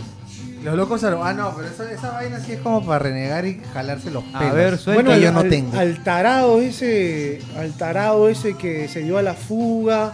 [0.64, 3.60] Los locos al- Ah, no, pero esa, esa vaina sí es como para renegar y
[3.72, 4.54] jalarse los A pelos.
[4.54, 5.02] ver, suelta.
[5.02, 5.78] Bueno, que yo al, no al- tengo.
[5.78, 10.12] al tarado ese, al tarado ese que se dio a la fuga,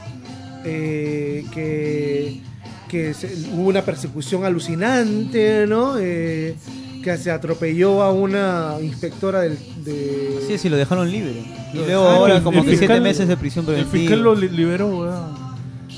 [0.64, 2.40] eh, que,
[2.88, 5.94] que se- hubo una persecución alucinante, ¿no?
[5.98, 6.56] Eh,
[7.02, 10.44] que se atropelló a una inspectora del, de...
[10.46, 11.44] Sí, sí, lo dejaron libre.
[11.72, 14.00] Y luego ahora el- como el que siete fiscal- meses de prisión El preventiva.
[14.00, 15.44] fiscal lo li- liberó, weón.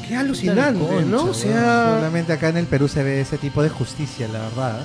[0.09, 1.25] Qué alucinante, Concha, ¿no?
[1.25, 4.81] O sea, Solamente acá en el Perú se ve ese tipo de justicia, la verdad.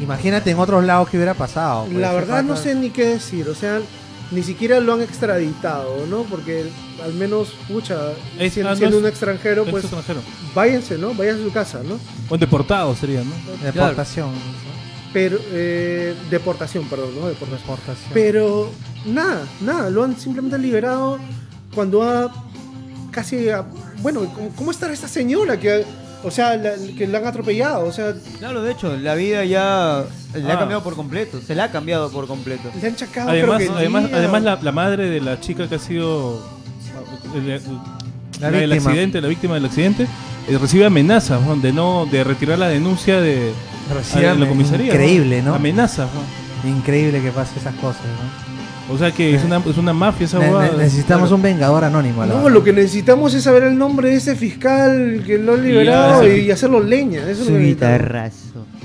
[0.00, 1.84] Imagínate en otros lados que hubiera pasado.
[1.86, 3.48] pues, la verdad no sé ni qué decir.
[3.48, 3.80] O sea,
[4.30, 6.22] ni siquiera lo han extraditado, ¿no?
[6.24, 6.66] Porque
[7.02, 7.96] al menos, pucha,
[8.38, 10.20] Es- siendo, ah, no siendo es- un extranjero, Es pues extranjero.
[10.54, 11.14] váyanse, ¿no?
[11.14, 11.98] Váyanse a su casa, ¿no?
[12.28, 13.32] O deportado sería, ¿no?
[13.64, 14.30] Deportación.
[15.16, 17.26] Pero, eh, deportación, perdón, ¿no?
[17.28, 17.60] Deportación.
[17.62, 18.10] Deportación.
[18.12, 18.70] Pero
[19.06, 21.18] nada, nada, lo han simplemente liberado
[21.74, 22.30] cuando ha
[23.10, 23.46] casi,
[24.02, 25.86] bueno, ¿cómo, cómo estará esta señora que,
[26.22, 27.86] o sea, la- que la han atropellado?
[27.86, 30.58] O sea, Claro, de hecho, la vida ya le ha Ah.
[30.58, 31.40] cambiado por completo.
[31.40, 32.70] Se la ha cambiado por completo.
[32.78, 34.16] le han chacado Además, creo que además, día.
[34.18, 36.46] además la, la madre de la chica que ha sido
[37.34, 37.62] el, el-
[38.38, 38.90] La la del víctima.
[38.90, 40.06] accidente, la víctima del accidente,
[40.48, 41.56] eh, recibe amenazas ¿no?
[41.56, 43.52] de no de retirar la denuncia de
[43.92, 44.86] Recibe en la comisaría.
[44.92, 45.54] Increíble, ¿no?
[45.54, 46.68] Amenazas, ¿no?
[46.68, 48.46] Increíble que pase esas cosas, ¿no?
[48.94, 52.22] O sea que es una, es una mafia esa Ne- necesitamos un vengador anónimo.
[52.22, 52.54] a la No, verdad.
[52.54, 56.42] lo que necesitamos es saber el nombre de ese fiscal que lo ha liberado y,
[56.42, 57.20] fi- hacerlo leña.
[57.28, 58.32] Eso es lo que necesitamos.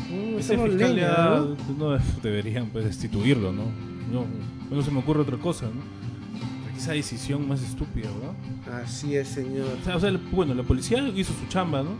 [0.10, 1.42] Mm, Ese fiscal leña, ya
[1.78, 1.96] ¿no?
[1.96, 3.64] no, deberían pues, destituirlo, ¿no?
[4.12, 4.26] No,
[4.76, 5.82] no se me ocurre otra cosa, ¿no?
[6.82, 8.74] Esa decisión más estúpida, ¿no?
[8.84, 9.68] Así es, señor.
[9.80, 11.92] O sea, o sea, el- bueno, la policía hizo su chamba, ¿no?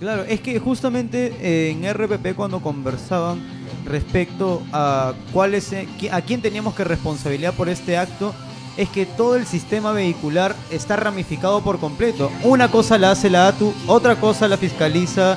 [0.00, 3.38] Claro, es que justamente eh, en RPP cuando conversaban
[3.84, 8.34] respecto a cuál es, eh, a quién teníamos que responsabilidad por este acto,
[8.78, 12.30] es que todo el sistema vehicular está ramificado por completo.
[12.44, 15.36] Una cosa la hace la ATU, otra cosa la fiscaliza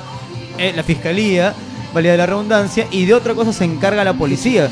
[0.58, 1.54] eh, la fiscalía,
[1.92, 4.70] valía la redundancia, y de otra cosa se encarga la policía.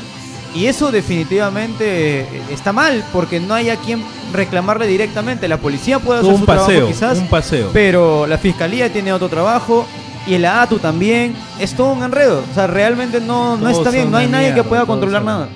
[0.53, 4.03] Y eso definitivamente eh, está mal, porque no hay a quien
[4.33, 5.47] reclamarle directamente.
[5.47, 7.69] La policía puede hacer un su paseo, trabajo quizás, un paseo.
[7.71, 9.85] pero la fiscalía tiene otro trabajo
[10.27, 11.33] y el ATU también.
[11.59, 12.43] Es todo un enredo.
[12.51, 14.11] O sea, realmente no, no está bien.
[14.11, 15.47] No hay nadie que pueda controlar nada.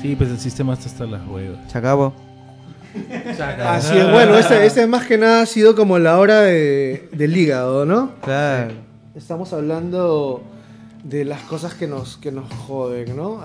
[0.00, 1.58] Sí, pues el sistema está hasta las huevas.
[1.70, 2.14] Se acabó.
[3.66, 7.36] Así es, bueno, este, este más que nada ha sido como la hora de- del
[7.36, 8.12] hígado, ¿no?
[8.22, 8.72] Claro.
[9.16, 10.42] Estamos hablando
[11.04, 13.40] de las cosas que nos, que nos joden, ¿no?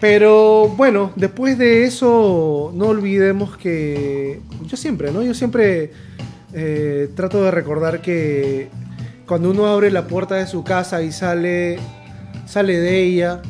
[0.00, 5.22] Pero bueno, después de eso, no olvidemos que yo siempre, ¿no?
[5.22, 5.92] Yo siempre
[6.54, 8.70] eh, trato de recordar que
[9.26, 11.78] cuando uno abre la puerta de su casa y sale,
[12.46, 13.42] sale de ella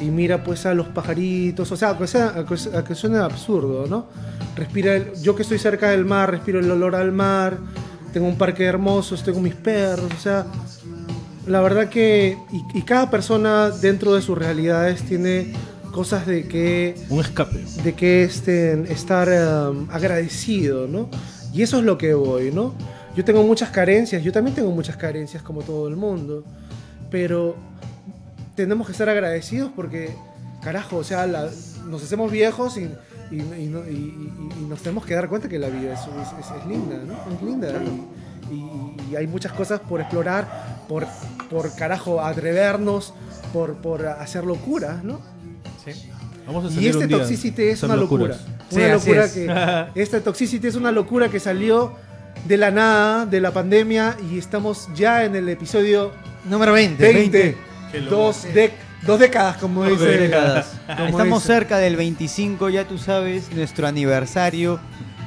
[0.00, 2.44] y mira pues a los pajaritos, o sea, que, sea,
[3.24, 4.08] absurdo, ¿no?
[4.56, 7.56] Respira el- yo que estoy cerca del mar, respiro el olor al mar,
[8.12, 10.46] tengo un parque hermoso, con mis perros, o sea,
[11.46, 15.52] la verdad que y, y cada persona dentro de sus realidades tiene
[15.92, 17.64] cosas de que Un escape.
[17.84, 19.28] de que este, estar
[19.70, 21.08] um, agradecido, ¿no?
[21.52, 22.74] Y eso es lo que voy, ¿no?
[23.16, 26.42] Yo tengo muchas carencias, yo también tengo muchas carencias como todo el mundo,
[27.10, 27.54] pero
[28.56, 30.10] tenemos que estar agradecidos porque,
[30.62, 31.48] carajo, o sea, la-
[31.88, 32.88] nos hacemos viejos y,
[33.30, 36.96] y- y y- nos tenemos que dar cuenta que la vida es, es- es- linda,
[37.06, 37.34] ¿no?
[37.36, 37.68] Es linda.
[37.68, 38.02] Y,
[38.52, 40.46] y- y hay muchas cosas por explorar,
[40.88, 41.06] por,
[41.50, 43.14] por carajo, atrevernos,
[43.52, 45.20] por, por hacer locuras, ¿no?
[46.46, 48.34] Vamos a Y este Toxicity a es una locura.
[48.70, 49.32] Sí, Una así locura es.
[49.32, 49.86] que.
[50.00, 51.92] Este Toxicity es una locura que salió
[52.46, 56.12] de la nada, de la pandemia, y estamos ya en el episodio
[56.48, 57.02] Número 20.
[57.12, 57.56] 20.
[57.92, 58.16] Qué loco.
[58.16, 58.72] Dos, dec-
[59.06, 60.18] dos décadas, como Dos dice.
[60.18, 60.66] décadas.
[60.86, 61.54] como Estamos dice.
[61.54, 64.80] cerca del 25, ya tú sabes, nuestro aniversario.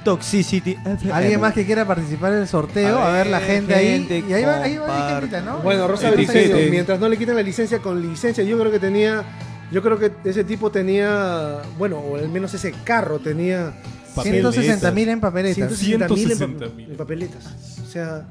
[0.07, 0.77] Toxicity.
[1.11, 2.97] ¿Alguien más que quiera participar en el sorteo?
[2.97, 4.25] A A ver, la gente, gente, ahí.
[4.29, 5.59] Y ahí va, ahí va la gentita, ¿no?
[5.59, 6.11] Bueno, Rosa.
[6.11, 9.23] Briceño, mientras no le quiten la licencia con licencia, yo creo que tenía.
[9.69, 11.61] Yo creo que ese tipo tenía.
[11.77, 13.73] Bueno, o al menos ese carro tenía.
[14.21, 15.77] 160 mil en papeletas.
[15.77, 16.57] 160 mil en, 160.000.
[16.57, 17.45] pa- en papeletas.
[17.85, 18.27] O sea.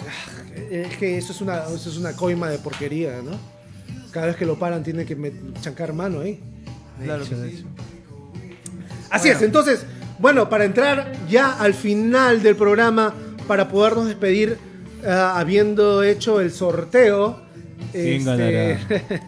[0.00, 3.32] ah, Es que eso es una, eso es una coima de porquería, ¿no?
[4.12, 6.40] Cada vez que lo paran tiene que chancar mano ahí.
[7.02, 7.64] Claro que sí.
[9.10, 9.84] Así es, entonces,
[10.22, 13.12] bueno, para entrar ya al final del programa,
[13.48, 14.56] para podernos despedir,
[15.04, 17.42] ah, habiendo hecho el sorteo.
[17.92, 18.78] ¿Quién este,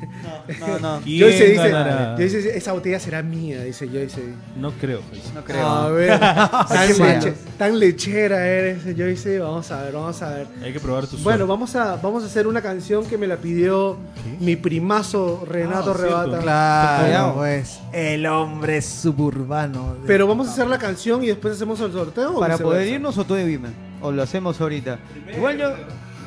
[0.60, 2.14] No, no, ¿Quién Joyce dice, ganará?
[2.16, 4.22] Joyce dice, esa botella será mía, dice Joyce.
[4.56, 5.00] No creo.
[5.10, 5.32] pues.
[5.34, 5.92] no A creo.
[5.94, 6.18] ver,
[6.68, 7.20] tan, sea.
[7.20, 9.38] leche- tan lechera eres, Joyce.
[9.40, 10.46] Vamos a ver, vamos a ver.
[10.62, 11.44] Hay que probar tu Bueno, suerte.
[11.44, 13.98] vamos a, vamos a hacer una canción que me la pidió
[14.40, 16.24] mi primazo Renato Ah, cierto.
[16.24, 16.40] Rebata.
[16.40, 17.80] Claro, pues.
[17.92, 19.96] El hombre suburbano.
[20.06, 22.38] Pero vamos a hacer la canción y después hacemos el sorteo.
[22.38, 23.68] Para poder irnos o tú dime.
[24.00, 24.98] O lo hacemos ahorita.
[25.36, 25.70] Igual yo,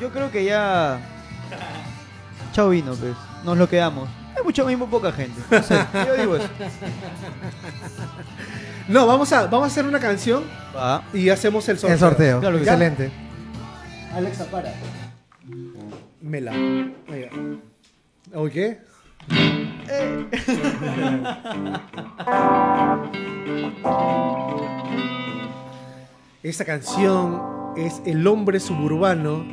[0.00, 1.00] yo creo que ya.
[2.58, 3.14] Chao vino, pues.
[3.44, 4.08] Nos lo quedamos.
[4.36, 5.40] Hay mucho mismo poca gente.
[5.48, 6.48] No sé, yo digo eso.
[8.88, 10.42] No, vamos a, vamos a hacer una canción
[10.74, 11.04] Va.
[11.12, 11.94] y hacemos el sorteo.
[11.94, 12.40] El sorteo.
[12.40, 12.68] Claro que sí.
[12.68, 13.10] Excelente.
[14.12, 14.74] Alexa, para.
[16.20, 16.50] Mela.
[16.50, 18.40] Va.
[18.40, 18.80] ¿O qué?
[26.42, 27.40] Esta canción
[27.76, 29.46] es El hombre suburbano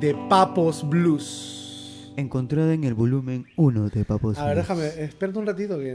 [0.00, 1.57] de Papos Blues.
[2.20, 4.68] Encontrada en el volumen 1 de Papos A ver, Blues.
[4.68, 5.90] déjame, espérate un ratito que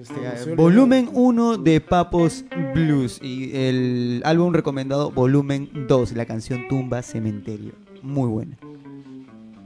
[0.00, 0.56] este, olvidando.
[0.56, 2.44] Volumen 1 de Papos
[2.74, 7.72] Blues y el álbum recomendado volumen 2, la canción Tumba Cementerio.
[8.02, 8.56] Muy buena,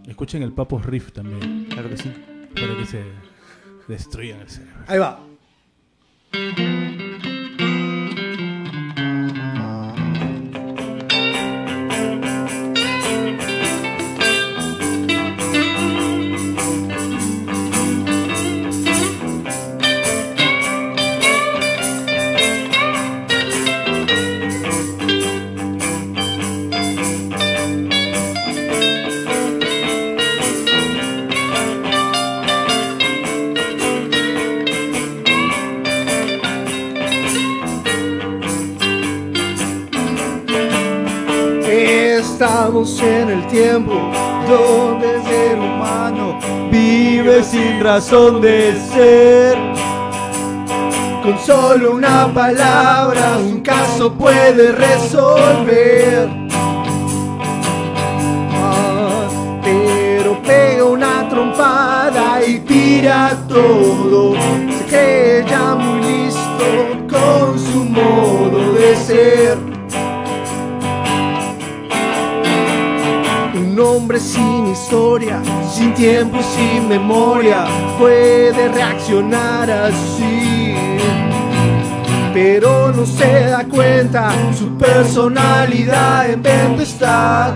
[0.06, 2.12] Escuchen el Papos Riff también, claro que sí.
[2.54, 3.02] para que se
[3.88, 4.84] destruyan el cerebro.
[4.86, 5.20] Ahí va.
[42.84, 43.94] En el tiempo
[44.46, 46.38] donde el ser humano
[46.70, 49.56] Vive sin razón de ser.
[51.22, 56.28] con solo una palabra un caso puede resolver.
[58.52, 59.28] Ah,
[59.62, 64.34] pero pega una trompada y tira todo.
[64.78, 66.66] Se cree ya muy listo
[67.08, 69.63] con su modo de ser.
[73.94, 75.40] Hombre sin historia,
[75.72, 77.64] sin tiempo, sin memoria,
[77.98, 80.74] puede reaccionar así.
[82.32, 87.54] Pero no se da cuenta su personalidad en tempestad.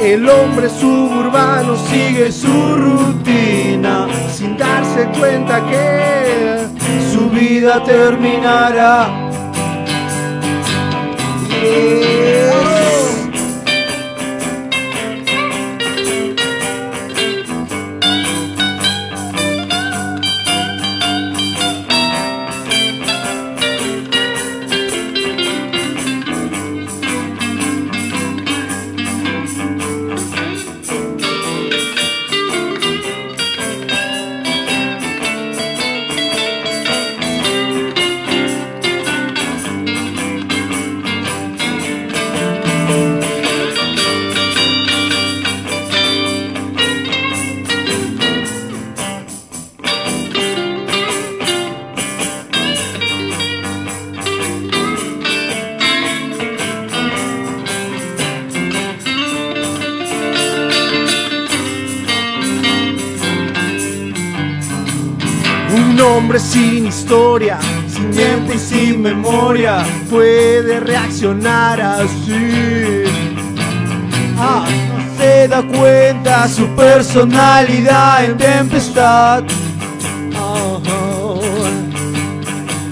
[0.00, 6.66] El hombre suburbano sigue su rutina sin darse cuenta que
[7.12, 9.30] su vida terminará.
[11.60, 12.69] Yes.
[67.88, 73.02] Sin tiempo y sin memoria, puede reaccionar así.
[74.38, 74.64] Ah,
[75.18, 79.42] se da cuenta su personalidad en tempestad.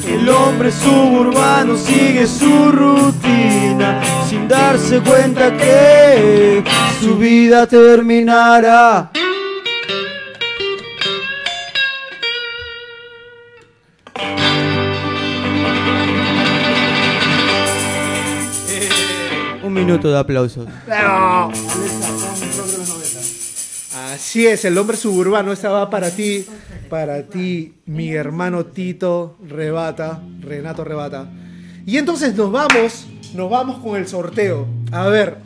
[0.04, 6.64] El hombre suburbano sigue su rutina sin darse cuenta que
[7.00, 9.10] su vida terminará.
[19.88, 20.66] Minuto de aplausos.
[24.12, 26.46] Así es, el hombre suburbano, esta va para ti,
[26.88, 31.28] para ti, mi hermano Tito Rebata, Renato Rebata.
[31.84, 34.66] Y entonces nos vamos, nos vamos con el sorteo.
[34.92, 35.38] A ver,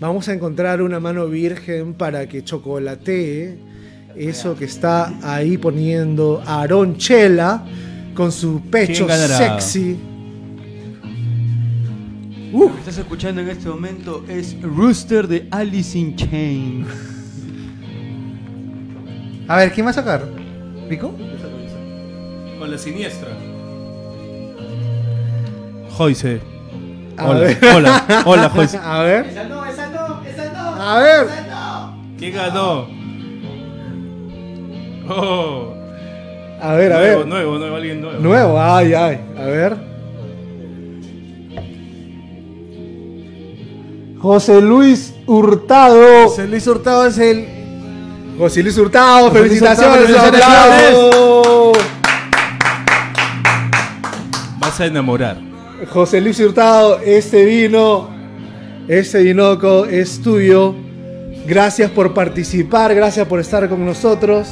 [0.00, 3.58] vamos a encontrar una mano virgen para que chocolatee
[4.16, 7.64] eso que está ahí poniendo Aarón Chela
[8.14, 10.11] con su pecho ¿Quién
[12.52, 16.86] Lo que estás escuchando en este momento es Rooster de Alice in Chains.
[19.48, 20.22] A ver, ¿quién va a sacar?
[20.88, 21.14] ¿Pico?
[22.58, 23.28] Con la siniestra.
[25.96, 26.40] Joyce.
[27.18, 28.78] Hola, hola, Joyce.
[28.82, 30.82] A ver, Esa no, esa no, esa no.
[30.82, 31.26] a ver.
[32.18, 32.86] ¿Quién ganó?
[35.08, 35.74] Oh,
[36.60, 37.26] A ver, a nuevo, ver.
[37.28, 38.20] nuevo, nuevo, alguien nuevo.
[38.20, 39.20] Nuevo, ay, ay.
[39.36, 39.91] A ver.
[44.22, 46.28] José Luis Hurtado.
[46.28, 47.44] José Luis Hurtado es el.
[48.38, 50.10] José Luis Hurtado, José Luis felicitaciones.
[50.10, 51.88] Hurtado, felicitaciones.
[54.60, 55.38] Vas a enamorar.
[55.90, 58.10] José Luis Hurtado, este vino,
[58.86, 60.76] este vinoco es tuyo.
[61.44, 64.50] Gracias por participar, gracias por estar con nosotros.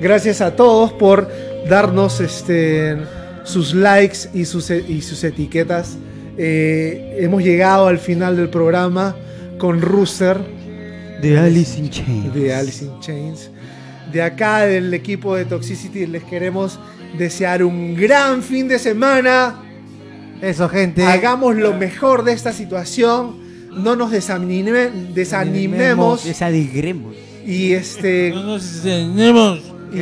[0.00, 1.30] Gracias a todos por
[1.68, 2.96] darnos este,
[3.44, 5.98] sus likes y sus, y sus etiquetas.
[6.36, 9.14] Eh, hemos llegado al final del programa.
[9.58, 10.36] con Rooster
[11.22, 12.34] De Alice in Chains.
[12.34, 13.50] de Alice in Chains.
[14.12, 16.78] De acá del equipo de Toxicity les queremos
[17.16, 19.62] desear un gran fin de semana.
[20.42, 21.04] Eso, gente.
[21.06, 23.36] Hagamos lo mejor de esta situación.
[23.72, 26.24] No nos desanime- desanimemos.
[26.24, 27.14] Desadigremos.
[27.46, 28.30] Y este.
[28.34, 29.60] nos tenemos.
[29.92, 30.00] Y,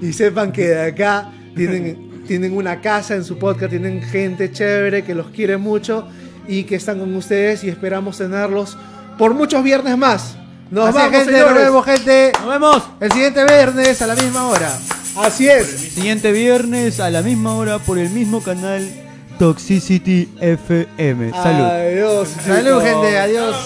[0.06, 5.02] y sepan que de acá tienen, tienen una casa en su podcast, tienen gente chévere
[5.02, 6.06] que los quiere mucho
[6.46, 8.76] y que están con ustedes y esperamos tenerlos
[9.16, 10.36] por muchos viernes más.
[10.70, 11.32] Nos Así vamos, gente.
[11.32, 11.54] señores.
[11.54, 12.32] Nos vemos, gente.
[12.40, 12.82] Nos vemos.
[13.00, 14.78] El siguiente viernes a la misma hora.
[15.16, 15.66] Así es.
[15.66, 18.86] Siguiente viernes a la misma hora por el mismo canal
[19.38, 21.30] Toxicity FM.
[21.30, 21.64] Salud.
[21.64, 22.28] Adiós.
[22.44, 23.18] Salud, gente.
[23.18, 23.56] Adiós.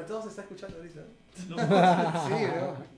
[0.00, 1.00] Escu- todos se está escuchando ahorita.
[2.28, 2.89] sí, ¿no?